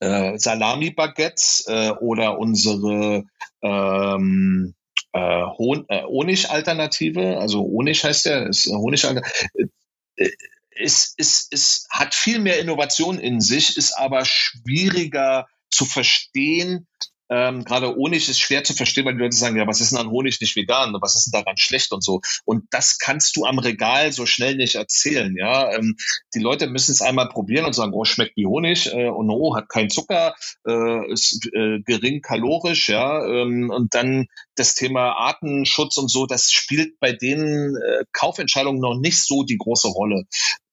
äh, 0.00 0.38
Salami-Baguettes 0.38 1.66
äh, 1.68 1.90
oder 1.90 2.38
unsere 2.38 3.24
ähm, 3.62 4.74
äh, 5.12 5.42
Hon 5.58 5.84
äh, 5.88 6.02
Honig-Alternative, 6.02 7.38
also 7.38 7.60
Honig 7.60 8.04
heißt 8.04 8.26
der, 8.26 8.46
ist 8.46 8.66
Honig 8.66 9.04
äh, 9.04 10.30
ist, 10.70 11.18
ist, 11.18 11.52
ist, 11.52 11.88
hat 11.90 12.14
viel 12.14 12.38
mehr 12.38 12.60
Innovation 12.60 13.18
in 13.18 13.40
sich, 13.40 13.76
ist 13.76 13.92
aber 13.92 14.24
schwieriger 14.24 15.48
zu 15.70 15.84
verstehen, 15.84 16.86
ähm, 17.30 17.64
gerade 17.64 17.94
Honig 17.94 18.28
ist 18.28 18.40
schwer 18.40 18.64
zu 18.64 18.74
verstehen, 18.74 19.04
weil 19.04 19.14
die 19.14 19.20
Leute 19.20 19.36
sagen, 19.36 19.56
ja, 19.56 19.66
was 19.66 19.80
ist 19.80 19.92
denn 19.92 19.98
an 19.98 20.10
Honig 20.10 20.40
nicht 20.40 20.56
vegan? 20.56 20.96
Was 21.00 21.16
ist 21.16 21.26
denn 21.26 21.40
daran 21.42 21.56
schlecht 21.56 21.92
und 21.92 22.02
so? 22.02 22.20
Und 22.44 22.64
das 22.70 22.98
kannst 22.98 23.36
du 23.36 23.44
am 23.44 23.58
Regal 23.58 24.12
so 24.12 24.24
schnell 24.26 24.56
nicht 24.56 24.76
erzählen, 24.76 25.34
ja. 25.36 25.72
Ähm, 25.72 25.96
die 26.34 26.40
Leute 26.40 26.68
müssen 26.68 26.92
es 26.92 27.02
einmal 27.02 27.28
probieren 27.28 27.66
und 27.66 27.74
sagen, 27.74 27.92
oh, 27.94 28.04
schmeckt 28.04 28.36
wie 28.36 28.46
Honig 28.46 28.92
äh, 28.92 29.08
und 29.08 29.30
oh, 29.30 29.56
hat 29.56 29.68
keinen 29.68 29.90
Zucker, 29.90 30.34
äh, 30.66 31.12
ist 31.12 31.46
äh, 31.52 31.80
gering 31.84 32.22
kalorisch, 32.22 32.88
ja. 32.88 33.24
Ähm, 33.26 33.70
und 33.70 33.94
dann 33.94 34.26
das 34.56 34.74
Thema 34.74 35.12
Artenschutz 35.12 35.98
und 35.98 36.10
so, 36.10 36.26
das 36.26 36.50
spielt 36.50 36.98
bei 36.98 37.12
den 37.12 37.76
äh, 37.76 38.04
Kaufentscheidungen 38.12 38.80
noch 38.80 38.98
nicht 38.98 39.24
so 39.24 39.44
die 39.44 39.58
große 39.58 39.88
Rolle. 39.88 40.24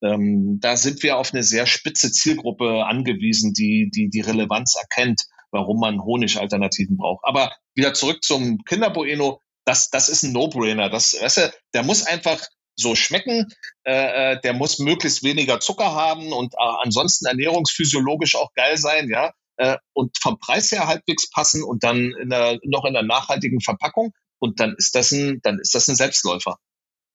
Ähm, 0.01 0.59
da 0.61 0.77
sind 0.77 1.03
wir 1.03 1.17
auf 1.17 1.33
eine 1.33 1.43
sehr 1.43 1.65
spitze 1.65 2.11
Zielgruppe 2.11 2.85
angewiesen, 2.85 3.53
die 3.53 3.89
die, 3.93 4.09
die 4.09 4.21
Relevanz 4.21 4.75
erkennt 4.75 5.25
warum 5.55 5.79
man 5.79 6.03
Honigalternativen 6.03 6.97
braucht. 6.97 7.23
Aber 7.23 7.51
wieder 7.73 7.93
zurück 7.93 8.23
zum 8.23 8.59
Kinderbueno, 8.65 9.41
das, 9.65 9.89
das 9.89 10.09
ist 10.09 10.23
ein 10.23 10.33
No-Brainer. 10.33 10.89
Das, 10.89 11.17
weißt 11.19 11.37
du, 11.37 11.53
der 11.73 11.83
muss 11.83 12.05
einfach 12.05 12.45
so 12.75 12.93
schmecken, 12.93 13.47
äh, 13.85 14.33
äh, 14.33 14.41
der 14.41 14.53
muss 14.53 14.79
möglichst 14.79 15.23
weniger 15.23 15.61
Zucker 15.61 15.95
haben 15.95 16.33
und 16.33 16.53
äh, 16.53 16.57
ansonsten 16.83 17.25
ernährungsphysiologisch 17.25 18.35
auch 18.35 18.53
geil 18.53 18.77
sein, 18.77 19.09
ja, 19.09 19.31
äh, 19.55 19.77
und 19.93 20.17
vom 20.21 20.37
Preis 20.37 20.71
her 20.73 20.87
halbwegs 20.87 21.29
passen 21.29 21.63
und 21.63 21.83
dann 21.85 22.11
in 22.21 22.29
der, 22.29 22.59
noch 22.63 22.83
in 22.83 22.93
der 22.93 23.03
nachhaltigen 23.03 23.61
Verpackung 23.61 24.11
und 24.39 24.59
dann 24.59 24.75
ist 24.77 24.93
das 24.93 25.13
ein, 25.13 25.39
dann 25.41 25.57
ist 25.59 25.73
das 25.73 25.87
ein 25.87 25.95
Selbstläufer. 25.95 26.57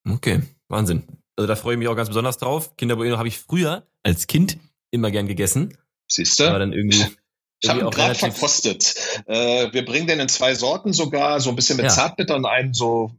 Okay, 0.09 0.41
Wahnsinn. 0.69 1.05
Also 1.37 1.47
da 1.47 1.57
freue 1.57 1.75
ich 1.75 1.79
mich 1.79 1.89
auch 1.89 1.97
ganz 1.97 2.09
besonders 2.09 2.39
drauf. 2.39 2.75
Kinderbueno 2.77 3.19
habe 3.19 3.29
ich 3.29 3.39
früher 3.39 3.87
als 4.03 4.27
Kind 4.27 4.59
immer 4.91 5.11
gern 5.11 5.27
gegessen. 5.27 5.77
Siehst 6.11 6.41
du? 6.41 6.45
Aber 6.45 6.59
dann 6.59 6.73
irgendwie 6.73 7.05
ich 7.63 7.69
habe 7.69 7.81
ihn 7.81 7.91
gerade 7.91 8.15
verkostet. 8.15 8.95
Äh, 9.27 9.73
wir 9.73 9.85
bringen 9.85 10.07
den 10.07 10.21
in 10.21 10.29
zwei 10.29 10.55
Sorten 10.55 10.93
sogar, 10.93 11.41
so 11.41 11.51
ein 11.51 11.57
bisschen 11.57 11.77
mit 11.77 11.87
ja. 11.87 11.91
Zartbitter 11.91 12.37
und 12.37 12.47
einen 12.47 12.73
so 12.75 13.13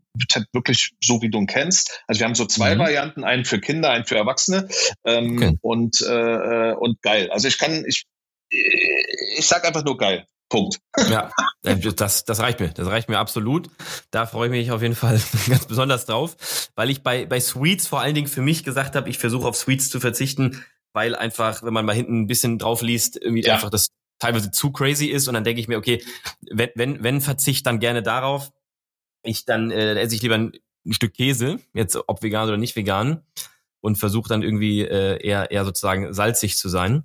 wirklich 0.52 0.92
so 1.02 1.22
wie 1.22 1.30
du 1.30 1.40
ihn 1.40 1.48
kennst. 1.48 2.04
Also 2.08 2.20
wir 2.20 2.26
haben 2.26 2.36
so 2.36 2.46
zwei 2.46 2.76
mhm. 2.76 2.80
Varianten, 2.80 3.24
einen 3.24 3.46
für 3.46 3.60
Kinder, 3.60 3.92
einen 3.92 4.06
für 4.06 4.18
Erwachsene 4.18 4.68
ähm, 5.06 5.38
okay. 5.38 5.58
und 5.62 6.02
äh, 6.02 6.74
und 6.74 7.02
geil. 7.02 7.30
Also 7.32 7.48
ich 7.48 7.58
kann 7.58 7.86
ich 7.86 8.06
ich 8.50 9.46
sag 9.46 9.66
einfach 9.66 9.84
nur 9.84 9.98
geil. 9.98 10.26
Punkt. 10.50 10.80
Ja, 11.10 11.32
äh, 11.64 11.78
das, 11.78 12.26
das 12.26 12.40
reicht 12.40 12.60
mir. 12.60 12.70
Das 12.70 12.88
reicht 12.88 13.10
mir 13.10 13.20
absolut. 13.20 13.70
Da 14.12 14.26
freue 14.26 14.48
ich 14.48 14.52
mich 14.52 14.72
auf 14.72 14.82
jeden 14.82 14.96
Fall 14.96 15.20
ganz 15.48 15.66
besonders 15.66 16.06
drauf, 16.06 16.36
weil 16.76 16.90
ich 16.90 17.04
bei, 17.04 17.26
bei 17.26 17.40
Sweets 17.40 17.88
vor 17.88 18.02
allen 18.02 18.16
Dingen 18.16 18.28
für 18.28 18.42
mich 18.42 18.64
gesagt 18.64 18.96
habe, 18.96 19.10
ich 19.10 19.18
versuche 19.18 19.48
auf 19.48 19.56
Sweets 19.56 19.90
zu 19.90 20.00
verzichten, 20.02 20.64
weil 20.94 21.16
einfach, 21.16 21.64
wenn 21.64 21.74
man 21.74 21.86
mal 21.86 21.96
hinten 21.96 22.22
ein 22.22 22.28
bisschen 22.28 22.60
drauf 22.60 22.82
liest, 22.82 23.16
irgendwie 23.16 23.44
ja. 23.44 23.54
einfach 23.54 23.70
das 23.70 23.88
teilweise 24.22 24.52
zu 24.52 24.72
crazy 24.72 25.08
ist 25.08 25.28
und 25.28 25.34
dann 25.34 25.44
denke 25.44 25.60
ich 25.60 25.68
mir, 25.68 25.78
okay, 25.78 26.04
wenn, 26.50 26.70
wenn, 26.76 27.04
wenn 27.04 27.22
Verzicht, 27.22 27.66
dann 27.66 27.80
gerne 27.80 28.04
darauf. 28.04 28.54
Ich 29.24 29.46
dann 29.46 29.72
äh, 29.72 30.00
esse 30.00 30.16
ich 30.16 30.22
lieber 30.22 30.36
ein, 30.36 30.54
ein 30.86 30.94
Stück 30.94 31.14
Käse, 31.14 31.60
jetzt 31.74 31.98
ob 32.08 32.22
vegan 32.24 32.48
oder 32.48 32.58
nicht 32.58 32.76
vegan, 32.76 33.24
und 33.82 33.98
versuche 33.98 34.30
dann 34.30 34.44
irgendwie 34.44 34.82
äh, 34.82 35.22
eher, 35.26 35.50
eher 35.50 35.66
sozusagen 35.66 36.14
salzig 36.14 36.56
zu 36.56 36.70
sein. 36.70 37.04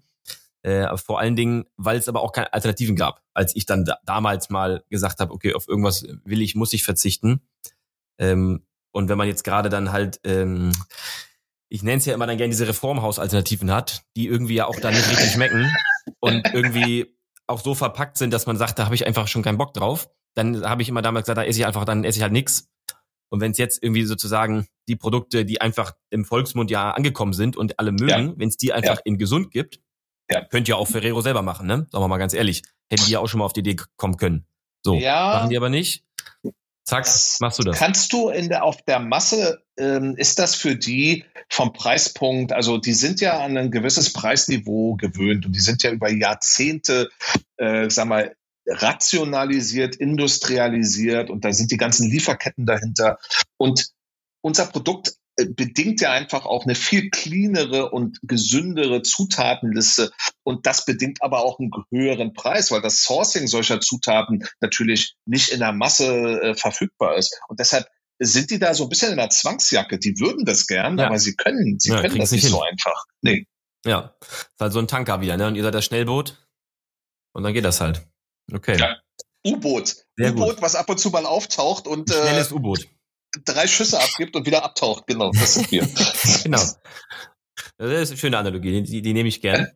Äh, 0.62 0.94
vor 0.98 1.18
allen 1.18 1.36
Dingen, 1.36 1.64
weil 1.76 1.96
es 1.96 2.08
aber 2.08 2.20
auch 2.22 2.32
keine 2.32 2.52
Alternativen 2.52 2.96
gab, 2.96 3.22
als 3.32 3.56
ich 3.56 3.64
dann 3.64 3.84
da, 3.86 3.98
damals 4.04 4.50
mal 4.50 4.84
gesagt 4.90 5.20
habe, 5.20 5.32
okay, 5.32 5.54
auf 5.54 5.68
irgendwas 5.68 6.06
will 6.24 6.42
ich, 6.42 6.54
muss 6.54 6.74
ich 6.74 6.84
verzichten. 6.84 7.40
Ähm, 8.18 8.66
und 8.92 9.08
wenn 9.08 9.16
man 9.16 9.28
jetzt 9.28 9.44
gerade 9.44 9.70
dann 9.70 9.92
halt 9.92 10.20
ähm, 10.24 10.72
ich 11.68 11.82
nenne 11.82 11.98
es 11.98 12.04
ja 12.04 12.14
immer 12.14 12.26
dann 12.26 12.36
gerne 12.36 12.50
diese 12.50 12.68
Reformhausalternativen 12.68 13.72
hat, 13.72 14.02
die 14.16 14.28
irgendwie 14.28 14.54
ja 14.54 14.66
auch 14.66 14.78
da 14.78 14.90
nicht 14.90 15.10
richtig 15.10 15.32
schmecken 15.32 15.70
und 16.20 16.46
irgendwie 16.52 17.16
auch 17.46 17.60
so 17.60 17.74
verpackt 17.74 18.16
sind, 18.18 18.32
dass 18.32 18.46
man 18.46 18.56
sagt, 18.56 18.78
da 18.78 18.84
habe 18.84 18.94
ich 18.94 19.06
einfach 19.06 19.28
schon 19.28 19.42
keinen 19.42 19.58
Bock 19.58 19.74
drauf. 19.74 20.10
Dann 20.34 20.68
habe 20.68 20.82
ich 20.82 20.88
immer 20.88 21.02
damals 21.02 21.26
gesagt, 21.26 21.38
da 21.38 21.44
esse 21.44 21.60
ich 21.60 21.66
einfach, 21.66 21.84
dann 21.84 22.04
esse 22.04 22.18
ich 22.18 22.22
halt 22.22 22.32
nix. 22.32 22.68
Und 23.30 23.40
wenn 23.40 23.52
es 23.52 23.58
jetzt 23.58 23.82
irgendwie 23.82 24.04
sozusagen 24.04 24.66
die 24.88 24.96
Produkte, 24.96 25.44
die 25.44 25.60
einfach 25.60 25.92
im 26.10 26.24
Volksmund 26.24 26.70
ja 26.70 26.92
angekommen 26.92 27.32
sind 27.32 27.56
und 27.56 27.78
alle 27.78 27.92
mögen, 27.92 28.08
ja. 28.28 28.34
wenn 28.36 28.48
es 28.48 28.56
die 28.56 28.72
einfach 28.72 28.96
ja. 28.96 29.02
in 29.04 29.18
gesund 29.18 29.50
gibt, 29.50 29.80
ja. 30.30 30.44
könnt 30.44 30.68
ihr 30.68 30.76
auch 30.76 30.88
Ferrero 30.88 31.20
selber 31.20 31.42
machen, 31.42 31.66
ne? 31.66 31.86
Sagen 31.90 32.04
wir 32.04 32.08
mal 32.08 32.18
ganz 32.18 32.34
ehrlich. 32.34 32.62
Hätten 32.90 33.04
die 33.06 33.12
ja 33.12 33.20
auch 33.20 33.26
schon 33.26 33.38
mal 33.38 33.44
auf 33.44 33.52
die 33.52 33.60
Idee 33.60 33.76
kommen 33.96 34.16
können. 34.16 34.46
So, 34.84 34.94
ja. 34.94 35.34
machen 35.34 35.50
die 35.50 35.56
aber 35.56 35.68
nicht. 35.68 36.05
Zack, 36.86 37.08
machst 37.40 37.58
du 37.58 37.64
das. 37.64 37.78
Kannst 37.78 38.12
du 38.12 38.28
in 38.28 38.48
der, 38.48 38.62
auf 38.62 38.80
der 38.82 39.00
Masse, 39.00 39.60
ähm, 39.76 40.14
ist 40.16 40.38
das 40.38 40.54
für 40.54 40.76
die 40.76 41.24
vom 41.50 41.72
Preispunkt, 41.72 42.52
also 42.52 42.78
die 42.78 42.92
sind 42.92 43.20
ja 43.20 43.40
an 43.40 43.56
ein 43.56 43.72
gewisses 43.72 44.12
Preisniveau 44.12 44.94
gewöhnt 44.94 45.46
und 45.46 45.52
die 45.52 45.60
sind 45.60 45.82
ja 45.82 45.90
über 45.90 46.10
Jahrzehnte, 46.10 47.10
äh, 47.56 47.90
sag 47.90 48.06
mal, 48.06 48.36
rationalisiert, 48.68 49.96
industrialisiert 49.96 51.28
und 51.28 51.44
da 51.44 51.52
sind 51.52 51.72
die 51.72 51.76
ganzen 51.76 52.08
Lieferketten 52.08 52.66
dahinter. 52.66 53.18
Und 53.56 53.88
unser 54.40 54.66
Produkt 54.66 55.16
bedingt 55.36 56.00
ja 56.00 56.12
einfach 56.12 56.46
auch 56.46 56.64
eine 56.64 56.74
viel 56.74 57.10
cleanere 57.10 57.90
und 57.90 58.18
gesündere 58.22 59.02
Zutatenliste. 59.02 60.10
Und 60.42 60.66
das 60.66 60.84
bedingt 60.84 61.22
aber 61.22 61.40
auch 61.40 61.58
einen 61.58 61.70
höheren 61.90 62.32
Preis, 62.32 62.70
weil 62.70 62.80
das 62.80 63.02
Sourcing 63.02 63.46
solcher 63.46 63.80
Zutaten 63.80 64.46
natürlich 64.60 65.14
nicht 65.26 65.50
in 65.50 65.60
der 65.60 65.72
Masse 65.72 66.40
äh, 66.40 66.54
verfügbar 66.54 67.16
ist. 67.16 67.38
Und 67.48 67.60
deshalb 67.60 67.86
sind 68.18 68.50
die 68.50 68.58
da 68.58 68.72
so 68.72 68.84
ein 68.84 68.88
bisschen 68.88 69.10
in 69.10 69.18
der 69.18 69.28
Zwangsjacke. 69.28 69.98
Die 69.98 70.18
würden 70.18 70.46
das 70.46 70.66
gern, 70.66 70.98
ja. 70.98 71.06
aber 71.06 71.18
sie 71.18 71.36
können, 71.36 71.78
sie 71.78 71.90
ja, 71.90 72.00
können 72.00 72.18
das 72.18 72.32
nicht 72.32 72.44
hin. 72.44 72.50
so 72.50 72.62
einfach. 72.62 73.04
Nee. 73.20 73.46
Ja, 73.84 74.16
ist 74.20 74.60
halt 74.60 74.72
so 74.72 74.78
ein 74.78 74.88
Tanker 74.88 75.20
wieder, 75.20 75.36
ne? 75.36 75.46
Und 75.46 75.54
ihr 75.54 75.62
seid 75.62 75.74
das 75.74 75.84
Schnellboot 75.84 76.48
und 77.34 77.42
dann 77.42 77.52
geht 77.52 77.64
das 77.64 77.80
halt. 77.80 78.02
Okay. 78.52 78.78
Ja. 78.78 78.96
U-Boot. 79.46 79.96
U-Boot, 80.18 80.62
was 80.62 80.74
ab 80.74 80.88
und 80.88 80.98
zu 80.98 81.10
mal 81.10 81.26
auftaucht 81.26 81.86
und. 81.86 82.10
Äh, 82.10 82.14
Schnelles 82.14 82.52
U-Boot 82.52 82.88
drei 83.44 83.66
Schüsse 83.66 84.00
abgibt 84.00 84.36
und 84.36 84.46
wieder 84.46 84.64
abtaucht. 84.64 85.06
Genau, 85.06 85.30
das 85.32 85.54
sind 85.54 85.70
wir. 85.70 85.82
genau. 86.42 86.62
Das 87.78 87.90
ist 87.90 88.10
eine 88.10 88.18
schöne 88.18 88.38
Analogie, 88.38 88.82
die, 88.82 89.02
die 89.02 89.12
nehme 89.12 89.28
ich 89.28 89.40
gern. 89.40 89.68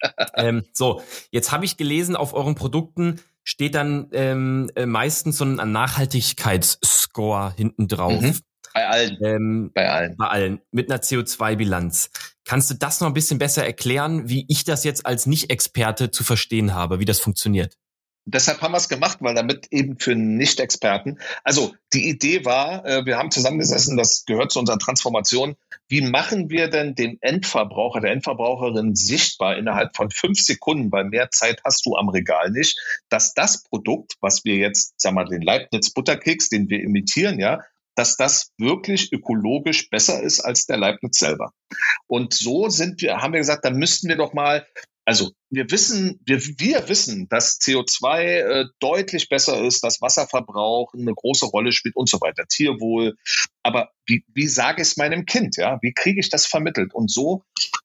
ähm, 0.36 0.64
so, 0.72 1.02
jetzt 1.30 1.50
habe 1.50 1.64
ich 1.64 1.76
gelesen, 1.76 2.16
auf 2.16 2.34
euren 2.34 2.54
Produkten 2.54 3.20
steht 3.42 3.74
dann 3.74 4.08
ähm, 4.12 4.70
äh, 4.76 4.86
meistens 4.86 5.38
so 5.38 5.44
ein 5.44 5.72
Nachhaltigkeitsscore 5.72 7.54
hinten 7.56 7.88
drauf. 7.88 8.20
Mhm. 8.20 8.38
Bei 8.74 8.86
allen. 8.86 9.18
Ähm, 9.24 9.70
bei 9.74 9.90
allen. 9.90 10.16
Bei 10.16 10.28
allen. 10.28 10.60
Mit 10.70 10.90
einer 10.90 11.00
CO2-Bilanz. 11.00 12.10
Kannst 12.44 12.70
du 12.70 12.74
das 12.74 13.00
noch 13.00 13.08
ein 13.08 13.14
bisschen 13.14 13.38
besser 13.38 13.64
erklären, 13.64 14.28
wie 14.28 14.44
ich 14.48 14.64
das 14.64 14.84
jetzt 14.84 15.04
als 15.06 15.26
Nicht-Experte 15.26 16.10
zu 16.10 16.22
verstehen 16.24 16.74
habe, 16.74 17.00
wie 17.00 17.04
das 17.04 17.20
funktioniert? 17.20 17.76
Deshalb 18.34 18.60
haben 18.60 18.72
wir 18.72 18.78
es 18.78 18.88
gemacht, 18.88 19.18
weil 19.20 19.34
damit 19.34 19.68
eben 19.70 19.98
für 19.98 20.14
Nicht-Experten. 20.14 21.18
Also 21.44 21.74
die 21.92 22.08
Idee 22.08 22.44
war, 22.44 22.84
äh, 22.84 23.06
wir 23.06 23.16
haben 23.18 23.30
zusammengesessen, 23.30 23.96
das 23.96 24.24
gehört 24.24 24.52
zu 24.52 24.58
unserer 24.58 24.78
Transformation. 24.78 25.56
Wie 25.88 26.02
machen 26.02 26.50
wir 26.50 26.68
denn 26.68 26.94
den 26.94 27.18
Endverbraucher, 27.20 28.00
der 28.00 28.12
Endverbraucherin 28.12 28.94
sichtbar 28.94 29.56
innerhalb 29.56 29.96
von 29.96 30.10
fünf 30.10 30.40
Sekunden, 30.40 30.92
weil 30.92 31.04
mehr 31.04 31.30
Zeit 31.30 31.62
hast 31.64 31.86
du 31.86 31.96
am 31.96 32.08
Regal 32.08 32.50
nicht, 32.50 32.78
dass 33.08 33.34
das 33.34 33.62
Produkt, 33.62 34.14
was 34.20 34.44
wir 34.44 34.56
jetzt, 34.56 34.94
sag 34.98 35.14
mal, 35.14 35.24
den 35.24 35.42
Leibniz 35.42 35.90
Butterkeks, 35.90 36.48
den 36.48 36.68
wir 36.68 36.82
imitieren, 36.82 37.38
ja, 37.38 37.60
dass 37.94 38.16
das 38.16 38.52
wirklich 38.58 39.12
ökologisch 39.12 39.90
besser 39.90 40.22
ist 40.22 40.40
als 40.40 40.66
der 40.66 40.76
Leibniz 40.76 41.18
selber. 41.18 41.52
Und 42.06 42.32
so 42.32 42.68
sind 42.68 43.02
wir, 43.02 43.16
haben 43.16 43.32
wir 43.32 43.40
gesagt, 43.40 43.64
da 43.64 43.70
müssten 43.70 44.08
wir 44.08 44.16
doch 44.16 44.34
mal 44.34 44.64
Also 45.08 45.30
wir 45.48 45.70
wissen, 45.70 46.20
wir, 46.26 46.38
wir 46.58 46.86
wissen, 46.90 47.30
dass 47.30 47.58
CO2 47.62 48.20
äh, 48.20 48.64
deutlich 48.78 49.30
besser 49.30 49.58
ist, 49.64 49.82
dass 49.82 50.02
Wasserverbrauch 50.02 50.92
eine 50.92 51.14
große 51.14 51.46
Rolle 51.46 51.72
spielt 51.72 51.96
und 51.96 52.10
so 52.10 52.20
weiter, 52.20 52.44
Tierwohl. 52.46 53.16
Aber 53.62 53.88
wie, 54.04 54.22
wie 54.34 54.46
sage 54.46 54.82
ich 54.82 54.88
es 54.88 54.96
meinem 54.98 55.24
Kind? 55.24 55.56
Ja, 55.56 55.78
wie 55.80 55.94
kriege 55.94 56.20
ich 56.20 56.28
das 56.28 56.44
vermittelt? 56.44 56.92
Und 56.92 57.10
so 57.10 57.42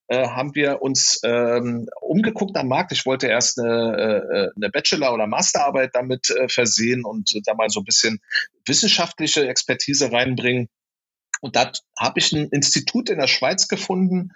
äh, 0.08 0.28
haben 0.28 0.54
wir 0.54 0.82
uns 0.82 1.22
ähm, 1.24 1.88
umgeguckt 2.02 2.58
am 2.58 2.68
Markt. 2.68 2.92
Ich 2.92 3.06
wollte 3.06 3.28
erst 3.28 3.58
eine, 3.58 3.72
äh, 3.72 4.50
eine 4.58 4.70
Bachelor- 4.70 5.14
oder 5.14 5.26
Masterarbeit 5.26 5.92
damit 5.94 6.30
äh, 6.30 6.50
versehen 6.50 7.06
und 7.06 7.32
da 7.48 7.54
mal 7.54 7.70
so 7.70 7.80
ein 7.80 7.86
bisschen 7.86 8.20
wissenschaftliche 8.66 9.48
Expertise 9.48 10.12
reinbringen. 10.12 10.68
Und 11.44 11.58
da 11.58 11.74
habe 12.00 12.20
ich 12.20 12.32
ein 12.32 12.48
Institut 12.52 13.10
in 13.10 13.20
der 13.20 13.28
Schweiz 13.28 13.68
gefunden, 13.68 14.32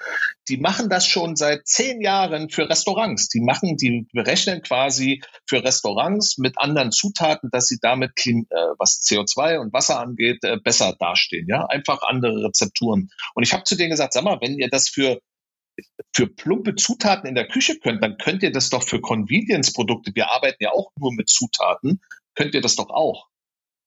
die 0.49 0.57
machen 0.57 0.89
das 0.89 1.07
schon 1.07 1.37
seit 1.37 1.65
zehn 1.65 2.01
Jahren 2.01 2.49
für 2.49 2.69
Restaurants. 2.69 3.29
Die 3.29 3.39
machen, 3.39 3.77
die 3.77 4.05
berechnen 4.11 4.61
quasi 4.61 5.23
für 5.47 5.63
Restaurants 5.63 6.37
mit 6.37 6.57
anderen 6.57 6.91
Zutaten, 6.91 7.49
dass 7.49 7.67
sie 7.67 7.77
damit, 7.81 8.11
äh, 8.27 8.43
was 8.77 8.99
CO2 9.01 9.57
und 9.57 9.71
Wasser 9.71 10.01
angeht, 10.01 10.43
äh, 10.43 10.57
besser 10.57 10.97
dastehen. 10.99 11.47
Ja, 11.47 11.65
einfach 11.67 12.01
andere 12.01 12.43
Rezepturen. 12.43 13.09
Und 13.35 13.43
ich 13.43 13.53
habe 13.53 13.63
zu 13.63 13.77
denen 13.77 13.91
gesagt, 13.91 14.11
sag 14.11 14.25
mal, 14.25 14.39
wenn 14.41 14.59
ihr 14.59 14.69
das 14.69 14.89
für 14.89 15.21
für 16.13 16.27
plumpe 16.27 16.75
Zutaten 16.75 17.29
in 17.29 17.35
der 17.35 17.47
Küche 17.47 17.77
könnt, 17.79 18.03
dann 18.03 18.17
könnt 18.17 18.43
ihr 18.43 18.51
das 18.51 18.69
doch 18.69 18.83
für 18.83 18.99
Convenience-Produkte, 18.99 20.11
wir 20.15 20.31
arbeiten 20.31 20.63
ja 20.63 20.71
auch 20.71 20.91
nur 20.97 21.13
mit 21.13 21.29
Zutaten, 21.29 22.01
könnt 22.35 22.55
ihr 22.55 22.61
das 22.61 22.75
doch 22.75 22.89
auch. 22.89 23.27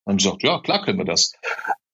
Ich 0.08 0.16
gesagt, 0.16 0.44
ja, 0.44 0.60
klar 0.60 0.84
können 0.84 0.98
wir 0.98 1.04
das. 1.04 1.32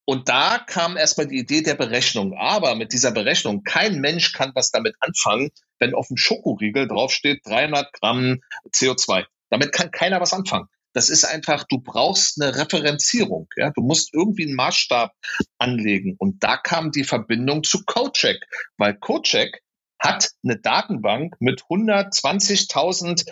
Und 0.06 0.28
da 0.28 0.58
kam 0.58 0.96
erstmal 0.96 1.26
die 1.26 1.38
Idee 1.38 1.62
der 1.62 1.74
Berechnung. 1.74 2.34
Aber 2.38 2.76
mit 2.76 2.92
dieser 2.92 3.10
Berechnung, 3.10 3.64
kein 3.64 4.00
Mensch 4.00 4.32
kann 4.32 4.52
was 4.54 4.70
damit 4.70 4.94
anfangen, 5.00 5.50
wenn 5.80 5.94
auf 5.94 6.08
dem 6.08 6.16
Schokoriegel 6.16 6.86
draufsteht 6.86 7.40
300 7.44 7.92
Gramm 7.92 8.40
CO2. 8.70 9.24
Damit 9.50 9.72
kann 9.72 9.90
keiner 9.90 10.20
was 10.20 10.32
anfangen. 10.32 10.68
Das 10.92 11.10
ist 11.10 11.24
einfach, 11.24 11.64
du 11.68 11.78
brauchst 11.78 12.40
eine 12.40 12.56
Referenzierung. 12.56 13.48
Ja? 13.56 13.70
Du 13.70 13.82
musst 13.82 14.14
irgendwie 14.14 14.46
einen 14.46 14.54
Maßstab 14.54 15.12
anlegen. 15.58 16.14
Und 16.18 16.42
da 16.42 16.56
kam 16.56 16.92
die 16.92 17.04
Verbindung 17.04 17.64
zu 17.64 17.84
CodeCheck, 17.84 18.38
weil 18.78 18.94
CodeCheck 18.94 19.60
hat 19.98 20.30
eine 20.44 20.58
Datenbank 20.58 21.34
mit 21.40 21.62
120.000 21.62 23.28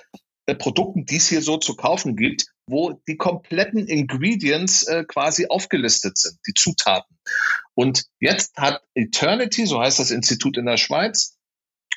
äh, 0.47 0.55
Produkten, 0.55 1.07
die 1.07 1.16
es 1.16 1.28
hier 1.28 1.42
so 1.42 1.57
zu 1.57 1.74
kaufen 1.76 2.16
gibt, 2.16 2.47
wo 2.66 2.92
die 3.07 3.16
kompletten 3.16 3.86
Ingredients 3.86 4.84
äh, 4.84 5.05
quasi 5.05 5.47
aufgelistet 5.49 6.18
sind, 6.18 6.38
die 6.47 6.55
Zutaten. 6.55 7.16
Und 7.74 8.05
jetzt 8.20 8.57
hat 8.57 8.82
Eternity, 8.95 9.66
so 9.66 9.80
heißt 9.80 9.99
das 9.99 10.11
Institut 10.11 10.57
in 10.57 10.66
der 10.66 10.76
Schweiz, 10.76 11.36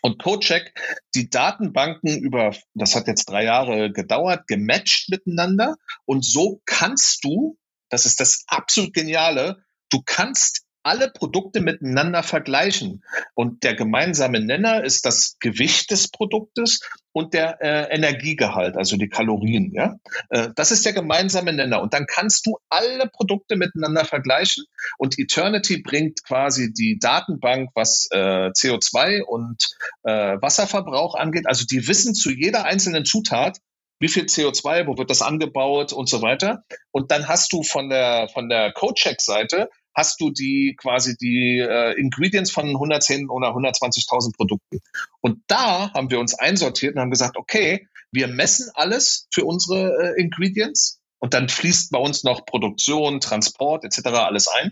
und 0.01 0.21
CodeCheck 0.21 0.73
die 1.15 1.29
Datenbanken 1.29 2.19
über, 2.19 2.55
das 2.75 2.95
hat 2.95 3.07
jetzt 3.07 3.29
drei 3.29 3.43
Jahre 3.43 3.91
gedauert, 3.91 4.47
gematcht 4.47 5.09
miteinander. 5.09 5.75
Und 6.05 6.23
so 6.23 6.61
kannst 6.65 7.23
du, 7.23 7.57
das 7.89 8.05
ist 8.05 8.19
das 8.19 8.43
absolut 8.47 8.93
Geniale, 8.93 9.63
du 9.89 10.01
kannst 10.05 10.66
alle 10.87 11.11
Produkte 11.11 11.59
miteinander 11.59 12.23
vergleichen. 12.23 13.03
Und 13.35 13.63
der 13.63 13.75
gemeinsame 13.75 14.39
Nenner 14.39 14.85
ist 14.85 15.05
das 15.05 15.35
Gewicht 15.39 15.91
des 15.91 16.07
Produktes 16.07 16.79
und 17.11 17.33
der 17.33 17.61
äh, 17.61 17.93
Energiegehalt, 17.93 18.77
also 18.77 18.95
die 18.95 19.09
Kalorien. 19.09 19.73
Ja? 19.73 19.97
Äh, 20.29 20.49
das 20.55 20.71
ist 20.71 20.85
der 20.85 20.93
gemeinsame 20.93 21.51
Nenner. 21.51 21.81
Und 21.81 21.93
dann 21.93 22.05
kannst 22.05 22.45
du 22.45 22.57
alle 22.69 23.09
Produkte 23.09 23.57
miteinander 23.57 24.05
vergleichen. 24.05 24.63
Und 24.97 25.19
Eternity 25.19 25.81
bringt 25.81 26.23
quasi 26.23 26.71
die 26.71 26.97
Datenbank, 26.99 27.71
was 27.75 28.07
äh, 28.11 28.51
CO2 28.51 29.23
und 29.23 29.67
äh, 30.03 30.37
Wasserverbrauch 30.41 31.15
angeht. 31.15 31.47
Also 31.47 31.65
die 31.65 31.85
wissen 31.87 32.15
zu 32.15 32.31
jeder 32.31 32.63
einzelnen 32.63 33.03
Zutat, 33.03 33.57
wie 33.99 34.07
viel 34.07 34.25
CO2, 34.25 34.87
wo 34.87 34.97
wird 34.97 35.09
das 35.09 35.21
angebaut 35.21 35.91
und 35.91 36.07
so 36.07 36.21
weiter. 36.21 36.63
Und 36.91 37.11
dann 37.11 37.27
hast 37.27 37.51
du 37.51 37.63
von 37.63 37.89
der, 37.89 38.29
von 38.29 38.47
der 38.47 38.71
Codecheck-Seite 38.71 39.69
hast 39.97 40.21
du 40.21 40.29
die 40.29 40.77
quasi 40.79 41.17
die 41.17 41.57
äh, 41.57 41.99
Ingredients 41.99 42.51
von 42.51 42.67
110 42.67 43.29
oder 43.29 43.49
120.000 43.49 44.37
Produkten. 44.37 44.79
Und 45.21 45.41
da 45.47 45.91
haben 45.91 46.11
wir 46.11 46.19
uns 46.19 46.35
einsortiert 46.35 46.95
und 46.95 47.01
haben 47.01 47.09
gesagt, 47.09 47.35
okay, 47.35 47.87
wir 48.11 48.27
messen 48.27 48.69
alles 48.75 49.27
für 49.33 49.43
unsere 49.43 50.15
äh, 50.15 50.21
Ingredients 50.21 51.01
und 51.17 51.33
dann 51.33 51.49
fließt 51.49 51.91
bei 51.91 51.97
uns 51.97 52.23
noch 52.23 52.45
Produktion, 52.45 53.19
Transport 53.19 53.83
etc. 53.83 54.05
alles 54.05 54.47
ein 54.47 54.71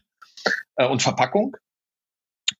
äh, 0.76 0.88
und 0.88 1.01
Verpackung. 1.01 1.57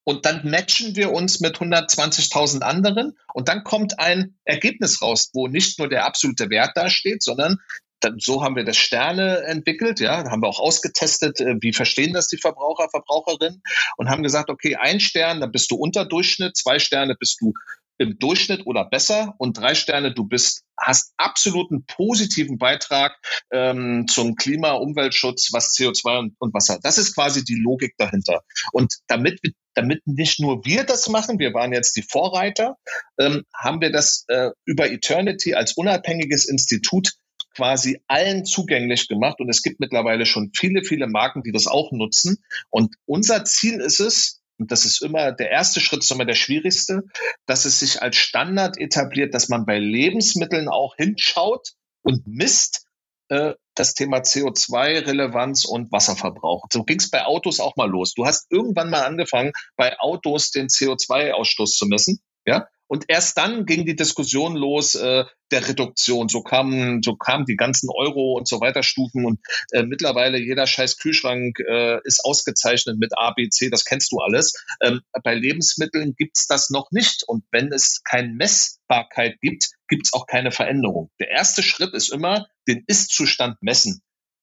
Und 0.03 0.26
dann 0.26 0.49
matchen 0.49 0.95
wir 0.95 1.11
uns 1.11 1.41
mit 1.41 1.57
120.000 1.57 2.61
anderen 2.61 3.16
und 3.36 3.47
dann 3.47 3.63
kommt 3.63 3.99
ein 3.99 4.36
Ergebnis 4.43 5.03
raus, 5.03 5.30
wo 5.34 5.47
nicht 5.47 5.78
nur 5.78 5.88
der 5.88 6.05
absolute 6.05 6.49
Wert 6.49 6.72
da 6.74 6.89
steht, 6.89 7.22
sondern 7.22 7.57
dann, 8.06 8.20
so 8.20 8.43
haben 8.43 8.56
wir 8.56 8.64
das 8.64 8.78
Sterne 8.78 9.43
entwickelt, 9.45 9.99
ja, 9.99 10.30
haben 10.30 10.41
wir 10.41 10.47
auch 10.47 10.60
ausgetestet, 10.60 11.41
äh, 11.41 11.56
wie 11.60 11.74
verstehen 11.74 12.14
das 12.14 12.28
die 12.28 12.38
Verbraucher, 12.38 12.88
Verbraucherinnen 12.89 13.62
und 13.97 14.10
haben 14.10 14.24
gesagt, 14.24 14.49
okay, 14.49 14.76
ein 14.76 14.99
Stern, 14.99 15.41
dann 15.41 15.51
bist 15.51 15.72
du 15.72 15.76
unter 15.76 16.06
Durchschnitt, 16.06 16.56
zwei 16.56 16.80
Sterne 16.80 17.16
bist 17.20 17.41
du 17.41 17.53
im 17.97 18.20
Durchschnitt 18.20 18.66
oder 18.66 18.86
besser 18.86 19.36
und 19.38 19.58
drei 19.58 19.74
Sterne, 19.74 20.14
du 20.14 20.26
bist, 20.26 20.64
hast 20.78 21.14
absoluten 21.18 21.86
positiven 21.86 22.58
Beitrag 22.58 23.16
ähm, 23.51 24.06
zum 24.10 24.36
Klima, 24.36 24.74
Umweltschutz, 24.74 25.53
was 25.53 25.74
CO2 25.74 26.20
und, 26.20 26.36
und 26.39 26.53
Wasser. 26.53 26.80
Das 26.84 26.97
ist 26.97 27.16
quasi 27.16 27.45
die 27.45 27.56
Logik 27.56 27.93
dahinter. 27.97 28.41
Und 28.74 28.95
damit, 29.08 29.39
damit 29.76 30.06
nicht 30.06 30.41
nur 30.41 30.66
wir 30.66 30.84
das 30.84 31.08
machen, 31.08 31.39
wir 31.39 31.53
waren 31.53 31.72
jetzt 31.72 31.95
die 31.95 32.03
Vorreiter, 32.03 32.76
ähm, 33.18 33.43
haben 33.56 33.80
wir 33.80 33.91
das 33.91 34.26
äh, 34.28 34.49
über 34.66 34.91
Eternity 34.91 35.53
als 35.53 35.74
unabhängiges 35.74 36.45
Institut 36.45 37.14
quasi 37.56 38.01
allen 38.08 38.45
zugänglich 38.45 39.08
gemacht 39.08 39.39
und 39.39 39.49
es 39.49 39.62
gibt 39.62 39.80
mittlerweile 39.80 40.26
schon 40.26 40.51
viele, 40.53 40.84
viele 40.84 41.08
Marken, 41.08 41.41
die 41.43 41.51
das 41.51 41.68
auch 41.68 41.91
nutzen. 41.91 42.43
Und 42.70 42.95
unser 43.06 43.45
Ziel 43.45 43.80
ist 43.80 43.99
es, 43.99 44.41
und 44.58 44.72
das 44.72 44.86
ist 44.86 45.01
immer 45.01 45.32
der 45.32 45.51
erste 45.51 45.80
Schritt, 45.80 46.03
ist 46.03 46.12
immer 46.12 46.26
der 46.26 46.36
schwierigste, 46.36 47.03
dass 47.45 47.66
es 47.66 47.80
sich 47.80 48.01
als 48.01 48.16
Standard 48.18 48.78
etabliert, 48.80 49.34
dass 49.34 49.49
man 49.49 49.66
bei 49.66 49.80
Lebensmitteln 49.80 50.70
auch 50.70 50.95
hinschaut 50.95 51.74
und 52.03 52.26
misst 52.28 52.86
äh, 53.30 53.53
das 53.74 53.93
Thema 53.93 54.20
CO2-Relevanz 54.20 55.66
und 55.66 55.91
Wasserverbrauch. 55.91 56.66
So 56.72 56.84
ging 56.84 56.99
es 56.99 57.10
bei 57.10 57.26
Autos 57.26 57.60
auch 57.60 57.76
mal 57.76 57.89
los. 57.89 58.14
Du 58.14 58.26
hast 58.26 58.49
irgendwann 58.49 58.89
mal 58.89 59.03
angefangen, 59.03 59.51
bei 59.76 59.99
Autos 59.99 60.51
den 60.51 60.68
CO2-Ausstoß 60.68 61.76
zu 61.76 61.86
messen. 61.88 62.22
Ja, 62.45 62.68
und 62.88 63.05
erst 63.07 63.38
dann 63.38 63.65
ging 63.65 63.86
die 63.86 63.95
Diskussion 63.95 64.55
los 64.55 64.95
äh, 64.95 65.25
der 65.51 65.67
Reduktion. 65.67 66.29
So 66.29 66.41
kamen, 66.41 67.01
so 67.01 67.15
kamen 67.15 67.45
die 67.45 67.55
ganzen 67.55 67.89
Euro 67.89 68.33
und 68.38 68.47
so 68.47 68.61
weiter 68.61 68.83
Stufen 68.83 69.25
und 69.25 69.39
äh, 69.71 69.83
mittlerweile 69.83 70.38
jeder 70.38 70.67
scheiß 70.67 70.97
Kühlschrank 70.97 71.59
äh, 71.59 71.99
ist 72.03 72.23
ausgezeichnet 72.23 72.97
mit 72.99 73.17
A, 73.17 73.31
B, 73.31 73.49
C. 73.49 73.69
Das 73.69 73.86
kennst 73.86 74.11
du 74.11 74.19
alles. 74.19 74.53
Ähm, 74.83 75.01
bei 75.23 75.33
Lebensmitteln 75.33 76.15
gibt's 76.15 76.47
das 76.47 76.69
noch 76.69 76.91
nicht. 76.91 77.23
Und 77.27 77.43
wenn 77.51 77.71
es 77.71 78.01
keine 78.03 78.33
Messbarkeit 78.33 79.39
gibt, 79.41 79.69
gibt's 79.88 80.13
auch 80.13 80.27
keine 80.27 80.51
Veränderung. 80.51 81.09
Der 81.19 81.29
erste 81.29 81.63
Schritt 81.63 81.93
ist 81.93 82.11
immer 82.11 82.47
den 82.67 82.83
Ist-Zustand 82.88 83.61
messen. 83.61 84.01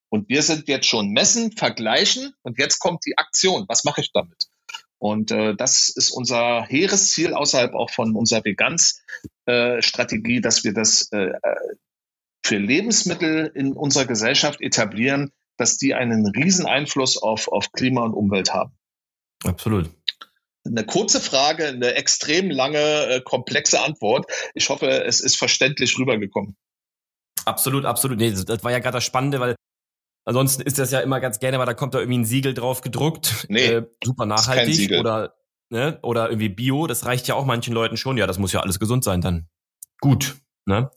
Und 0.08 0.28
wir 0.28 0.42
sind 0.42 0.68
jetzt 0.68 0.86
schon 0.86 1.10
messen, 1.10 1.52
vergleichen 1.52 2.34
und 2.42 2.58
jetzt 2.58 2.80
kommt 2.80 3.06
die 3.06 3.16
Aktion. 3.16 3.64
Was 3.68 3.84
mache 3.84 4.02
ich 4.02 4.10
damit? 4.12 4.51
Und 5.02 5.32
äh, 5.32 5.56
das 5.56 5.88
ist 5.88 6.12
unser 6.12 6.62
hehres 6.62 7.10
Ziel 7.10 7.34
außerhalb 7.34 7.74
auch 7.74 7.90
von 7.90 8.14
unserer 8.14 8.44
Veganz-Strategie, 8.44 10.36
äh, 10.36 10.40
dass 10.40 10.62
wir 10.62 10.72
das 10.72 11.10
äh, 11.10 11.32
für 12.46 12.58
Lebensmittel 12.58 13.50
in 13.52 13.72
unserer 13.72 14.06
Gesellschaft 14.06 14.60
etablieren, 14.60 15.32
dass 15.56 15.76
die 15.76 15.94
einen 15.94 16.28
riesen 16.28 16.66
Einfluss 16.66 17.20
auf, 17.20 17.48
auf 17.48 17.72
Klima 17.72 18.04
und 18.04 18.14
Umwelt 18.14 18.54
haben. 18.54 18.78
Absolut. 19.42 19.90
Eine 20.64 20.86
kurze 20.86 21.20
Frage, 21.20 21.66
eine 21.66 21.94
extrem 21.96 22.48
lange, 22.48 22.78
äh, 22.78 23.20
komplexe 23.22 23.80
Antwort. 23.80 24.30
Ich 24.54 24.68
hoffe, 24.68 24.86
es 24.86 25.18
ist 25.18 25.36
verständlich 25.36 25.98
rübergekommen. 25.98 26.56
Absolut, 27.44 27.86
absolut. 27.86 28.18
Nee, 28.18 28.30
das 28.30 28.62
war 28.62 28.70
ja 28.70 28.78
gerade 28.78 28.98
das 28.98 29.04
Spannende, 29.04 29.40
weil 29.40 29.56
Ansonsten 30.24 30.62
ist 30.62 30.78
das 30.78 30.92
ja 30.92 31.00
immer 31.00 31.20
ganz 31.20 31.40
gerne, 31.40 31.58
weil 31.58 31.66
da 31.66 31.74
kommt 31.74 31.94
da 31.94 31.98
irgendwie 31.98 32.18
ein 32.18 32.24
Siegel 32.24 32.54
drauf 32.54 32.80
gedruckt. 32.80 33.46
Nee, 33.48 33.66
äh, 33.66 33.86
super 34.04 34.26
nachhaltig 34.26 34.92
oder, 34.98 35.34
ne, 35.70 35.98
oder 36.02 36.28
irgendwie 36.28 36.48
Bio. 36.48 36.86
Das 36.86 37.06
reicht 37.06 37.26
ja 37.26 37.34
auch 37.34 37.44
manchen 37.44 37.74
Leuten 37.74 37.96
schon. 37.96 38.16
Ja, 38.16 38.26
das 38.26 38.38
muss 38.38 38.52
ja 38.52 38.60
alles 38.60 38.78
gesund 38.78 39.02
sein 39.02 39.20
dann. 39.20 39.48
Gut, 40.00 40.36
ne? 40.64 40.90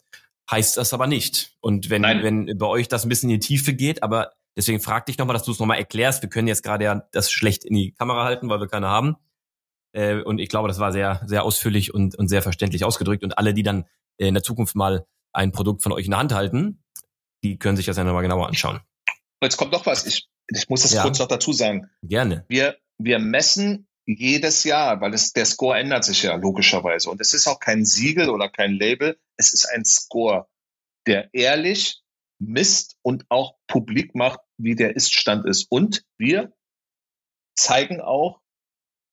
Heißt 0.49 0.77
das 0.77 0.93
aber 0.93 1.07
nicht. 1.07 1.55
Und 1.59 1.89
wenn, 1.89 2.03
Nein. 2.03 2.23
wenn 2.23 2.57
bei 2.57 2.67
euch 2.67 2.87
das 2.87 3.03
ein 3.03 3.09
bisschen 3.09 3.31
in 3.31 3.39
die 3.39 3.47
Tiefe 3.47 3.73
geht, 3.73 4.03
aber 4.03 4.33
deswegen 4.55 4.79
frag 4.79 5.07
dich 5.07 5.17
nochmal, 5.17 5.33
dass 5.33 5.43
du 5.43 5.51
es 5.51 5.59
nochmal 5.59 5.79
erklärst. 5.79 6.21
Wir 6.21 6.29
können 6.29 6.47
jetzt 6.47 6.63
gerade 6.63 6.85
ja 6.85 7.07
das 7.11 7.31
schlecht 7.31 7.65
in 7.65 7.73
die 7.73 7.93
Kamera 7.93 8.25
halten, 8.25 8.47
weil 8.49 8.59
wir 8.59 8.67
keine 8.67 8.87
haben. 8.87 9.15
Äh, 9.93 10.21
und 10.21 10.37
ich 10.39 10.49
glaube, 10.49 10.67
das 10.67 10.77
war 10.77 10.91
sehr, 10.91 11.21
sehr 11.25 11.43
ausführlich 11.43 11.93
und, 11.93 12.15
und 12.15 12.27
sehr 12.27 12.43
verständlich 12.43 12.83
ausgedrückt. 12.83 13.23
Und 13.23 13.39
alle, 13.39 13.55
die 13.55 13.63
dann 13.63 13.85
in 14.17 14.35
der 14.35 14.43
Zukunft 14.43 14.75
mal 14.75 15.07
ein 15.33 15.51
Produkt 15.51 15.81
von 15.81 15.91
euch 15.91 16.05
in 16.05 16.11
der 16.11 16.19
Hand 16.19 16.33
halten, 16.33 16.83
die 17.43 17.57
können 17.57 17.75
sich 17.75 17.87
das 17.87 17.97
ja 17.97 18.03
nochmal 18.03 18.21
genauer 18.21 18.47
anschauen. 18.47 18.81
Jetzt 19.45 19.57
kommt 19.57 19.71
noch 19.71 19.85
was. 19.85 20.05
Ich, 20.05 20.27
ich 20.47 20.69
muss 20.69 20.81
das 20.81 20.93
ja. 20.93 21.01
kurz 21.01 21.19
noch 21.19 21.27
dazu 21.27 21.53
sagen. 21.53 21.89
Gerne. 22.03 22.45
Wir, 22.47 22.77
wir 22.97 23.19
messen 23.19 23.87
jedes 24.05 24.63
Jahr, 24.63 25.01
weil 25.01 25.13
es, 25.13 25.33
der 25.33 25.45
Score 25.45 25.77
ändert 25.77 26.03
sich 26.03 26.23
ja 26.23 26.35
logischerweise. 26.35 27.09
Und 27.09 27.21
es 27.21 27.33
ist 27.33 27.47
auch 27.47 27.59
kein 27.59 27.85
Siegel 27.85 28.29
oder 28.29 28.49
kein 28.49 28.73
Label, 28.73 29.17
es 29.37 29.53
ist 29.53 29.65
ein 29.65 29.83
Score, 29.83 30.47
der 31.07 31.33
ehrlich 31.33 32.01
misst 32.39 32.97
und 33.01 33.25
auch 33.29 33.55
publik 33.67 34.15
macht, 34.15 34.39
wie 34.57 34.75
der 34.75 34.95
Iststand 34.95 35.47
ist. 35.47 35.65
Und 35.69 36.03
wir 36.17 36.53
zeigen 37.55 38.01
auch 38.01 38.41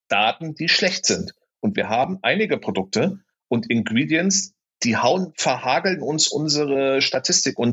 Daten, 0.08 0.54
die 0.54 0.68
schlecht 0.68 1.06
sind. 1.06 1.34
Und 1.60 1.76
wir 1.76 1.88
haben 1.88 2.18
einige 2.22 2.58
Produkte 2.58 3.20
und 3.48 3.70
Ingredients, 3.70 4.54
die 4.82 4.96
hauen, 4.96 5.32
verhageln 5.36 6.02
uns 6.02 6.28
unsere 6.28 7.00
Statistik. 7.00 7.58
Und 7.58 7.72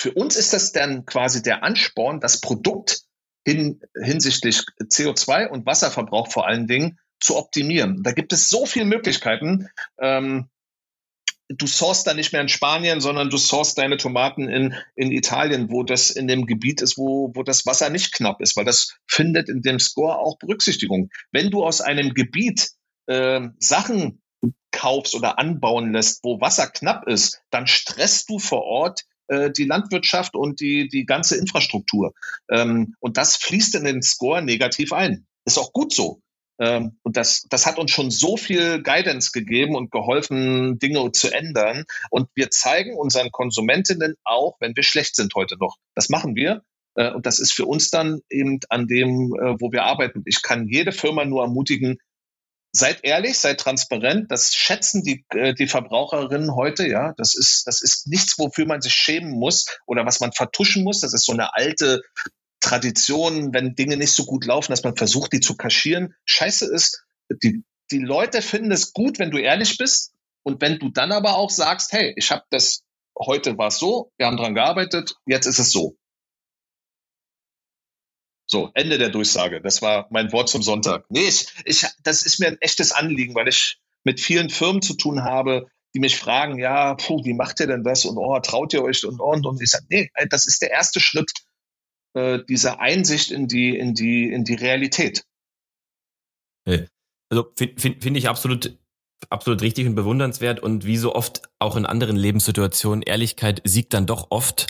für 0.00 0.12
uns 0.12 0.36
ist 0.36 0.54
das 0.54 0.72
dann 0.72 1.04
quasi 1.04 1.42
der 1.42 1.62
Ansporn, 1.62 2.20
das 2.20 2.40
Produkt 2.40 3.02
hin, 3.46 3.82
hinsichtlich 4.02 4.62
CO2 4.82 5.48
und 5.48 5.66
Wasserverbrauch 5.66 6.32
vor 6.32 6.46
allen 6.46 6.66
Dingen 6.66 6.98
zu 7.20 7.36
optimieren. 7.36 8.02
Da 8.02 8.12
gibt 8.12 8.32
es 8.32 8.48
so 8.48 8.64
viele 8.64 8.86
Möglichkeiten. 8.86 9.68
Ähm, 10.00 10.48
du 11.50 11.66
sourst 11.66 12.06
da 12.06 12.14
nicht 12.14 12.32
mehr 12.32 12.40
in 12.40 12.48
Spanien, 12.48 13.02
sondern 13.02 13.28
du 13.28 13.36
sourst 13.36 13.76
deine 13.76 13.98
Tomaten 13.98 14.48
in, 14.48 14.74
in 14.96 15.12
Italien, 15.12 15.70
wo 15.70 15.82
das 15.82 16.08
in 16.08 16.26
dem 16.26 16.46
Gebiet 16.46 16.80
ist, 16.80 16.96
wo, 16.96 17.32
wo 17.34 17.42
das 17.42 17.66
Wasser 17.66 17.90
nicht 17.90 18.14
knapp 18.14 18.40
ist, 18.40 18.56
weil 18.56 18.64
das 18.64 18.96
findet 19.06 19.50
in 19.50 19.60
dem 19.60 19.78
Score 19.78 20.18
auch 20.18 20.38
Berücksichtigung. 20.38 21.10
Wenn 21.30 21.50
du 21.50 21.62
aus 21.62 21.82
einem 21.82 22.14
Gebiet 22.14 22.70
äh, 23.04 23.48
Sachen 23.58 24.22
kaufst 24.72 25.14
oder 25.14 25.38
anbauen 25.38 25.92
lässt, 25.92 26.24
wo 26.24 26.40
Wasser 26.40 26.68
knapp 26.68 27.06
ist, 27.06 27.42
dann 27.50 27.66
stresst 27.66 28.30
du 28.30 28.38
vor 28.38 28.62
Ort 28.62 29.04
äh, 29.30 29.50
die 29.50 29.64
Landwirtschaft 29.64 30.34
und 30.34 30.60
die, 30.60 30.88
die 30.88 31.06
ganze 31.06 31.36
Infrastruktur. 31.36 32.12
Ähm, 32.50 32.94
und 32.98 33.16
das 33.16 33.36
fließt 33.36 33.76
in 33.76 33.84
den 33.84 34.02
Score 34.02 34.42
negativ 34.42 34.92
ein. 34.92 35.26
Ist 35.44 35.58
auch 35.58 35.72
gut 35.72 35.94
so. 35.94 36.20
Ähm, 36.58 36.98
und 37.02 37.16
das, 37.16 37.46
das 37.48 37.64
hat 37.64 37.78
uns 37.78 37.92
schon 37.92 38.10
so 38.10 38.36
viel 38.36 38.82
Guidance 38.82 39.30
gegeben 39.32 39.76
und 39.76 39.90
geholfen, 39.90 40.78
Dinge 40.78 41.12
zu 41.12 41.32
ändern. 41.32 41.84
Und 42.10 42.28
wir 42.34 42.50
zeigen 42.50 42.96
unseren 42.96 43.30
Konsumentinnen 43.30 44.16
auch, 44.24 44.56
wenn 44.60 44.74
wir 44.74 44.82
schlecht 44.82 45.16
sind 45.16 45.34
heute 45.34 45.56
noch. 45.58 45.76
Das 45.94 46.08
machen 46.08 46.34
wir. 46.34 46.62
Äh, 46.96 47.12
und 47.12 47.24
das 47.24 47.38
ist 47.38 47.52
für 47.52 47.66
uns 47.66 47.90
dann 47.90 48.20
eben 48.30 48.58
an 48.68 48.88
dem, 48.88 49.32
äh, 49.34 49.60
wo 49.60 49.72
wir 49.72 49.84
arbeiten. 49.84 50.22
Ich 50.26 50.42
kann 50.42 50.66
jede 50.68 50.92
Firma 50.92 51.24
nur 51.24 51.42
ermutigen, 51.42 51.98
seid 52.72 53.04
ehrlich, 53.04 53.38
seid 53.38 53.60
transparent. 53.60 54.30
Das 54.30 54.54
schätzen 54.54 55.02
die, 55.02 55.24
äh, 55.30 55.54
die 55.54 55.66
Verbraucherinnen 55.66 56.54
heute, 56.54 56.86
ja. 56.86 57.14
Das 57.16 57.34
ist, 57.34 57.66
das 57.66 57.82
ist 57.82 58.06
nichts, 58.06 58.38
wofür 58.38 58.66
man 58.66 58.80
sich 58.80 58.94
schämen 58.94 59.32
muss 59.32 59.66
oder 59.86 60.06
was 60.06 60.20
man 60.20 60.32
vertuschen 60.32 60.84
muss. 60.84 61.00
Das 61.00 61.14
ist 61.14 61.24
so 61.24 61.32
eine 61.32 61.54
alte 61.54 62.02
Tradition, 62.60 63.52
wenn 63.52 63.74
Dinge 63.74 63.96
nicht 63.96 64.12
so 64.12 64.24
gut 64.24 64.44
laufen, 64.44 64.72
dass 64.72 64.84
man 64.84 64.96
versucht, 64.96 65.32
die 65.32 65.40
zu 65.40 65.56
kaschieren. 65.56 66.14
Scheiße 66.24 66.72
ist, 66.72 67.04
die, 67.42 67.64
die 67.90 67.98
Leute 67.98 68.42
finden 68.42 68.70
es 68.70 68.92
gut, 68.92 69.18
wenn 69.18 69.30
du 69.30 69.38
ehrlich 69.38 69.78
bist. 69.78 70.12
Und 70.42 70.60
wenn 70.60 70.78
du 70.78 70.90
dann 70.90 71.12
aber 71.12 71.36
auch 71.36 71.50
sagst, 71.50 71.92
hey, 71.92 72.14
ich 72.16 72.30
habe 72.30 72.44
das, 72.50 72.82
heute 73.18 73.58
war 73.58 73.68
es 73.68 73.78
so, 73.78 74.12
wir 74.16 74.26
haben 74.26 74.36
dran 74.36 74.54
gearbeitet, 74.54 75.14
jetzt 75.26 75.46
ist 75.46 75.58
es 75.58 75.70
so. 75.70 75.96
So, 78.50 78.70
Ende 78.74 78.98
der 78.98 79.10
Durchsage. 79.10 79.60
Das 79.60 79.80
war 79.80 80.08
mein 80.10 80.32
Wort 80.32 80.48
zum 80.48 80.60
Sonntag. 80.60 81.04
Nee, 81.08 81.28
ich, 81.28 81.46
ich, 81.64 81.86
das 82.02 82.22
ist 82.22 82.40
mir 82.40 82.48
ein 82.48 82.60
echtes 82.60 82.90
Anliegen, 82.90 83.36
weil 83.36 83.46
ich 83.46 83.78
mit 84.02 84.18
vielen 84.18 84.50
Firmen 84.50 84.82
zu 84.82 84.94
tun 84.94 85.22
habe, 85.22 85.68
die 85.94 86.00
mich 86.00 86.16
fragen, 86.16 86.58
ja, 86.58 86.94
puh, 86.94 87.24
wie 87.24 87.32
macht 87.32 87.60
ihr 87.60 87.68
denn 87.68 87.84
das? 87.84 88.04
Und 88.04 88.18
oh, 88.18 88.38
traut 88.40 88.72
ihr 88.74 88.82
euch 88.82 89.04
und 89.04 89.20
und 89.20 89.46
und 89.46 89.62
ich 89.62 89.70
sage, 89.70 89.84
nee, 89.88 90.10
das 90.30 90.46
ist 90.46 90.62
der 90.62 90.72
erste 90.72 90.98
Schritt 90.98 91.30
äh, 92.14 92.40
dieser 92.48 92.80
Einsicht 92.80 93.30
in 93.30 93.46
die, 93.46 93.78
in 93.78 93.94
die, 93.94 94.32
in 94.32 94.42
die 94.42 94.54
Realität. 94.54 95.24
Also 97.28 97.52
finde 97.56 97.80
find, 97.80 98.02
find 98.02 98.16
ich 98.16 98.28
absolut 98.28 98.79
absolut 99.28 99.62
richtig 99.62 99.86
und 99.86 99.94
bewundernswert 99.94 100.60
und 100.60 100.86
wie 100.86 100.96
so 100.96 101.14
oft 101.14 101.42
auch 101.58 101.76
in 101.76 101.86
anderen 101.86 102.16
Lebenssituationen, 102.16 103.02
Ehrlichkeit 103.02 103.60
siegt 103.64 103.92
dann 103.92 104.06
doch 104.06 104.28
oft 104.30 104.66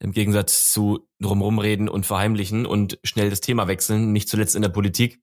im 0.00 0.12
Gegensatz 0.12 0.72
zu 0.72 1.08
drumherum 1.20 1.58
reden 1.58 1.88
und 1.88 2.06
verheimlichen 2.06 2.66
und 2.66 2.98
schnell 3.04 3.30
das 3.30 3.40
Thema 3.40 3.68
wechseln, 3.68 4.12
nicht 4.12 4.28
zuletzt 4.28 4.56
in 4.56 4.62
der 4.62 4.68
Politik. 4.68 5.22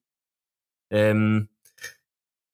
Ähm, 0.92 1.50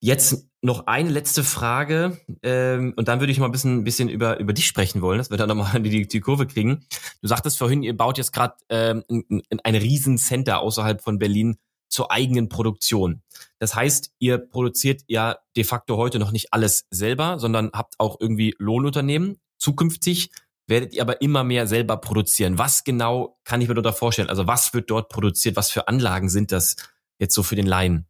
jetzt 0.01 0.49
noch 0.61 0.87
eine 0.87 1.09
letzte 1.09 1.43
Frage 1.43 2.19
ähm, 2.41 2.93
und 2.97 3.07
dann 3.07 3.19
würde 3.19 3.31
ich 3.31 3.39
mal 3.39 3.45
ein 3.45 3.51
bisschen, 3.51 3.83
bisschen 3.83 4.09
über, 4.09 4.39
über 4.39 4.53
dich 4.53 4.65
sprechen 4.65 5.01
wollen, 5.01 5.19
dass 5.19 5.29
wir 5.29 5.37
dann 5.37 5.47
nochmal 5.47 5.79
die, 5.81 6.07
die 6.07 6.19
Kurve 6.19 6.47
kriegen. 6.47 6.85
Du 7.21 7.27
sagtest 7.27 7.57
vorhin, 7.57 7.83
ihr 7.83 7.95
baut 7.95 8.17
jetzt 8.17 8.33
gerade 8.33 8.55
ähm, 8.69 9.03
ein, 9.09 9.43
ein 9.63 9.75
Riesencenter 9.75 10.59
außerhalb 10.59 11.01
von 11.01 11.19
Berlin 11.19 11.57
zur 11.87 12.11
eigenen 12.11 12.49
Produktion. 12.49 13.21
Das 13.59 13.75
heißt, 13.75 14.11
ihr 14.19 14.37
produziert 14.37 15.01
ja 15.07 15.37
de 15.55 15.63
facto 15.63 15.97
heute 15.97 16.19
noch 16.19 16.31
nicht 16.31 16.53
alles 16.53 16.85
selber, 16.89 17.39
sondern 17.39 17.71
habt 17.73 17.95
auch 17.99 18.17
irgendwie 18.19 18.55
Lohnunternehmen. 18.57 19.37
Zukünftig 19.57 20.31
werdet 20.67 20.93
ihr 20.93 21.01
aber 21.01 21.21
immer 21.21 21.43
mehr 21.43 21.67
selber 21.67 21.97
produzieren. 21.97 22.57
Was 22.57 22.83
genau 22.83 23.37
kann 23.43 23.61
ich 23.61 23.67
mir 23.67 23.75
dort 23.75 23.97
vorstellen? 23.97 24.29
Also 24.29 24.47
was 24.47 24.73
wird 24.73 24.89
dort 24.89 25.09
produziert? 25.09 25.55
Was 25.55 25.71
für 25.71 25.87
Anlagen 25.87 26.29
sind 26.29 26.51
das 26.51 26.75
jetzt 27.19 27.35
so 27.35 27.43
für 27.43 27.55
den 27.55 27.67
Laien? 27.67 28.07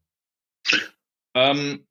Ähm, 1.34 1.86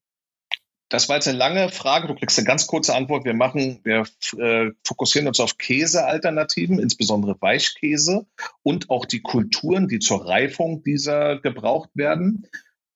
das 0.88 1.08
war 1.08 1.16
jetzt 1.16 1.28
eine 1.28 1.38
lange 1.38 1.70
Frage. 1.70 2.08
Du 2.08 2.14
kriegst 2.14 2.38
eine 2.38 2.46
ganz 2.46 2.66
kurze 2.66 2.94
Antwort. 2.94 3.24
Wir 3.24 3.34
machen, 3.34 3.80
wir 3.84 4.04
äh, 4.38 4.70
fokussieren 4.84 5.28
uns 5.28 5.40
auf 5.40 5.58
Käsealternativen, 5.58 6.78
insbesondere 6.78 7.40
Weichkäse 7.40 8.26
und 8.62 8.90
auch 8.90 9.06
die 9.06 9.20
Kulturen, 9.20 9.88
die 9.88 9.98
zur 9.98 10.26
Reifung 10.26 10.82
dieser 10.84 11.40
gebraucht 11.40 11.90
werden. 11.94 12.46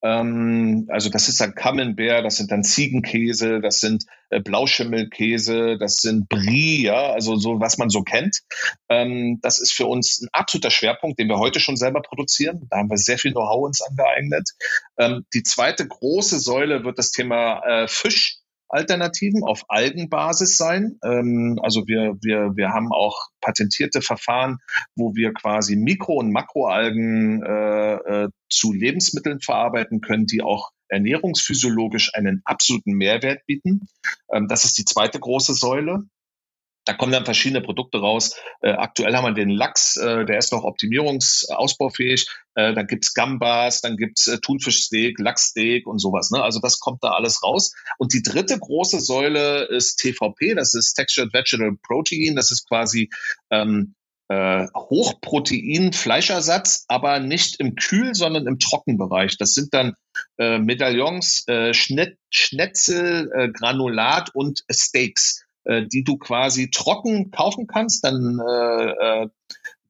Ähm, 0.02 0.86
also 0.90 1.10
das 1.10 1.28
ist 1.28 1.40
dann 1.40 1.54
Camembert, 1.54 2.24
das 2.24 2.36
sind 2.36 2.50
dann 2.50 2.62
Ziegenkäse, 2.62 3.60
das 3.60 3.80
sind 3.80 4.04
äh, 4.30 4.40
Blauschimmelkäse, 4.40 5.76
das 5.78 5.96
sind 5.96 6.28
Brie, 6.28 6.82
ja, 6.82 7.12
also 7.12 7.36
so, 7.36 7.60
was 7.60 7.78
man 7.78 7.90
so 7.90 8.02
kennt. 8.02 8.40
Ähm, 8.88 9.38
das 9.42 9.58
ist 9.58 9.72
für 9.72 9.86
uns 9.86 10.20
ein 10.20 10.28
absoluter 10.32 10.70
Schwerpunkt, 10.70 11.18
den 11.18 11.28
wir 11.28 11.38
heute 11.38 11.60
schon 11.60 11.76
selber 11.76 12.02
produzieren. 12.02 12.66
Da 12.70 12.78
haben 12.78 12.90
wir 12.90 12.98
sehr 12.98 13.18
viel 13.18 13.32
Know-how 13.32 13.66
uns 13.66 13.80
angeeignet. 13.80 14.50
Ähm, 14.98 15.24
die 15.34 15.42
zweite 15.42 15.86
große 15.86 16.38
Säule 16.38 16.84
wird 16.84 16.98
das 16.98 17.10
Thema 17.10 17.60
äh, 17.66 17.88
Fisch 17.88 18.37
Alternativen 18.68 19.42
auf 19.44 19.64
Algenbasis 19.68 20.56
sein. 20.56 20.98
Ähm, 21.04 21.58
also 21.62 21.86
wir, 21.86 22.16
wir, 22.20 22.52
wir 22.54 22.70
haben 22.70 22.92
auch 22.92 23.28
patentierte 23.40 24.02
Verfahren, 24.02 24.58
wo 24.94 25.14
wir 25.14 25.32
quasi 25.32 25.76
Mikro- 25.76 26.18
und 26.18 26.32
Makroalgen 26.32 27.42
äh, 27.42 27.94
äh, 27.94 28.28
zu 28.48 28.72
Lebensmitteln 28.72 29.40
verarbeiten 29.40 30.00
können, 30.00 30.26
die 30.26 30.42
auch 30.42 30.70
ernährungsphysiologisch 30.88 32.14
einen 32.14 32.40
absoluten 32.44 32.92
Mehrwert 32.92 33.44
bieten. 33.46 33.88
Ähm, 34.32 34.48
das 34.48 34.64
ist 34.64 34.78
die 34.78 34.84
zweite 34.84 35.20
große 35.20 35.54
Säule. 35.54 36.04
Da 36.88 36.94
kommen 36.94 37.12
dann 37.12 37.26
verschiedene 37.26 37.60
Produkte 37.60 37.98
raus. 37.98 38.34
Äh, 38.62 38.70
aktuell 38.70 39.14
haben 39.14 39.26
wir 39.26 39.34
den 39.34 39.50
Lachs, 39.50 39.98
äh, 39.98 40.24
der 40.24 40.38
ist 40.38 40.52
noch 40.52 40.64
optimierungsausbaufähig. 40.64 42.26
Äh, 42.54 42.72
dann 42.72 42.86
gibt's 42.86 43.12
Gambas, 43.12 43.82
dann 43.82 43.98
gibt's 43.98 44.26
äh, 44.26 44.38
Thunfischsteak, 44.38 45.18
Lachssteak 45.18 45.86
und 45.86 45.98
sowas. 45.98 46.30
Ne? 46.30 46.42
Also 46.42 46.60
das 46.60 46.80
kommt 46.80 47.04
da 47.04 47.10
alles 47.10 47.42
raus. 47.42 47.74
Und 47.98 48.14
die 48.14 48.22
dritte 48.22 48.58
große 48.58 49.00
Säule 49.00 49.64
ist 49.64 49.96
TVP, 49.96 50.54
das 50.54 50.72
ist 50.72 50.94
Textured 50.94 51.34
Vegetable 51.34 51.76
Protein. 51.86 52.36
Das 52.36 52.50
ist 52.50 52.66
quasi 52.66 53.10
ähm, 53.50 53.94
äh, 54.28 54.66
Hochprotein 54.74 55.92
Fleischersatz, 55.92 56.86
aber 56.88 57.20
nicht 57.20 57.60
im 57.60 57.74
Kühl, 57.74 58.14
sondern 58.14 58.46
im 58.46 58.58
Trockenbereich. 58.58 59.36
Das 59.36 59.52
sind 59.52 59.74
dann 59.74 59.92
äh, 60.38 60.58
Medaillons, 60.58 61.46
äh, 61.48 61.74
Schnitt, 61.74 62.16
Schnetzel, 62.30 63.30
äh, 63.34 63.48
Granulat 63.50 64.34
und 64.34 64.64
Steaks 64.72 65.44
äh, 65.68 65.86
die 65.86 66.02
du 66.02 66.16
quasi 66.16 66.70
trocken 66.70 67.30
kaufen 67.30 67.66
kannst. 67.66 68.04
Dann 68.04 68.40
äh, 68.40 68.90
äh, 68.90 69.28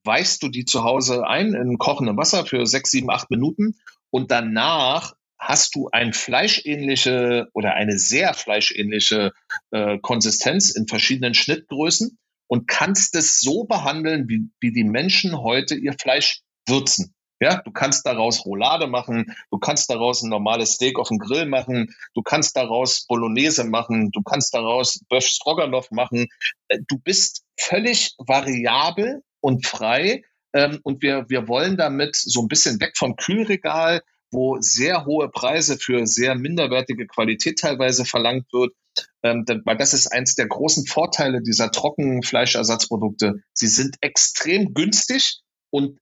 weichst 0.05 0.43
du 0.43 0.49
die 0.49 0.65
zu 0.65 0.85
Hause 0.85 1.27
ein 1.27 1.55
in 1.55 1.79
kochendem 1.79 2.17
Wasser 2.17 2.45
für 2.45 2.67
sechs, 2.67 2.91
sieben, 2.91 3.11
acht 3.11 3.31
Minuten 3.31 3.77
und 4.11 4.31
danach 4.31 5.15
hast 5.39 5.77
du 5.77 5.89
ein 5.91 6.13
fleischähnliche 6.13 7.49
oder 7.53 7.75
eine 7.75 7.97
sehr 7.99 8.35
fleischähnliche 8.35 9.33
äh, 9.71 9.99
Konsistenz 9.99 10.71
in 10.71 10.89
verschiedenen 10.89 11.35
Schnittgrößen 11.35 12.19
und 12.49 12.67
kannst 12.67 13.15
es 13.15 13.41
so 13.41 13.65
behandeln, 13.65 14.29
wie, 14.29 14.51
wie 14.61 14.73
die 14.73 14.85
Menschen 14.85 15.39
heute 15.39 15.77
ihr 15.77 15.93
Fleisch 15.93 16.41
würzen. 16.67 17.15
Ja, 17.41 17.63
du 17.63 17.71
kannst 17.71 18.05
daraus 18.05 18.45
Roulade 18.45 18.89
machen, 18.89 19.37
du 19.51 19.59
kannst 19.59 19.91
daraus 19.91 20.23
ein 20.23 20.31
normales 20.31 20.73
Steak 20.73 20.99
auf 20.99 21.09
dem 21.09 21.19
Grill 21.19 21.47
machen, 21.47 21.95
du 22.15 22.23
kannst 22.23 22.57
daraus 22.57 23.07
Bolognese 23.07 23.65
machen, 23.65 24.11
du 24.11 24.23
kannst 24.23 24.55
daraus 24.55 25.01
Böff 25.09 25.25
Stroganoff 25.25 25.91
machen. 25.93 26.27
Äh, 26.69 26.79
du 26.89 26.99
bist 26.99 27.45
völlig 27.57 28.15
variabel 28.19 29.23
und 29.41 29.67
frei. 29.67 30.23
Ähm, 30.53 30.81
und 30.83 31.03
wir, 31.03 31.27
wir 31.29 31.47
wollen 31.47 31.77
damit 31.77 32.17
so 32.17 32.41
ein 32.43 32.49
bisschen 32.49 32.81
weg 32.81 32.97
vom 32.97 33.15
Kühlregal, 33.17 34.03
wo 34.31 34.57
sehr 34.61 35.05
hohe 35.07 35.29
Preise 35.31 35.79
für 35.79 36.07
sehr 36.07 36.35
minderwertige 36.35 37.07
Qualität 37.07 37.61
teilweise 37.61 38.05
verlangt 38.05 38.53
wird. 38.53 38.75
Ähm, 39.23 39.45
weil 39.65 39.77
das 39.77 39.95
ist 39.95 40.09
eins 40.09 40.35
der 40.35 40.49
großen 40.49 40.87
Vorteile 40.87 41.41
dieser 41.41 41.71
trockenen 41.71 42.23
Fleischersatzprodukte. 42.23 43.35
Sie 43.53 43.69
sind 43.69 43.97
extrem 44.01 44.75
günstig 44.75 45.41
und 45.71 45.99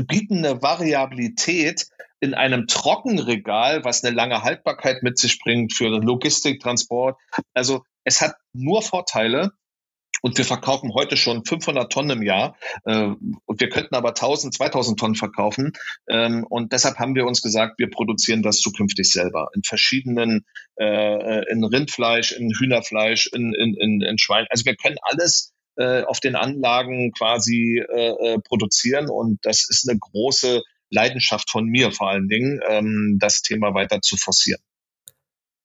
bieten 0.00 0.38
eine 0.38 0.62
Variabilität, 0.62 1.88
in 2.20 2.34
einem 2.34 2.66
Trockenregal, 2.66 3.84
was 3.84 4.02
eine 4.02 4.14
lange 4.14 4.42
Haltbarkeit 4.42 5.02
mit 5.02 5.18
sich 5.18 5.38
bringt 5.38 5.72
für 5.72 5.88
Logistik, 5.88 6.60
Transport. 6.60 7.16
Also 7.54 7.84
es 8.04 8.20
hat 8.20 8.34
nur 8.52 8.82
Vorteile. 8.82 9.52
Und 10.20 10.36
wir 10.36 10.44
verkaufen 10.44 10.94
heute 10.94 11.16
schon 11.16 11.44
500 11.44 11.92
Tonnen 11.92 12.18
im 12.18 12.22
Jahr. 12.24 12.56
Äh, 12.84 13.10
und 13.44 13.60
wir 13.60 13.68
könnten 13.68 13.94
aber 13.94 14.08
1000, 14.08 14.52
2000 14.52 14.98
Tonnen 14.98 15.14
verkaufen. 15.14 15.74
Ähm, 16.08 16.44
und 16.50 16.72
deshalb 16.72 16.98
haben 16.98 17.14
wir 17.14 17.24
uns 17.24 17.40
gesagt, 17.40 17.78
wir 17.78 17.88
produzieren 17.88 18.42
das 18.42 18.58
zukünftig 18.58 19.12
selber. 19.12 19.48
In 19.54 19.62
verschiedenen, 19.62 20.44
äh, 20.74 21.48
in 21.52 21.62
Rindfleisch, 21.62 22.32
in 22.32 22.52
Hühnerfleisch, 22.52 23.28
in, 23.28 23.54
in, 23.54 23.74
in, 23.74 24.00
in 24.00 24.18
Schwein. 24.18 24.46
Also 24.50 24.64
wir 24.64 24.74
können 24.74 24.96
alles 25.02 25.52
äh, 25.78 26.02
auf 26.02 26.18
den 26.20 26.34
Anlagen 26.34 27.12
quasi 27.12 27.78
äh, 27.78 28.34
äh, 28.34 28.38
produzieren. 28.40 29.08
Und 29.08 29.38
das 29.42 29.62
ist 29.68 29.88
eine 29.88 29.98
große 29.98 30.62
Leidenschaft 30.90 31.50
von 31.50 31.66
mir 31.66 31.92
vor 31.92 32.10
allen 32.10 32.28
Dingen, 32.28 32.60
ähm, 32.68 33.18
das 33.20 33.42
Thema 33.42 33.74
weiter 33.74 34.00
zu 34.02 34.16
forcieren. 34.16 34.60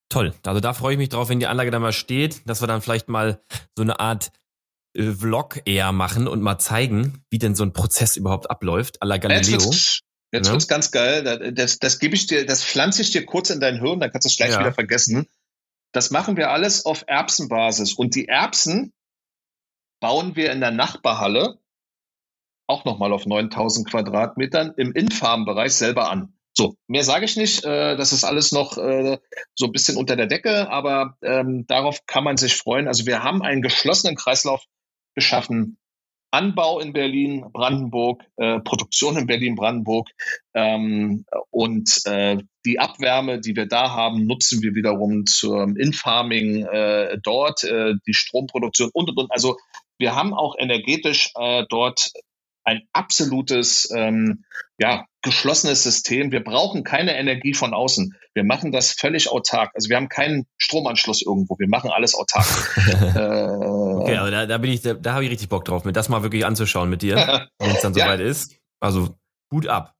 Toll. 0.09 0.33
Also 0.45 0.59
da 0.59 0.73
freue 0.73 0.93
ich 0.93 0.99
mich 0.99 1.09
drauf, 1.09 1.29
wenn 1.29 1.39
die 1.39 1.47
Anlage 1.47 1.71
da 1.71 1.79
mal 1.79 1.93
steht, 1.93 2.47
dass 2.47 2.61
wir 2.61 2.67
dann 2.67 2.81
vielleicht 2.81 3.09
mal 3.09 3.41
so 3.75 3.81
eine 3.81 3.99
Art 3.99 4.31
äh, 4.95 5.11
Vlog 5.11 5.61
eher 5.65 5.91
machen 5.91 6.27
und 6.27 6.41
mal 6.41 6.59
zeigen, 6.59 7.23
wie 7.31 7.39
denn 7.39 7.55
so 7.55 7.63
ein 7.63 7.73
Prozess 7.73 8.15
überhaupt 8.15 8.51
abläuft, 8.51 9.01
à 9.01 9.07
la 9.07 9.17
Galileo. 9.17 9.59
Jetzt, 9.59 10.01
jetzt 10.31 10.47
ja. 10.47 10.53
wird's 10.53 10.67
ganz 10.67 10.91
geil. 10.91 11.53
Das, 11.55 11.79
das 11.79 11.97
gebe 11.97 12.13
ich 12.13 12.27
dir, 12.27 12.45
das 12.45 12.63
pflanze 12.63 13.01
ich 13.01 13.09
dir 13.09 13.25
kurz 13.25 13.49
in 13.49 13.59
dein 13.59 13.79
Hirn, 13.79 13.99
dann 13.99 14.11
kannst 14.11 14.25
du 14.25 14.29
es 14.29 14.37
gleich 14.37 14.51
ja. 14.51 14.59
wieder 14.59 14.73
vergessen. 14.73 15.27
Das 15.91 16.11
machen 16.11 16.37
wir 16.37 16.51
alles 16.51 16.85
auf 16.85 17.03
Erbsenbasis. 17.07 17.93
Und 17.93 18.13
die 18.13 18.27
Erbsen 18.27 18.93
bauen 20.03 20.35
wir 20.35 20.51
in 20.51 20.59
der 20.59 20.71
Nachbarhalle 20.71 21.59
auch 22.67 22.83
nochmal 22.83 23.13
auf 23.13 23.25
9000 23.25 23.89
Quadratmetern 23.89 24.73
im 24.75 24.91
Infarmbereich 24.91 25.73
selber 25.73 26.11
an. 26.11 26.33
So, 26.53 26.75
mehr 26.87 27.05
sage 27.05 27.23
ich 27.23 27.37
nicht. 27.37 27.63
Äh, 27.63 27.95
das 27.95 28.11
ist 28.11 28.25
alles 28.25 28.51
noch 28.51 28.77
äh, 28.77 29.17
so 29.55 29.65
ein 29.67 29.71
bisschen 29.71 29.95
unter 29.95 30.17
der 30.17 30.27
Decke, 30.27 30.69
aber 30.69 31.17
ähm, 31.21 31.65
darauf 31.67 32.05
kann 32.05 32.25
man 32.25 32.35
sich 32.35 32.57
freuen. 32.57 32.89
Also 32.89 33.05
wir 33.05 33.23
haben 33.23 33.41
einen 33.41 33.61
geschlossenen 33.61 34.17
Kreislauf 34.17 34.65
geschaffen. 35.15 35.77
Anbau 36.31 36.81
in 36.81 36.91
Berlin, 36.91 37.45
Brandenburg, 37.53 38.23
äh, 38.35 38.59
Produktion 38.59 39.15
in 39.15 39.27
Berlin, 39.27 39.55
Brandenburg 39.55 40.09
ähm, 40.53 41.25
und 41.49 42.01
äh, 42.07 42.39
die 42.65 42.79
Abwärme, 42.79 43.39
die 43.39 43.55
wir 43.55 43.67
da 43.67 43.91
haben, 43.91 44.25
nutzen 44.25 44.61
wir 44.63 44.75
wiederum 44.75 45.25
zum 45.25 45.77
Infarming 45.77 46.65
dort, 47.21 47.61
die 47.61 48.13
Stromproduktion 48.13 48.89
und 48.93 49.09
und 49.09 49.17
und. 49.17 49.31
Also 49.33 49.57
wir 49.99 50.15
haben 50.15 50.33
auch 50.33 50.55
energetisch 50.57 51.31
äh, 51.35 51.63
dort 51.69 52.11
ein 52.65 52.81
absolutes, 52.93 53.89
ähm, 53.93 54.45
ja, 54.77 55.05
geschlossenes 55.21 55.83
System. 55.83 56.31
Wir 56.31 56.43
brauchen 56.43 56.83
keine 56.83 57.17
Energie 57.17 57.53
von 57.53 57.73
außen. 57.73 58.15
Wir 58.33 58.43
machen 58.43 58.71
das 58.71 58.91
völlig 58.91 59.29
autark. 59.29 59.71
Also 59.75 59.89
wir 59.89 59.97
haben 59.97 60.09
keinen 60.09 60.45
Stromanschluss 60.57 61.21
irgendwo. 61.21 61.55
Wir 61.59 61.67
machen 61.67 61.91
alles 61.91 62.15
autark. 62.15 62.45
äh, 63.15 64.01
okay, 64.01 64.17
aber 64.17 64.31
da, 64.31 64.45
da 64.45 64.57
bin 64.57 64.71
ich, 64.71 64.81
da, 64.81 64.93
da 64.93 65.13
habe 65.13 65.25
ich 65.25 65.31
richtig 65.31 65.49
Bock 65.49 65.65
drauf, 65.65 65.83
mir 65.83 65.93
das 65.93 66.09
mal 66.09 66.23
wirklich 66.23 66.45
anzuschauen 66.45 66.89
mit 66.89 67.01
dir, 67.01 67.15
wenn 67.59 67.71
es 67.71 67.81
dann 67.81 67.93
soweit 67.93 68.19
ja. 68.19 68.25
ist. 68.25 68.55
Also 68.79 69.15
Hut 69.51 69.67
ab. 69.67 69.93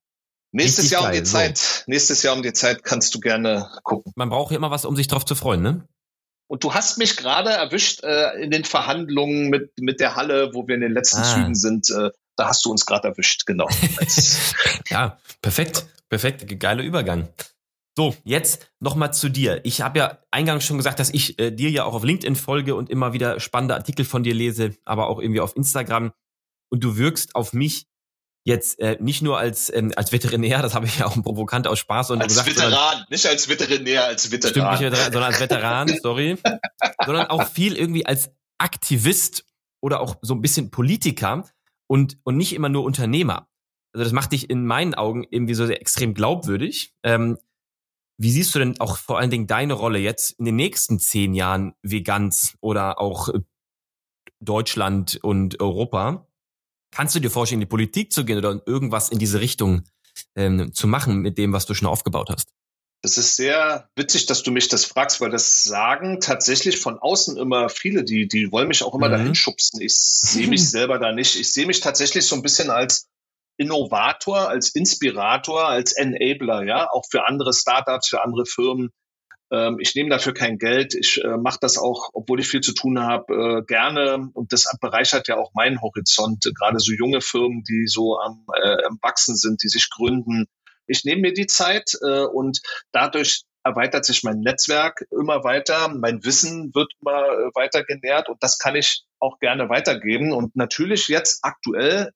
Nächstes 0.52 0.92
Jahr 0.92 1.06
um 1.06 1.12
die 1.12 1.24
Zeit, 1.24 1.58
so. 1.58 1.84
nächstes 1.88 2.22
Jahr 2.22 2.36
um 2.36 2.44
die 2.44 2.54
Zeit 2.54 2.84
kannst 2.84 3.16
du 3.16 3.20
gerne 3.20 3.70
gucken. 3.84 4.14
Man 4.16 4.30
braucht 4.30 4.52
ja 4.52 4.58
immer 4.58 4.70
was, 4.70 4.86
um 4.86 4.96
sich 4.96 5.08
drauf 5.08 5.26
zu 5.26 5.34
freuen, 5.34 5.64
ne? 5.64 5.88
Und 6.48 6.64
du 6.64 6.74
hast 6.74 6.98
mich 6.98 7.18
gerade 7.18 7.50
erwischt 7.50 8.04
äh, 8.04 8.34
in 8.42 8.52
den 8.52 8.64
Verhandlungen 8.64 9.50
mit, 9.50 9.72
mit 9.80 10.00
der 10.00 10.16
Halle, 10.16 10.54
wo 10.54 10.68
wir 10.68 10.76
in 10.76 10.82
den 10.82 10.94
letzten 10.94 11.22
ah. 11.22 11.24
Zügen 11.24 11.56
sind. 11.56 11.90
Äh, 11.90 12.12
da 12.36 12.48
hast 12.48 12.66
du 12.66 12.72
uns 12.72 12.86
gerade 12.86 13.10
erwischt, 13.10 13.46
genau. 13.46 13.68
ja, 14.90 15.18
perfekt, 15.42 15.86
perfekt, 16.10 16.60
geiler 16.60 16.84
Übergang. 16.84 17.30
So, 17.96 18.16
jetzt 18.24 18.72
nochmal 18.80 19.14
zu 19.14 19.30
dir. 19.30 19.62
Ich 19.64 19.82
habe 19.82 20.00
ja 20.00 20.18
eingangs 20.32 20.66
schon 20.66 20.78
gesagt, 20.78 21.00
dass 21.00 21.12
ich 21.12 21.38
äh, 21.40 21.52
dir 21.52 21.70
ja 21.70 21.84
auch 21.84 21.94
auf 21.94 22.04
LinkedIn 22.04 22.36
folge 22.36 22.74
und 22.74 22.90
immer 22.90 23.14
wieder 23.14 23.40
spannende 23.40 23.76
Artikel 23.76 24.04
von 24.04 24.24
dir 24.24 24.34
lese, 24.34 24.76
aber 24.84 25.08
auch 25.08 25.20
irgendwie 25.20 25.42
auf 25.42 25.56
Instagram. 25.56 26.12
Und 26.70 26.84
du 26.84 26.98
wirkst 26.98 27.36
auf 27.36 27.54
mich 27.54 27.86
jetzt 28.46 28.80
äh, 28.80 28.98
nicht 29.00 29.22
nur 29.22 29.38
als 29.38 29.74
ähm, 29.74 29.94
als 29.96 30.12
Veterinär, 30.12 30.62
das 30.62 30.76
habe 30.76 30.86
ich 30.86 31.00
ja 31.00 31.06
auch 31.06 31.22
provokant 31.22 31.68
aus 31.68 31.80
Spaß 31.80 32.12
und 32.12 32.22
als 32.22 32.34
gesagt, 32.34 32.50
Veteran, 32.50 32.72
sondern, 32.72 33.06
nicht 33.10 33.26
als 33.26 33.48
Veterinär, 33.48 34.06
als 34.06 34.32
Veteran. 34.32 34.52
Stimmt 34.52 34.72
nicht 34.72 34.82
Veteran, 34.82 35.14
sondern 35.14 35.32
als 35.32 35.40
Veteran, 35.40 36.00
sorry, 36.02 36.38
sondern 37.06 37.28
auch 37.28 37.48
viel 37.48 37.78
irgendwie 37.78 38.06
als 38.06 38.32
Aktivist 38.58 39.46
oder 39.82 40.02
auch 40.02 40.18
so 40.22 40.34
ein 40.34 40.42
bisschen 40.42 40.72
Politiker 40.72 41.46
und 41.88 42.18
und 42.24 42.38
nicht 42.38 42.54
immer 42.54 42.70
nur 42.70 42.84
Unternehmer. 42.84 43.48
Also 43.94 44.04
das 44.04 44.14
macht 44.14 44.32
dich 44.32 44.50
in 44.50 44.66
meinen 44.66 44.96
Augen 44.96 45.26
irgendwie 45.30 45.54
so 45.54 45.66
sehr 45.66 45.80
extrem 45.80 46.14
glaubwürdig. 46.14 46.94
Ähm, 47.04 47.38
wie 48.18 48.32
siehst 48.32 48.54
du 48.54 48.60
denn 48.60 48.80
auch 48.80 48.98
vor 48.98 49.20
allen 49.20 49.30
Dingen 49.30 49.48
deine 49.48 49.74
Rolle 49.74 50.00
jetzt 50.00 50.32
in 50.32 50.46
den 50.46 50.56
nächsten 50.56 51.00
zehn 51.00 51.34
Jahren 51.34 51.74
Veganz 51.82 52.58
oder 52.62 53.00
auch 53.00 53.30
Deutschland 54.40 55.20
und 55.22 55.62
Europa? 55.62 56.28
Kannst 56.94 57.16
du 57.16 57.20
dir 57.20 57.30
vorstellen, 57.30 57.62
in 57.62 57.68
die 57.68 57.70
Politik 57.70 58.12
zu 58.12 58.26
gehen 58.26 58.38
oder 58.38 58.62
irgendwas 58.66 59.10
in 59.10 59.20
diese 59.20 59.40
Richtung 59.40 59.84
ähm, 60.36 60.74
zu 60.74 60.88
machen 60.88 61.22
mit 61.22 61.38
dem, 61.38 61.54
was 61.54 61.66
du 61.66 61.74
schon 61.74 61.88
aufgebaut 61.88 62.30
hast? 62.30 62.50
Das 63.02 63.18
ist 63.18 63.36
sehr 63.36 63.90
witzig, 63.98 64.28
dass 64.28 64.44
du 64.44 64.52
mich 64.52 64.70
das 64.70 64.86
fragst, 64.86 65.20
weil 65.20 65.30
das 65.30 65.64
sagen 65.64 66.22
tatsächlich 66.22 66.80
von 66.80 67.00
außen 67.00 67.36
immer 67.36 67.68
viele, 67.68 68.06
die, 68.06 68.30
die 68.30 68.50
wollen 68.52 68.70
mich 68.70 68.82
auch 68.82 68.96
immer 68.96 69.10
mhm. 69.10 69.12
dahin 69.12 69.36
schubsen. 69.36 69.82
Ich 69.82 69.96
sehe 69.98 70.48
mich 70.48 70.70
selber 70.72 71.00
da 71.00 71.12
nicht. 71.12 71.38
Ich 71.38 71.52
sehe 71.52 71.66
mich 71.66 71.82
tatsächlich 71.82 72.26
so 72.26 72.36
ein 72.36 72.42
bisschen 72.42 72.70
als 72.70 73.10
Innovator, 73.58 74.48
als 74.48 74.70
Inspirator, 74.70 75.68
als 75.68 75.92
Enabler, 75.92 76.64
ja, 76.64 76.90
auch 76.92 77.04
für 77.10 77.26
andere 77.26 77.54
Startups, 77.54 78.08
für 78.08 78.24
andere 78.24 78.46
Firmen, 78.46 78.92
ähm, 79.54 79.78
ich 79.80 79.94
nehme 79.94 80.10
dafür 80.10 80.34
kein 80.34 80.58
Geld. 80.58 80.96
Ich 80.96 81.24
äh, 81.24 81.38
mache 81.38 81.60
das 81.62 81.78
auch, 81.78 82.10
obwohl 82.14 82.40
ich 82.40 82.48
viel 82.48 82.62
zu 82.62 82.74
tun 82.74 83.00
habe, 83.00 83.34
äh, 83.34 83.66
gerne. 83.66 84.30
Und 84.34 84.52
das 84.52 84.68
bereichert 84.82 85.28
ja 85.28 85.38
auch 85.38 85.54
meinen 85.54 85.82
Horizont. 85.82 86.44
Gerade 86.58 86.80
so 86.80 86.92
junge 86.92 87.22
Firmen, 87.22 87.64
die 87.64 87.86
so 87.86 88.18
am, 88.20 88.46
äh, 88.62 88.84
am 88.86 88.98
Wachsen 89.02 89.36
sind, 89.36 89.62
die 89.62 89.70
sich 89.70 89.90
gründen. 89.92 90.48
Ich 90.88 91.06
nehme 91.06 91.22
mir 91.22 91.34
die 91.34 91.46
Zeit 91.46 91.94
äh, 92.02 92.24
und 92.24 92.62
dadurch 92.92 93.44
erweitert 93.64 94.06
sich 94.06 94.24
mein 94.24 94.40
Netzwerk 94.40 95.06
immer 95.12 95.44
weiter, 95.44 95.88
mein 95.88 96.24
Wissen 96.26 96.74
wird 96.74 96.92
immer 97.02 97.24
äh, 97.24 97.56
weiter 97.56 97.84
genährt 97.84 98.28
und 98.28 98.42
das 98.44 98.58
kann 98.58 98.76
ich 98.76 99.06
auch 99.20 99.40
gerne 99.40 99.70
weitergeben. 99.70 100.34
Und 100.34 100.56
natürlich 100.56 101.08
jetzt 101.08 101.40
aktuell, 101.44 102.12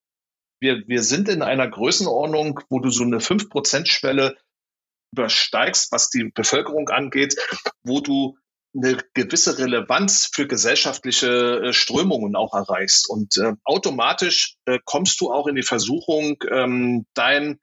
wir, 0.60 0.84
wir 0.88 1.04
sind 1.04 1.30
in 1.30 1.44
einer 1.44 1.70
Größenordnung, 1.70 2.62
wo 2.70 2.80
du 2.80 2.90
so 2.90 3.04
eine 3.04 3.20
5%-Schwelle 3.20 4.36
übersteigst, 5.12 5.92
was 5.92 6.10
die 6.10 6.32
Bevölkerung 6.34 6.90
angeht, 6.90 7.36
wo 7.84 8.02
du 8.02 8.38
eine 8.76 8.98
gewisse 9.14 9.58
Relevanz 9.58 10.30
für 10.32 10.48
gesellschaftliche 10.48 11.62
äh, 11.68 11.74
Strömungen 11.74 12.36
auch 12.36 12.54
erreichst. 12.54 13.10
Und 13.10 13.38
äh, 13.38 13.54
automatisch 13.64 14.56
äh, 14.66 14.80
kommst 14.84 15.20
du 15.22 15.32
auch 15.32 15.48
in 15.48 15.56
die 15.56 15.64
Versuchung, 15.64 16.38
ähm, 16.52 17.06
dein 17.14 17.60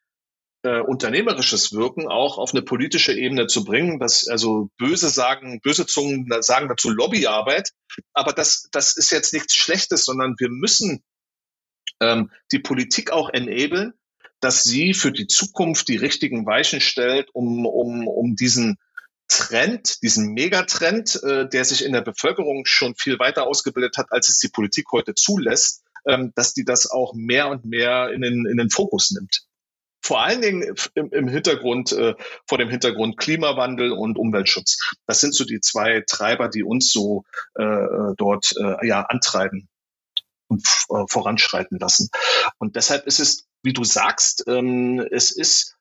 äh, 0.65 0.81
unternehmerisches 0.81 1.73
Wirken 1.73 2.09
auch 2.09 2.39
auf 2.39 2.53
eine 2.53 2.63
politische 2.63 3.13
Ebene 3.13 3.47
zu 3.47 3.65
bringen. 3.65 4.01
Das 4.01 4.29
also 4.29 4.71
böse 4.79 5.09
sagen, 5.09 5.61
böse 5.61 5.87
Zungen 5.87 6.27
sagen 6.41 6.69
dazu 6.69 6.91
Lobbyarbeit, 6.91 7.71
aber 8.13 8.33
das 8.33 8.69
das 8.73 8.97
ist 8.97 9.11
jetzt 9.11 9.33
nichts 9.35 9.55
Schlechtes, 9.55 10.05
sondern 10.07 10.35
wir 10.39 10.49
müssen 10.49 11.05
ähm, 12.01 12.31
die 12.51 12.59
Politik 12.59 13.13
auch 13.13 13.29
enablen, 13.29 13.93
dass 14.45 14.63
sie 14.63 14.93
für 14.93 15.11
die 15.11 15.27
Zukunft 15.27 15.89
die 15.89 15.97
richtigen 15.97 16.45
Weichen 16.45 16.83
stellt, 16.83 17.31
um, 17.33 17.65
um, 17.65 18.07
um 18.07 18.37
diesen 18.37 18.77
Trend, 19.27 20.03
diesen 20.03 20.35
Megatrend, 20.35 21.19
äh, 21.23 21.49
der 21.49 21.65
sich 21.65 21.83
in 21.83 21.95
der 21.95 22.03
Bevölkerung 22.03 22.67
schon 22.67 22.95
viel 22.95 23.19
weiter 23.19 23.47
ausgebildet 23.47 23.97
hat, 23.97 24.09
als 24.11 24.29
es 24.29 24.39
die 24.39 24.51
Politik 24.51 24.85
heute 24.93 25.15
zulässt, 25.15 25.83
ähm, 26.07 26.33
dass 26.35 26.53
die 26.53 26.67
das 26.67 26.91
auch 26.91 27.15
mehr 27.15 27.49
und 27.49 27.65
mehr 27.65 28.11
in 28.11 28.21
den, 28.21 28.45
in 28.45 28.59
den 28.59 28.69
Fokus 28.69 29.13
nimmt. 29.13 29.47
Vor 30.03 30.23
allen 30.23 30.43
Dingen 30.43 30.75
im, 30.95 31.09
im 31.11 31.27
Hintergrund, 31.27 31.93
äh, 31.93 32.15
vor 32.47 32.59
dem 32.59 32.69
Hintergrund 32.69 33.17
Klimawandel 33.17 33.93
und 33.93 34.19
Umweltschutz. 34.19 34.79
Das 35.07 35.21
sind 35.21 35.35
so 35.35 35.47
die 35.47 35.61
zwei 35.61 36.03
Treiber, 36.07 36.51
die 36.51 36.65
uns 36.65 36.93
so 36.93 37.25
äh, 37.55 38.13
dort 38.19 38.53
äh, 38.59 38.87
ja 38.87 39.01
antreiben 39.01 39.71
und 40.49 40.67
äh, 40.91 41.05
voranschreiten 41.09 41.79
lassen. 41.79 42.09
Und 42.59 42.77
deshalb 42.77 43.07
ist 43.07 43.21
es 43.21 43.47
wie 43.65 43.73
du 43.73 43.83
sagst, 43.83 44.45
ähm, 44.47 45.01
es 45.11 45.31
ist, 45.31 45.77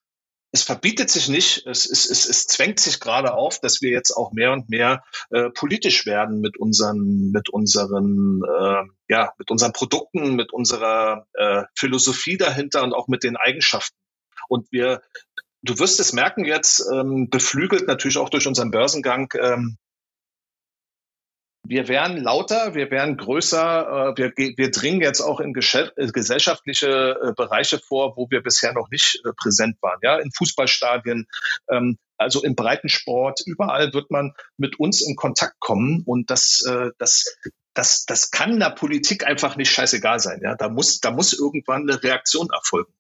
es 0.52 0.64
verbietet 0.64 1.10
sich 1.10 1.28
nicht, 1.28 1.68
es, 1.68 1.86
es, 1.86 2.10
es, 2.10 2.28
es 2.28 2.48
zwängt 2.48 2.80
sich 2.80 3.00
gerade 3.00 3.34
auf, 3.34 3.60
dass 3.60 3.82
wir 3.82 3.92
jetzt 3.92 4.12
auch 4.12 4.32
mehr 4.32 4.54
und 4.54 4.70
mehr 4.70 5.04
äh, 5.32 5.50
politisch 5.50 6.06
werden 6.06 6.40
mit 6.40 6.58
unseren, 6.58 7.32
mit 7.32 7.50
unseren, 7.50 8.42
äh, 8.44 8.84
ja, 9.10 9.34
mit 9.38 9.52
unseren 9.52 9.74
Produkten, 9.74 10.36
mit 10.36 10.54
unserer 10.54 11.28
äh, 11.34 11.64
Philosophie 11.76 12.38
dahinter 12.38 12.84
und 12.84 12.94
auch 12.94 13.08
mit 13.08 13.24
den 13.24 13.36
Eigenschaften. 13.36 13.98
Und 14.48 14.72
wir, 14.72 15.02
du 15.62 15.78
wirst 15.80 16.00
es 16.00 16.14
merken 16.14 16.46
jetzt, 16.46 16.86
ähm, 16.94 17.30
beflügelt 17.30 17.88
natürlich 17.88 18.18
auch 18.18 18.30
durch 18.30 18.48
unseren 18.48 18.72
Börsengang, 18.72 19.34
ähm, 19.40 19.78
wir 21.66 21.88
werden 21.88 22.18
lauter, 22.18 22.76
wir 22.76 22.92
werden 22.92 23.16
größer, 23.16 24.14
äh, 24.16 24.18
wir, 24.18 24.34
wir 24.36 24.72
dringen 24.72 25.02
jetzt 25.02 25.22
auch 25.22 25.40
in 25.40 25.56
äh, 25.56 26.08
gesellschaftliche 26.12 27.18
äh, 27.22 27.34
Bereiche 27.36 27.80
vor, 27.80 28.18
wo 28.18 28.30
wir 28.30 28.44
bisher 28.44 28.74
noch 28.74 28.90
nicht 28.90 29.22
präsent 29.38 29.78
waren. 29.82 30.00
Ja, 30.02 30.18
in 30.18 30.32
Fußballstadien, 30.32 31.28
ähm, 31.70 31.98
also 32.18 32.44
im 32.44 32.56
Breitensport, 32.56 33.42
überall 33.46 33.94
wird 33.94 34.12
man 34.12 34.34
mit 34.58 34.80
uns 34.80 35.02
in 35.02 35.16
Kontakt 35.16 35.60
kommen 35.60 36.04
und 36.06 36.30
das, 36.30 36.64
das, 36.98 37.38
das, 37.74 38.06
das 38.06 38.32
kann 38.32 38.60
der 38.60 38.70
Politik 38.70 39.26
einfach 39.26 39.58
nicht 39.58 39.72
scheißegal 39.72 40.20
sein. 40.20 40.40
Ja, 40.42 40.56
da 40.56 40.70
muss, 40.70 41.02
da 41.02 41.12
muss 41.12 41.34
irgendwann 41.34 41.90
eine 41.90 42.02
Reaktion 42.02 42.48
erfolgen. 42.54 42.94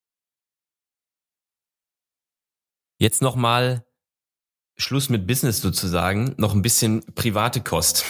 Jetzt 2.99 3.21
nochmal 3.21 3.85
Schluss 4.75 5.09
mit 5.09 5.25
Business 5.25 5.61
sozusagen, 5.61 6.33
noch 6.37 6.53
ein 6.53 6.61
bisschen 6.61 7.05
private 7.13 7.61
Kost. 7.61 8.03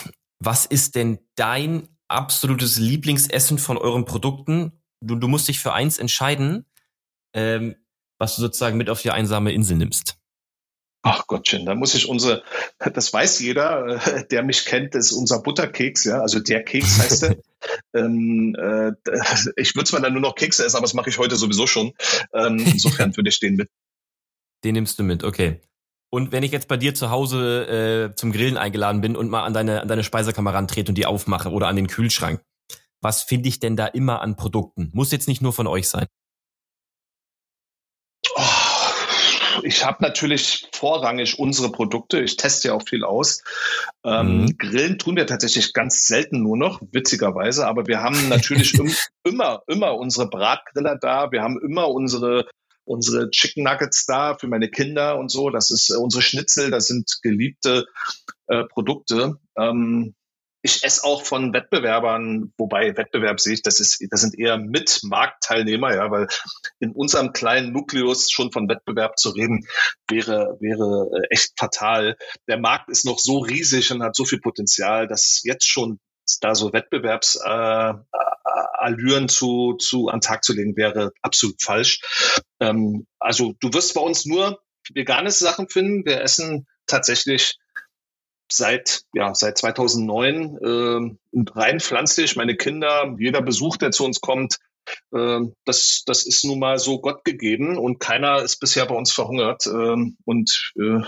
Was 0.46 0.66
ist 0.66 0.96
denn 0.96 1.20
dein 1.36 1.88
absolutes 2.10 2.78
Lieblingsessen 2.78 3.58
von 3.58 3.78
euren 3.78 4.04
Produkten? 4.04 4.74
Du, 5.00 5.16
du 5.16 5.30
musst 5.30 5.48
dich 5.48 5.60
für 5.60 5.72
eins 5.72 5.98
entscheiden, 5.98 6.66
ähm, 7.34 7.76
was 8.20 8.36
du 8.36 8.42
sozusagen 8.42 8.78
mit 8.78 8.90
auf 8.90 9.02
die 9.02 9.12
einsame 9.12 9.54
Insel 9.54 9.78
nimmst. 9.78 10.18
Ach 11.02 11.28
Gottchen, 11.28 11.66
da 11.66 11.76
muss 11.76 11.96
ich 11.96 12.10
unsere, 12.10 12.44
das 12.78 13.14
weiß 13.14 13.40
jeder, 13.40 14.06
äh, 14.06 14.28
der 14.28 14.44
mich 14.44 14.66
kennt, 14.66 14.96
das 14.96 15.12
ist 15.12 15.12
unser 15.14 15.42
Butterkeks, 15.42 16.04
ja, 16.04 16.20
also 16.20 16.42
der 16.42 16.64
Keks 16.64 17.00
heißt 17.00 17.24
der. 17.24 17.38
ähm, 17.94 18.54
äh, 18.60 18.92
ich 19.56 19.76
würde 19.76 19.90
zwar 19.90 20.02
dann 20.02 20.12
nur 20.12 20.22
noch 20.22 20.36
Kekse 20.36 20.66
essen, 20.66 20.76
aber 20.76 20.86
das 20.86 20.94
mache 20.94 21.10
ich 21.10 21.20
heute 21.20 21.38
sowieso 21.38 21.68
schon. 21.68 21.94
Ähm, 22.34 22.60
insofern 22.60 23.16
würde 23.16 23.30
ich 23.30 23.40
den 23.40 23.56
mit. 23.56 23.70
Den 24.66 24.74
nimmst 24.74 25.00
du 25.00 25.04
mit, 25.04 25.24
okay. 25.24 25.62
Und 26.14 26.32
wenn 26.32 26.44
ich 26.44 26.52
jetzt 26.52 26.68
bei 26.68 26.78
dir 26.78 26.94
zu 26.94 27.10
Hause 27.10 28.12
äh, 28.12 28.16
zum 28.16 28.32
Grillen 28.32 28.56
eingeladen 28.56 29.02
bin 29.02 29.16
und 29.16 29.32
mal 29.32 29.46
an 29.46 29.54
deine, 29.56 29.82
an 29.82 29.88
deine 29.88 30.04
Speisekammer 30.04 30.54
rantrete 30.54 30.92
und 30.92 30.96
die 30.96 31.08
aufmache 31.08 31.50
oder 31.50 31.68
an 31.68 31.76
den 31.76 31.88
Kühlschrank, 31.88 32.40
was 33.02 33.24
finde 33.24 33.50
ich 33.50 33.60
denn 33.60 33.76
da 33.76 33.88
immer 33.88 34.22
an 34.22 34.36
Produkten? 34.36 34.92
Muss 34.94 35.12
jetzt 35.12 35.28
nicht 35.28 35.42
nur 35.42 35.54
von 35.54 35.66
euch 35.66 35.90
sein. 35.90 36.06
Oh, 38.36 38.42
ich 39.64 39.84
habe 39.84 40.04
natürlich 40.04 40.68
vorrangig 40.72 41.40
unsere 41.40 41.72
Produkte. 41.72 42.20
Ich 42.20 42.38
teste 42.38 42.68
ja 42.68 42.74
auch 42.76 42.88
viel 42.88 43.04
aus. 43.04 43.42
Ähm, 44.06 44.42
mhm. 44.42 44.58
Grillen 44.60 45.00
tun 45.00 45.16
wir 45.16 45.26
tatsächlich 45.26 45.74
ganz 45.74 46.06
selten 46.06 46.44
nur 46.44 46.58
noch, 46.58 46.80
witzigerweise. 46.92 47.66
Aber 47.66 47.88
wir 47.88 48.04
haben 48.04 48.30
natürlich 48.30 48.74
im, 48.80 48.94
immer, 49.24 49.64
immer 49.66 49.96
unsere 49.96 50.30
Bratgriller 50.30 50.96
da. 50.96 51.32
Wir 51.32 51.42
haben 51.42 51.60
immer 51.60 51.90
unsere 51.90 52.46
unsere 52.86 53.30
Chicken 53.30 53.64
Nuggets 53.64 54.06
da 54.06 54.38
für 54.38 54.48
meine 54.48 54.70
Kinder 54.70 55.18
und 55.18 55.30
so. 55.30 55.50
Das 55.50 55.72
ist 55.72 55.90
äh, 55.90 55.98
unsere 55.98 56.22
Schnitzel, 56.22 56.72
das 56.72 56.88
sind 56.88 57.20
geliebte 57.22 57.86
äh, 58.48 58.64
Produkte. 58.66 59.40
Ähm, 59.58 60.16
ich 60.66 60.84
esse 60.86 61.04
auch 61.04 61.24
von 61.24 61.54
Wettbewerbern, 61.54 62.54
wobei 62.58 62.96
Wettbewerb 62.96 63.42
sehe 63.42 63.56
ich, 63.56 63.64
das 63.64 63.82
ist, 63.82 64.02
das 64.10 64.22
sind 64.22 64.40
eher 64.40 64.58
Mitmarktteilnehmer, 64.58 65.94
ja, 65.94 66.10
weil 66.10 66.28
in 66.80 66.92
unserem 66.92 67.34
kleinen 67.34 67.74
Nukleus 67.74 68.32
schon 68.32 68.54
von 68.54 68.70
Wettbewerb 68.70 69.20
zu 69.20 69.32
reden, 69.32 69.68
wäre, 70.08 70.58
wäre 70.62 71.10
äh, 71.14 71.28
echt 71.34 71.60
fatal. 71.60 72.16
Der 72.48 72.58
Markt 72.58 72.90
ist 72.90 73.06
noch 73.06 73.20
so 73.20 73.40
riesig 73.40 73.92
und 73.92 74.04
hat 74.04 74.16
so 74.16 74.24
viel 74.24 74.40
Potenzial, 74.40 75.06
dass 75.08 75.42
jetzt 75.44 75.68
schon 75.68 76.00
da 76.42 76.56
so 76.56 76.74
Wettbewerbsallüren 76.74 79.24
äh, 79.24 79.28
zu, 79.28 79.74
zu 79.74 80.10
an 80.10 80.22
Tag 80.22 80.44
zu 80.44 80.54
legen, 80.54 80.76
wäre 80.78 81.12
absolut 81.22 81.62
falsch. 81.62 82.02
Ähm, 82.60 83.06
also 83.20 83.54
du 83.60 83.72
wirst 83.74 83.94
bei 83.94 84.02
uns 84.02 84.26
nur 84.26 84.60
vegane 84.94 85.32
Sachen 85.32 85.70
finden. 85.70 86.06
Wir 86.06 86.22
essen 86.22 86.68
tatsächlich 86.88 87.58
seit 88.52 89.04
ja 89.14 89.34
seit 89.34 89.58
2009 89.58 90.58
äh, 90.62 91.16
rein 91.52 91.80
pflanzlich. 91.80 92.36
Meine 92.36 92.56
Kinder, 92.56 93.16
jeder 93.18 93.42
Besuch, 93.42 93.78
der 93.78 93.92
zu 93.92 94.06
uns 94.06 94.22
kommt, 94.22 94.58
äh, 95.14 95.40
das 95.66 96.04
das 96.06 96.26
ist 96.26 96.44
nun 96.46 96.60
mal 96.60 96.78
so 96.78 97.00
Gott 97.00 97.24
gegeben 97.24 97.78
und 97.78 98.00
keiner 98.00 98.42
ist 98.42 98.60
bisher 98.60 98.86
bei 98.86 98.96
uns 98.96 99.12
verhungert. 99.12 99.66
Äh, 99.66 100.12
und 100.26 100.74
äh, 100.78 101.02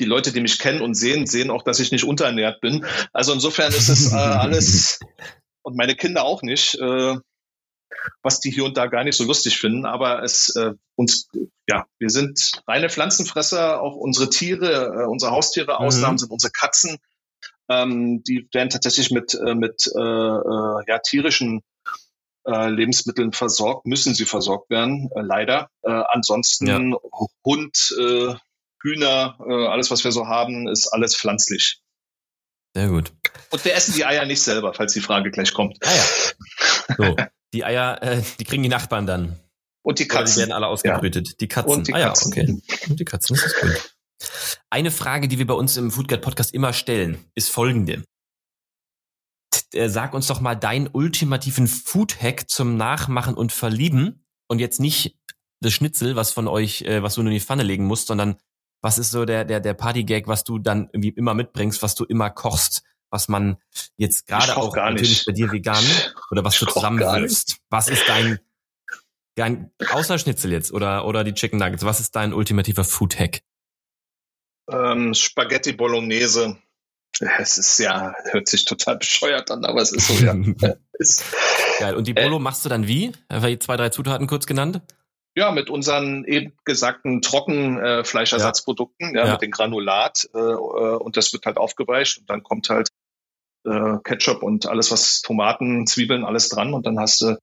die 0.00 0.04
Leute, 0.04 0.32
die 0.32 0.40
mich 0.40 0.58
kennen 0.58 0.82
und 0.82 0.94
sehen, 0.94 1.26
sehen 1.26 1.50
auch, 1.50 1.62
dass 1.62 1.80
ich 1.80 1.92
nicht 1.92 2.04
unterernährt 2.04 2.60
bin. 2.60 2.84
Also 3.12 3.32
insofern 3.32 3.72
ist 3.72 3.88
es 3.88 4.12
äh, 4.12 4.16
alles 4.16 5.00
und 5.62 5.76
meine 5.76 5.96
Kinder 5.96 6.24
auch 6.24 6.42
nicht, 6.42 6.74
äh, 6.76 7.16
was 8.22 8.40
die 8.40 8.50
hier 8.50 8.64
und 8.64 8.76
da 8.76 8.86
gar 8.86 9.04
nicht 9.04 9.16
so 9.16 9.24
lustig 9.24 9.58
finden. 9.58 9.86
Aber 9.86 10.22
es 10.22 10.54
äh, 10.54 10.72
uns, 10.94 11.28
ja, 11.68 11.86
wir 11.98 12.10
sind 12.10 12.52
reine 12.66 12.88
Pflanzenfresser, 12.88 13.80
auch 13.80 13.96
unsere 13.96 14.30
Tiere, 14.30 15.02
äh, 15.02 15.06
unsere 15.06 15.32
Haustiere. 15.32 15.72
Mhm. 15.72 15.86
Ausnahmen 15.86 16.18
sind 16.18 16.30
unsere 16.30 16.52
Katzen. 16.52 16.98
Ähm, 17.68 18.22
die 18.22 18.48
werden 18.52 18.70
tatsächlich 18.70 19.10
mit 19.10 19.34
äh, 19.34 19.54
mit 19.54 19.90
äh, 19.94 20.00
ja 20.00 20.98
tierischen 20.98 21.62
Lebensmitteln 22.48 23.32
versorgt, 23.32 23.86
müssen 23.86 24.14
sie 24.14 24.24
versorgt 24.24 24.70
werden, 24.70 25.10
leider. 25.16 25.68
Ansonsten 25.82 26.68
ja. 26.68 26.98
Hund, 27.44 27.92
Hühner, 28.82 29.38
äh, 29.48 29.66
alles, 29.66 29.90
was 29.90 30.04
wir 30.04 30.12
so 30.12 30.26
haben, 30.26 30.68
ist 30.68 30.88
alles 30.88 31.16
pflanzlich. 31.16 31.80
Sehr 32.74 32.88
gut. 32.88 33.12
Und 33.50 33.64
wir 33.64 33.74
essen 33.74 33.94
die 33.94 34.04
Eier 34.04 34.26
nicht 34.26 34.42
selber, 34.42 34.74
falls 34.74 34.92
die 34.92 35.00
Frage 35.00 35.30
gleich 35.30 35.54
kommt. 35.54 35.78
Ah 35.82 35.94
ja. 35.94 36.04
So, 36.98 37.16
die 37.52 37.64
Eier, 37.64 38.00
äh, 38.02 38.22
die 38.38 38.44
kriegen 38.44 38.62
die 38.62 38.68
Nachbarn 38.68 39.06
dann. 39.06 39.40
Und 39.82 39.98
die 39.98 40.06
Katzen. 40.06 40.20
Oder 40.20 40.32
die 40.32 40.38
werden 40.40 40.52
alle 40.52 40.66
ausgebrütet. 40.68 41.28
Ja. 41.28 41.34
Die 41.40 41.48
Katzen. 41.48 41.72
Und 41.72 41.88
die 41.88 41.92
Katzen. 41.92 42.32
Ah, 42.32 42.36
ja, 42.36 42.42
okay. 42.44 42.62
Und 42.88 43.00
die 43.00 43.04
Katzen, 43.04 43.36
das 43.36 43.46
ist 43.46 43.60
gut. 43.60 43.96
Eine 44.70 44.90
Frage, 44.90 45.28
die 45.28 45.38
wir 45.38 45.46
bei 45.46 45.54
uns 45.54 45.76
im 45.76 45.90
Foodguide 45.90 46.20
Podcast 46.20 46.54
immer 46.54 46.72
stellen, 46.72 47.24
ist 47.34 47.50
folgende. 47.50 48.04
Äh, 49.72 49.88
sag 49.88 50.14
uns 50.14 50.26
doch 50.26 50.40
mal 50.40 50.54
deinen 50.54 50.88
ultimativen 50.88 51.66
Food-Hack 51.66 52.48
zum 52.48 52.76
Nachmachen 52.76 53.34
und 53.34 53.52
Verlieben 53.52 54.24
und 54.48 54.58
jetzt 54.58 54.80
nicht 54.80 55.16
das 55.60 55.72
Schnitzel, 55.72 56.16
was 56.16 56.30
von 56.30 56.48
euch, 56.48 56.82
äh, 56.82 57.02
was 57.02 57.14
du 57.14 57.22
in 57.22 57.30
die 57.30 57.40
Pfanne 57.40 57.62
legen 57.62 57.84
musst, 57.84 58.08
sondern 58.08 58.36
was 58.86 58.98
ist 58.98 59.10
so 59.10 59.24
der, 59.24 59.44
der, 59.44 59.58
der 59.58 59.74
Party-Gag, 59.74 60.28
was 60.28 60.44
du 60.44 60.60
dann 60.60 60.88
irgendwie 60.92 61.08
immer 61.08 61.34
mitbringst, 61.34 61.82
was 61.82 61.96
du 61.96 62.04
immer 62.04 62.30
kochst, 62.30 62.84
was 63.10 63.26
man 63.26 63.56
jetzt 63.96 64.28
gerade 64.28 64.56
auch 64.56 64.76
natürlich 64.76 65.10
nicht. 65.10 65.26
bei 65.26 65.32
dir 65.32 65.50
vegan 65.50 65.84
oder 66.30 66.44
was 66.44 66.54
ich 66.54 66.60
du 66.60 66.66
zusammenwirfst? 66.66 67.58
Was 67.68 67.88
ist 67.88 68.04
dein, 68.06 68.38
dein, 69.34 69.72
außer 69.90 70.20
Schnitzel 70.20 70.52
jetzt 70.52 70.72
oder, 70.72 71.04
oder 71.04 71.24
die 71.24 71.34
Chicken 71.34 71.58
Nuggets, 71.58 71.84
was 71.84 71.98
ist 71.98 72.14
dein 72.14 72.32
ultimativer 72.32 72.84
Food-Hack? 72.84 73.40
Ähm, 74.70 75.14
Spaghetti 75.14 75.72
Bolognese. 75.72 76.56
Es 77.40 77.58
ist 77.58 77.80
ja, 77.80 78.14
hört 78.30 78.46
sich 78.46 78.66
total 78.66 78.98
bescheuert 78.98 79.50
an, 79.50 79.64
aber 79.64 79.82
es 79.82 79.90
ist 79.90 80.06
so, 80.06 80.24
ja. 80.24 80.32
ist, 80.92 81.24
Geil. 81.80 81.96
Und 81.96 82.06
die 82.06 82.14
Bolo 82.14 82.36
äh, 82.36 82.40
machst 82.40 82.64
du 82.64 82.68
dann 82.68 82.86
wie? 82.86 83.10
Einfach 83.28 83.48
zwei, 83.58 83.76
drei 83.76 83.88
Zutaten 83.88 84.28
kurz 84.28 84.46
genannt? 84.46 84.80
Ja, 85.36 85.52
mit 85.52 85.68
unseren 85.68 86.24
eben 86.24 86.52
gesagten 86.64 87.20
Trockenfleischersatzprodukten, 87.20 89.14
äh, 89.14 89.18
ja. 89.18 89.26
ja, 89.26 89.32
mit 89.32 89.42
dem 89.42 89.50
Granulat 89.50 90.28
äh, 90.34 90.38
äh, 90.38 90.96
und 90.96 91.16
das 91.16 91.32
wird 91.32 91.44
halt 91.44 91.58
aufgeweicht 91.58 92.18
und 92.18 92.30
dann 92.30 92.42
kommt 92.42 92.70
halt 92.70 92.88
äh, 93.64 93.98
Ketchup 94.02 94.42
und 94.42 94.66
alles 94.66 94.90
was 94.90 95.20
Tomaten, 95.20 95.86
Zwiebeln, 95.86 96.24
alles 96.24 96.48
dran 96.48 96.72
und 96.72 96.86
dann 96.86 96.98
hast 96.98 97.20
du 97.20 97.36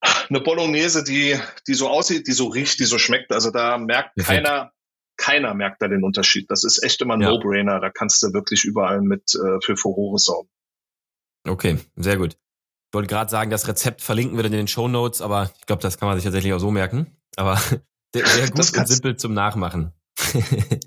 eine 0.00 0.40
Bolognese, 0.40 1.04
die 1.04 1.38
die 1.66 1.74
so 1.74 1.88
aussieht, 1.88 2.26
die 2.26 2.32
so 2.32 2.46
riecht, 2.46 2.78
die 2.78 2.84
so 2.84 2.98
schmeckt. 2.98 3.32
Also 3.32 3.50
da 3.50 3.78
merkt 3.78 4.14
Perfekt. 4.14 4.44
keiner 4.44 4.72
keiner 5.18 5.52
merkt 5.52 5.82
da 5.82 5.88
den 5.88 6.04
Unterschied. 6.04 6.50
Das 6.50 6.64
ist 6.64 6.82
echt 6.82 7.02
immer 7.02 7.14
ein 7.14 7.20
ja. 7.20 7.28
No-Brainer. 7.28 7.80
Da 7.80 7.90
kannst 7.90 8.22
du 8.22 8.32
wirklich 8.32 8.64
überall 8.64 9.02
mit 9.02 9.34
äh, 9.34 9.58
für 9.62 9.76
Furore 9.76 10.18
sorgen. 10.18 10.48
Okay, 11.46 11.78
sehr 11.96 12.16
gut. 12.16 12.38
Ich 12.88 12.94
wollte 12.94 13.08
gerade 13.08 13.30
sagen, 13.30 13.50
das 13.50 13.68
Rezept 13.68 14.00
verlinken 14.00 14.36
wir 14.36 14.42
dann 14.42 14.52
in 14.52 14.60
den 14.60 14.68
Show 14.68 14.88
Notes, 14.88 15.20
aber 15.20 15.50
ich 15.58 15.66
glaube, 15.66 15.82
das 15.82 15.98
kann 15.98 16.08
man 16.08 16.16
sich 16.16 16.24
tatsächlich 16.24 16.54
auch 16.54 16.58
so 16.58 16.70
merken. 16.70 17.18
Aber 17.36 17.56
sehr 18.14 18.48
gut 18.50 18.76
und 18.76 18.88
simpel 18.88 19.16
zum 19.16 19.34
Nachmachen. 19.34 19.92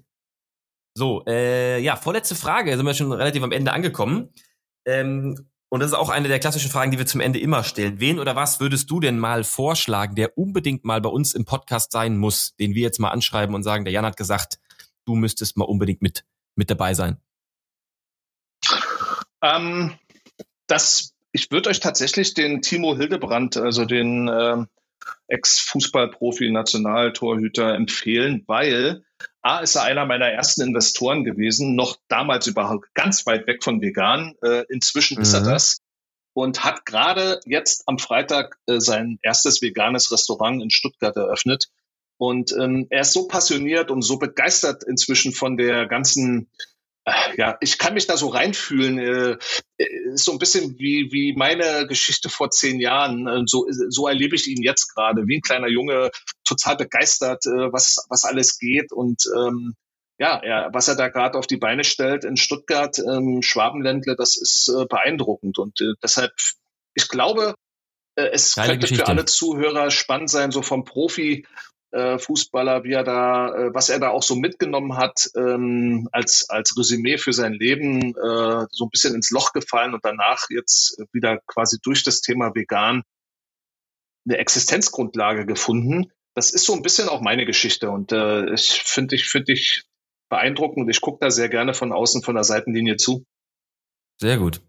so, 0.97 1.23
äh, 1.27 1.79
ja, 1.79 1.95
vorletzte 1.95 2.35
Frage, 2.35 2.75
sind 2.75 2.85
wir 2.85 2.95
schon 2.95 3.11
relativ 3.11 3.43
am 3.43 3.51
Ende 3.51 3.71
angekommen. 3.71 4.29
Ähm, 4.85 5.47
und 5.69 5.79
das 5.79 5.91
ist 5.91 5.97
auch 5.97 6.09
eine 6.09 6.27
der 6.27 6.39
klassischen 6.39 6.71
Fragen, 6.71 6.91
die 6.91 6.97
wir 6.97 7.05
zum 7.05 7.21
Ende 7.21 7.39
immer 7.39 7.63
stellen. 7.63 7.99
Wen 7.99 8.19
oder 8.19 8.35
was 8.35 8.59
würdest 8.59 8.89
du 8.89 8.99
denn 8.99 9.19
mal 9.19 9.43
vorschlagen, 9.43 10.15
der 10.15 10.37
unbedingt 10.37 10.83
mal 10.83 11.01
bei 11.01 11.09
uns 11.09 11.33
im 11.33 11.45
Podcast 11.45 11.91
sein 11.91 12.17
muss, 12.17 12.55
den 12.57 12.73
wir 12.73 12.81
jetzt 12.81 12.99
mal 12.99 13.11
anschreiben 13.11 13.55
und 13.55 13.63
sagen, 13.63 13.85
der 13.85 13.93
Jan 13.93 14.05
hat 14.05 14.17
gesagt, 14.17 14.59
du 15.05 15.15
müsstest 15.15 15.55
mal 15.55 15.65
unbedingt 15.65 16.01
mit, 16.01 16.25
mit 16.55 16.69
dabei 16.69 16.93
sein? 16.93 17.21
Ähm, 19.41 19.97
das 20.67 21.13
ich 21.31 21.51
würde 21.51 21.69
euch 21.69 21.79
tatsächlich 21.79 22.33
den 22.33 22.61
Timo 22.61 22.95
Hildebrand, 22.95 23.57
also 23.57 23.85
den 23.85 24.27
äh, 24.27 24.65
Ex-Fußballprofi, 25.27 26.51
Nationaltorhüter 26.51 27.73
empfehlen, 27.73 28.43
weil 28.47 29.03
A 29.41 29.59
ist 29.59 29.75
er 29.75 29.83
einer 29.83 30.05
meiner 30.05 30.27
ersten 30.27 30.61
Investoren 30.61 31.23
gewesen, 31.23 31.75
noch 31.75 31.97
damals 32.07 32.47
überhaupt 32.47 32.93
ganz 32.93 33.25
weit 33.25 33.47
weg 33.47 33.63
von 33.63 33.81
vegan. 33.81 34.35
Äh, 34.43 34.65
inzwischen 34.69 35.17
mhm. 35.17 35.23
ist 35.23 35.33
er 35.33 35.41
mhm. 35.41 35.45
das 35.45 35.81
und 36.33 36.63
hat 36.63 36.85
gerade 36.85 37.39
jetzt 37.45 37.83
am 37.87 37.97
Freitag 37.97 38.57
äh, 38.67 38.79
sein 38.79 39.19
erstes 39.21 39.61
veganes 39.61 40.11
Restaurant 40.11 40.61
in 40.61 40.69
Stuttgart 40.69 41.15
eröffnet. 41.15 41.67
Und 42.17 42.51
ähm, 42.51 42.85
er 42.91 43.01
ist 43.01 43.13
so 43.13 43.27
passioniert 43.27 43.89
und 43.89 44.03
so 44.03 44.17
begeistert 44.17 44.83
inzwischen 44.83 45.33
von 45.33 45.57
der 45.57 45.87
ganzen 45.87 46.51
ja, 47.37 47.57
ich 47.61 47.77
kann 47.77 47.93
mich 47.93 48.07
da 48.07 48.17
so 48.17 48.27
reinfühlen. 48.27 48.99
Äh, 48.99 49.37
ist 50.13 50.25
so 50.25 50.31
ein 50.31 50.39
bisschen 50.39 50.77
wie, 50.77 51.09
wie 51.11 51.33
meine 51.35 51.87
Geschichte 51.87 52.29
vor 52.29 52.51
zehn 52.51 52.79
Jahren. 52.79 53.47
So, 53.47 53.65
so 53.69 54.07
erlebe 54.07 54.35
ich 54.35 54.47
ihn 54.47 54.61
jetzt 54.61 54.93
gerade, 54.93 55.27
wie 55.27 55.37
ein 55.37 55.41
kleiner 55.41 55.67
Junge, 55.67 56.11
total 56.43 56.77
begeistert, 56.77 57.45
äh, 57.45 57.71
was, 57.71 58.05
was 58.09 58.25
alles 58.25 58.59
geht 58.59 58.91
und 58.91 59.23
ähm, 59.35 59.75
ja, 60.21 60.37
er, 60.37 60.69
was 60.71 60.87
er 60.87 60.95
da 60.95 61.07
gerade 61.07 61.35
auf 61.35 61.47
die 61.47 61.57
Beine 61.57 61.83
stellt 61.83 62.25
in 62.25 62.37
Stuttgart, 62.37 62.95
ähm, 62.99 63.41
Schwabenländle, 63.41 64.15
das 64.15 64.37
ist 64.39 64.69
äh, 64.69 64.85
beeindruckend. 64.85 65.57
Und 65.57 65.81
äh, 65.81 65.93
deshalb, 66.03 66.31
ich 66.93 67.07
glaube, 67.07 67.55
äh, 68.15 68.29
es 68.31 68.53
Geile 68.53 68.73
könnte 68.73 68.81
Geschichte. 68.81 69.05
für 69.05 69.09
alle 69.09 69.25
Zuhörer 69.25 69.89
spannend 69.89 70.29
sein, 70.29 70.51
so 70.51 70.61
vom 70.61 70.85
Profi 70.85 71.47
äh, 71.91 72.17
Fußballer, 72.17 72.83
wie 72.83 72.93
er 72.93 73.03
da, 73.03 73.53
äh, 73.53 73.73
was 73.73 73.89
er 73.89 73.99
da 73.99 74.09
auch 74.09 74.23
so 74.23 74.35
mitgenommen 74.35 74.97
hat, 74.97 75.29
ähm, 75.35 76.07
als, 76.11 76.49
als 76.49 76.77
Resümee 76.77 77.17
für 77.17 77.33
sein 77.33 77.53
Leben, 77.53 78.15
äh, 78.15 78.65
so 78.69 78.85
ein 78.85 78.89
bisschen 78.89 79.15
ins 79.15 79.29
Loch 79.31 79.53
gefallen 79.53 79.93
und 79.93 80.05
danach 80.05 80.47
jetzt 80.49 81.01
wieder 81.11 81.39
quasi 81.47 81.77
durch 81.81 82.03
das 82.03 82.21
Thema 82.21 82.55
vegan 82.55 83.03
eine 84.25 84.37
Existenzgrundlage 84.37 85.45
gefunden. 85.45 86.11
Das 86.33 86.51
ist 86.51 86.65
so 86.65 86.73
ein 86.73 86.81
bisschen 86.81 87.09
auch 87.09 87.21
meine 87.21 87.45
Geschichte 87.45 87.89
und 87.89 88.11
äh, 88.11 88.53
ich 88.53 88.81
finde 88.85 89.15
ich 89.15 89.27
finde 89.27 89.51
ich 89.53 89.83
beeindruckend 90.29 90.89
ich 90.89 91.01
gucke 91.01 91.17
da 91.19 91.29
sehr 91.29 91.49
gerne 91.49 91.73
von 91.73 91.91
außen 91.91 92.23
von 92.23 92.35
der 92.35 92.45
Seitenlinie 92.45 92.95
zu. 92.95 93.25
Sehr 94.21 94.37
gut. 94.37 94.61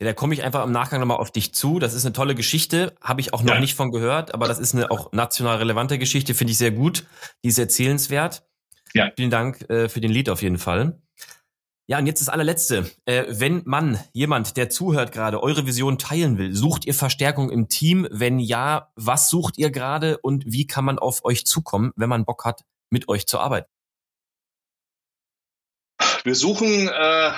Ja, 0.00 0.06
da 0.06 0.12
komme 0.12 0.34
ich 0.34 0.42
einfach 0.42 0.64
im 0.64 0.72
Nachgang 0.72 1.00
nochmal 1.00 1.18
auf 1.18 1.30
dich 1.30 1.54
zu. 1.54 1.78
Das 1.78 1.94
ist 1.94 2.04
eine 2.04 2.12
tolle 2.12 2.34
Geschichte, 2.34 2.94
habe 3.00 3.20
ich 3.20 3.32
auch 3.32 3.42
noch 3.42 3.54
ja. 3.54 3.60
nicht 3.60 3.74
von 3.74 3.92
gehört, 3.92 4.34
aber 4.34 4.48
das 4.48 4.58
ist 4.58 4.74
eine 4.74 4.90
auch 4.90 5.12
national 5.12 5.58
relevante 5.58 5.98
Geschichte, 5.98 6.34
finde 6.34 6.52
ich 6.52 6.58
sehr 6.58 6.72
gut. 6.72 7.06
Die 7.44 7.48
ist 7.48 7.58
erzählenswert. 7.58 8.44
Ja. 8.92 9.10
Vielen 9.16 9.30
Dank 9.30 9.68
äh, 9.70 9.88
für 9.88 10.00
den 10.00 10.10
Lied 10.10 10.28
auf 10.28 10.42
jeden 10.42 10.58
Fall. 10.58 11.00
Ja, 11.86 11.98
und 11.98 12.06
jetzt 12.06 12.20
das 12.20 12.30
allerletzte. 12.30 12.90
Äh, 13.04 13.24
wenn 13.28 13.62
man, 13.66 13.98
jemand, 14.14 14.56
der 14.56 14.70
zuhört 14.70 15.12
gerade, 15.12 15.42
eure 15.42 15.66
Vision 15.66 15.98
teilen 15.98 16.38
will, 16.38 16.54
sucht 16.54 16.86
ihr 16.86 16.94
Verstärkung 16.94 17.50
im 17.50 17.68
Team? 17.68 18.08
Wenn 18.10 18.38
ja, 18.38 18.90
was 18.96 19.28
sucht 19.28 19.58
ihr 19.58 19.70
gerade 19.70 20.18
und 20.18 20.44
wie 20.46 20.66
kann 20.66 20.86
man 20.86 20.98
auf 20.98 21.24
euch 21.24 21.44
zukommen, 21.44 21.92
wenn 21.96 22.08
man 22.08 22.24
Bock 22.24 22.46
hat, 22.46 22.64
mit 22.90 23.08
euch 23.08 23.26
zu 23.26 23.38
arbeiten? 23.38 23.68
Wir 26.24 26.34
suchen 26.34 26.88
äh, 26.88 27.32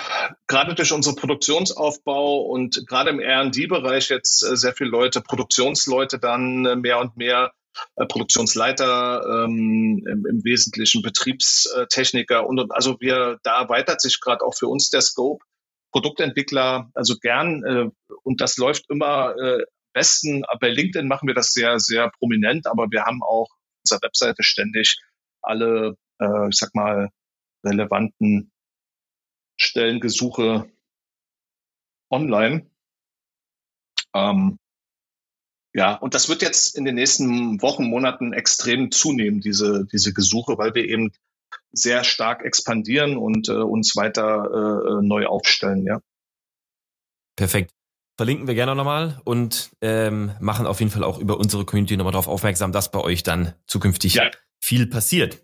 gerade 0.46 0.76
durch 0.76 0.92
unseren 0.92 1.16
Produktionsaufbau 1.16 2.42
und 2.42 2.86
gerade 2.86 3.10
im 3.10 3.18
R&D-Bereich 3.18 4.10
jetzt 4.10 4.44
äh, 4.44 4.56
sehr 4.56 4.74
viele 4.74 4.90
Leute, 4.90 5.20
Produktionsleute 5.20 6.20
dann 6.20 6.64
äh, 6.64 6.76
mehr 6.76 7.00
und 7.00 7.16
mehr, 7.16 7.52
äh, 7.96 8.06
Produktionsleiter, 8.06 9.44
ähm, 9.44 10.04
im, 10.06 10.24
im, 10.26 10.44
Wesentlichen 10.44 11.02
Betriebstechniker 11.02 12.46
und, 12.46 12.60
und 12.60 12.72
also 12.72 12.96
wir, 13.00 13.40
da 13.42 13.62
erweitert 13.62 14.00
sich 14.00 14.20
gerade 14.20 14.44
auch 14.44 14.54
für 14.54 14.68
uns 14.68 14.88
der 14.88 15.00
Scope. 15.00 15.44
Produktentwickler, 15.90 16.88
also 16.94 17.16
gern, 17.20 17.64
äh, 17.64 17.90
und 18.22 18.40
das 18.40 18.56
läuft 18.56 18.88
immer 18.88 19.34
äh, 19.36 19.64
besten. 19.94 20.44
Bei 20.60 20.68
LinkedIn 20.68 21.08
machen 21.08 21.26
wir 21.26 21.34
das 21.34 21.52
sehr, 21.52 21.80
sehr 21.80 22.12
prominent, 22.20 22.68
aber 22.68 22.86
wir 22.92 23.04
haben 23.04 23.20
auch 23.24 23.48
auf 23.50 23.80
unserer 23.82 24.02
Webseite 24.02 24.44
ständig 24.44 24.96
alle, 25.42 25.96
äh, 26.20 26.48
ich 26.50 26.56
sag 26.56 26.72
mal, 26.76 27.08
relevanten 27.64 28.52
Stellengesuche 29.56 30.70
online. 32.10 32.70
Ähm, 34.14 34.58
ja, 35.74 35.94
und 35.94 36.14
das 36.14 36.28
wird 36.28 36.40
jetzt 36.40 36.76
in 36.76 36.84
den 36.84 36.94
nächsten 36.94 37.60
Wochen, 37.60 37.84
Monaten 37.84 38.32
extrem 38.32 38.90
zunehmen, 38.90 39.40
diese, 39.40 39.86
diese 39.92 40.14
Gesuche, 40.14 40.56
weil 40.56 40.74
wir 40.74 40.84
eben 40.84 41.12
sehr 41.70 42.02
stark 42.04 42.42
expandieren 42.44 43.16
und 43.18 43.48
äh, 43.48 43.52
uns 43.52 43.94
weiter 43.94 45.00
äh, 45.00 45.06
neu 45.06 45.26
aufstellen, 45.26 45.84
ja. 45.84 46.00
Perfekt. 47.36 47.72
Verlinken 48.16 48.46
wir 48.46 48.54
gerne 48.54 48.74
nochmal 48.74 49.20
und 49.24 49.70
ähm, 49.82 50.32
machen 50.40 50.66
auf 50.66 50.80
jeden 50.80 50.90
Fall 50.90 51.04
auch 51.04 51.18
über 51.18 51.38
unsere 51.38 51.66
Community 51.66 51.98
nochmal 51.98 52.12
darauf 52.12 52.28
aufmerksam, 52.28 52.72
dass 52.72 52.90
bei 52.90 53.00
euch 53.00 53.22
dann 53.22 53.52
zukünftig 53.66 54.14
ja. 54.14 54.30
viel 54.58 54.86
passiert. 54.86 55.42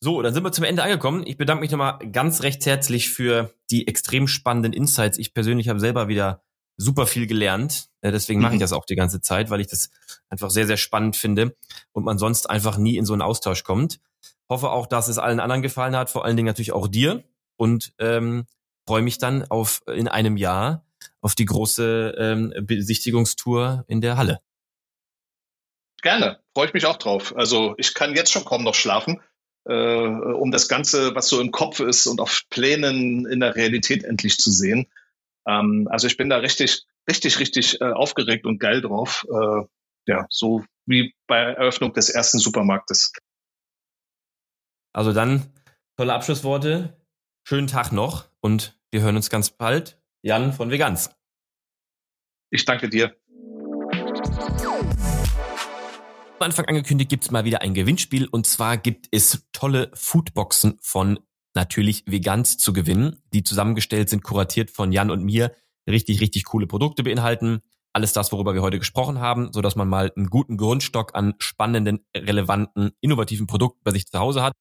So, 0.00 0.22
dann 0.22 0.34
sind 0.34 0.44
wir 0.44 0.52
zum 0.52 0.64
Ende 0.64 0.82
angekommen. 0.82 1.24
Ich 1.26 1.36
bedanke 1.36 1.62
mich 1.62 1.70
nochmal 1.70 1.98
ganz 2.10 2.42
recht 2.42 2.66
herzlich 2.66 3.08
für 3.08 3.54
die 3.70 3.88
extrem 3.88 4.28
spannenden 4.28 4.72
Insights. 4.72 5.18
Ich 5.18 5.34
persönlich 5.34 5.68
habe 5.68 5.80
selber 5.80 6.08
wieder 6.08 6.42
super 6.76 7.06
viel 7.06 7.26
gelernt. 7.26 7.88
Äh, 8.00 8.12
deswegen 8.12 8.40
mache 8.40 8.54
ich 8.54 8.58
mhm. 8.58 8.62
das 8.62 8.72
auch 8.72 8.84
die 8.84 8.96
ganze 8.96 9.20
Zeit, 9.20 9.50
weil 9.50 9.60
ich 9.60 9.68
das 9.68 9.90
einfach 10.28 10.50
sehr, 10.50 10.66
sehr 10.66 10.76
spannend 10.76 11.16
finde 11.16 11.56
und 11.92 12.04
man 12.04 12.18
sonst 12.18 12.50
einfach 12.50 12.76
nie 12.76 12.96
in 12.96 13.06
so 13.06 13.12
einen 13.12 13.22
Austausch 13.22 13.64
kommt. 13.64 14.00
Hoffe 14.48 14.70
auch, 14.70 14.86
dass 14.86 15.08
es 15.08 15.18
allen 15.18 15.40
anderen 15.40 15.62
gefallen 15.62 15.96
hat, 15.96 16.10
vor 16.10 16.24
allen 16.24 16.36
Dingen 16.36 16.46
natürlich 16.46 16.72
auch 16.72 16.88
dir 16.88 17.24
und 17.56 17.94
ähm, 17.98 18.46
freue 18.86 19.02
mich 19.02 19.18
dann 19.18 19.50
auf 19.50 19.82
in 19.86 20.08
einem 20.08 20.36
Jahr 20.36 20.84
auf 21.20 21.34
die 21.34 21.46
große 21.46 22.14
ähm, 22.18 22.52
Besichtigungstour 22.62 23.84
in 23.86 24.00
der 24.00 24.16
Halle. 24.16 24.40
Gerne, 26.02 26.40
freue 26.52 26.66
ich 26.66 26.74
mich 26.74 26.84
auch 26.84 26.98
drauf. 26.98 27.34
Also 27.34 27.74
ich 27.78 27.94
kann 27.94 28.14
jetzt 28.14 28.30
schon 28.30 28.44
kaum 28.44 28.62
noch 28.62 28.74
schlafen 28.74 29.22
äh, 29.64 29.72
um 29.72 30.50
das 30.50 30.68
Ganze, 30.68 31.14
was 31.14 31.28
so 31.28 31.40
im 31.40 31.50
Kopf 31.50 31.80
ist 31.80 32.06
und 32.06 32.20
auf 32.20 32.42
Plänen 32.50 33.26
in 33.26 33.40
der 33.40 33.56
Realität 33.56 34.04
endlich 34.04 34.38
zu 34.38 34.50
sehen. 34.50 34.86
Ähm, 35.46 35.88
also 35.90 36.06
ich 36.06 36.16
bin 36.16 36.28
da 36.28 36.38
richtig, 36.38 36.84
richtig, 37.08 37.38
richtig 37.38 37.80
äh, 37.80 37.92
aufgeregt 37.92 38.46
und 38.46 38.58
geil 38.58 38.80
drauf. 38.80 39.26
Äh, 39.28 39.62
ja, 40.06 40.26
so 40.28 40.64
wie 40.86 41.14
bei 41.26 41.38
Eröffnung 41.38 41.92
des 41.92 42.10
ersten 42.10 42.38
Supermarktes. 42.38 43.12
Also 44.92 45.12
dann 45.12 45.52
tolle 45.96 46.12
Abschlussworte. 46.12 46.96
Schönen 47.46 47.66
Tag 47.66 47.92
noch 47.92 48.28
und 48.40 48.78
wir 48.90 49.02
hören 49.02 49.16
uns 49.16 49.30
ganz 49.30 49.50
bald. 49.50 50.00
Jan 50.22 50.52
von 50.52 50.70
Vegans. 50.70 51.10
Ich 52.50 52.64
danke 52.64 52.88
dir. 52.88 53.14
Anfang 56.40 56.66
angekündigt, 56.66 57.10
gibt 57.10 57.24
es 57.24 57.30
mal 57.30 57.44
wieder 57.44 57.62
ein 57.62 57.74
Gewinnspiel 57.74 58.26
und 58.26 58.46
zwar 58.46 58.76
gibt 58.76 59.08
es 59.10 59.46
tolle 59.52 59.90
Foodboxen 59.94 60.78
von 60.80 61.18
natürlich 61.54 62.04
Vegans 62.06 62.58
zu 62.58 62.72
gewinnen, 62.72 63.22
die 63.32 63.44
zusammengestellt 63.44 64.10
sind, 64.10 64.22
kuratiert 64.22 64.70
von 64.70 64.92
Jan 64.92 65.10
und 65.10 65.24
mir, 65.24 65.54
richtig, 65.88 66.20
richtig 66.20 66.44
coole 66.44 66.66
Produkte 66.66 67.02
beinhalten. 67.02 67.60
Alles 67.92 68.12
das, 68.12 68.32
worüber 68.32 68.54
wir 68.54 68.62
heute 68.62 68.78
gesprochen 68.78 69.20
haben, 69.20 69.52
so 69.52 69.62
dass 69.62 69.76
man 69.76 69.88
mal 69.88 70.12
einen 70.16 70.28
guten 70.28 70.56
Grundstock 70.56 71.14
an 71.14 71.34
spannenden, 71.38 72.04
relevanten, 72.16 72.90
innovativen 73.00 73.46
Produkten 73.46 73.80
bei 73.84 73.92
sich 73.92 74.06
zu 74.06 74.18
Hause 74.18 74.42
hat. 74.42 74.52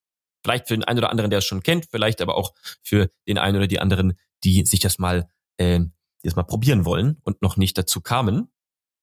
Vielleicht 0.43 0.67
für 0.67 0.75
den 0.75 0.83
einen 0.83 0.99
oder 0.99 1.09
anderen, 1.09 1.31
der 1.31 1.39
es 1.39 1.45
schon 1.45 1.63
kennt, 1.63 1.87
vielleicht 1.89 2.21
aber 2.21 2.35
auch 2.35 2.53
für 2.83 3.09
den 3.27 3.37
einen 3.37 3.57
oder 3.57 3.67
die 3.67 3.79
anderen, 3.79 4.13
die 4.43 4.65
sich 4.65 4.79
das 4.79 4.99
mal, 4.99 5.27
äh, 5.57 5.79
das 6.21 6.35
mal 6.35 6.43
probieren 6.43 6.85
wollen 6.85 7.17
und 7.23 7.41
noch 7.41 7.57
nicht 7.57 7.77
dazu 7.77 8.01
kamen. 8.01 8.49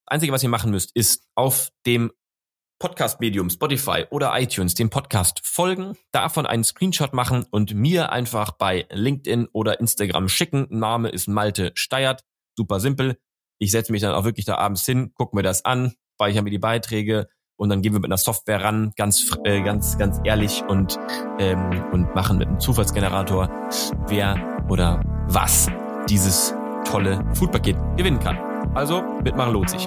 Einzige, 0.07 0.33
was 0.33 0.43
ihr 0.43 0.49
machen 0.49 0.71
müsst, 0.71 0.95
ist 0.95 1.27
auf 1.35 1.71
dem 1.87 2.12
Podcast-Medium, 2.81 3.51
Spotify 3.51 4.07
oder 4.11 4.33
iTunes 4.41 4.74
dem 4.74 4.89
Podcast 4.89 5.43
folgen, 5.45 5.97
davon 6.12 6.47
einen 6.47 6.64
Screenshot 6.64 7.12
machen 7.12 7.47
und 7.51 7.74
mir 7.74 8.11
einfach 8.11 8.53
bei 8.53 8.87
LinkedIn 8.91 9.49
oder 9.53 9.78
Instagram 9.78 10.28
schicken. 10.28 10.66
Name 10.70 11.11
ist 11.11 11.28
Malte 11.28 11.72
Steiert. 11.74 12.24
Super 12.57 12.81
simpel. 12.81 13.18
Ich 13.59 13.70
setze 13.70 13.93
mich 13.93 14.01
dann 14.01 14.14
auch 14.14 14.24
wirklich 14.24 14.47
da 14.47 14.57
abends 14.57 14.85
hin, 14.87 15.12
gucke 15.14 15.37
mir 15.37 15.43
das 15.43 15.64
an, 15.66 15.93
speichere 16.14 16.43
mir 16.43 16.51
die 16.51 16.59
Beiträge 16.59 17.28
und 17.57 17.68
dann 17.68 17.83
gehen 17.83 17.93
wir 17.93 18.01
mit 18.01 18.09
einer 18.09 18.16
Software 18.16 18.64
ran, 18.64 18.93
ganz, 18.97 19.37
äh, 19.45 19.62
ganz, 19.62 19.99
ganz 19.99 20.18
ehrlich 20.24 20.64
und, 20.66 20.99
ähm, 21.39 21.85
und 21.93 22.14
machen 22.14 22.39
mit 22.39 22.49
einem 22.49 22.61
Zufallsgenerator, 22.61 23.51
wer 24.09 24.64
oder 24.70 25.03
was 25.28 25.68
dieses 26.09 26.55
tolle 26.87 27.22
Foodpaket 27.35 27.76
gewinnen 27.99 28.18
kann. 28.18 28.39
Also, 28.74 29.03
mitmachen 29.22 29.53
lohnt 29.53 29.68
sich. 29.68 29.87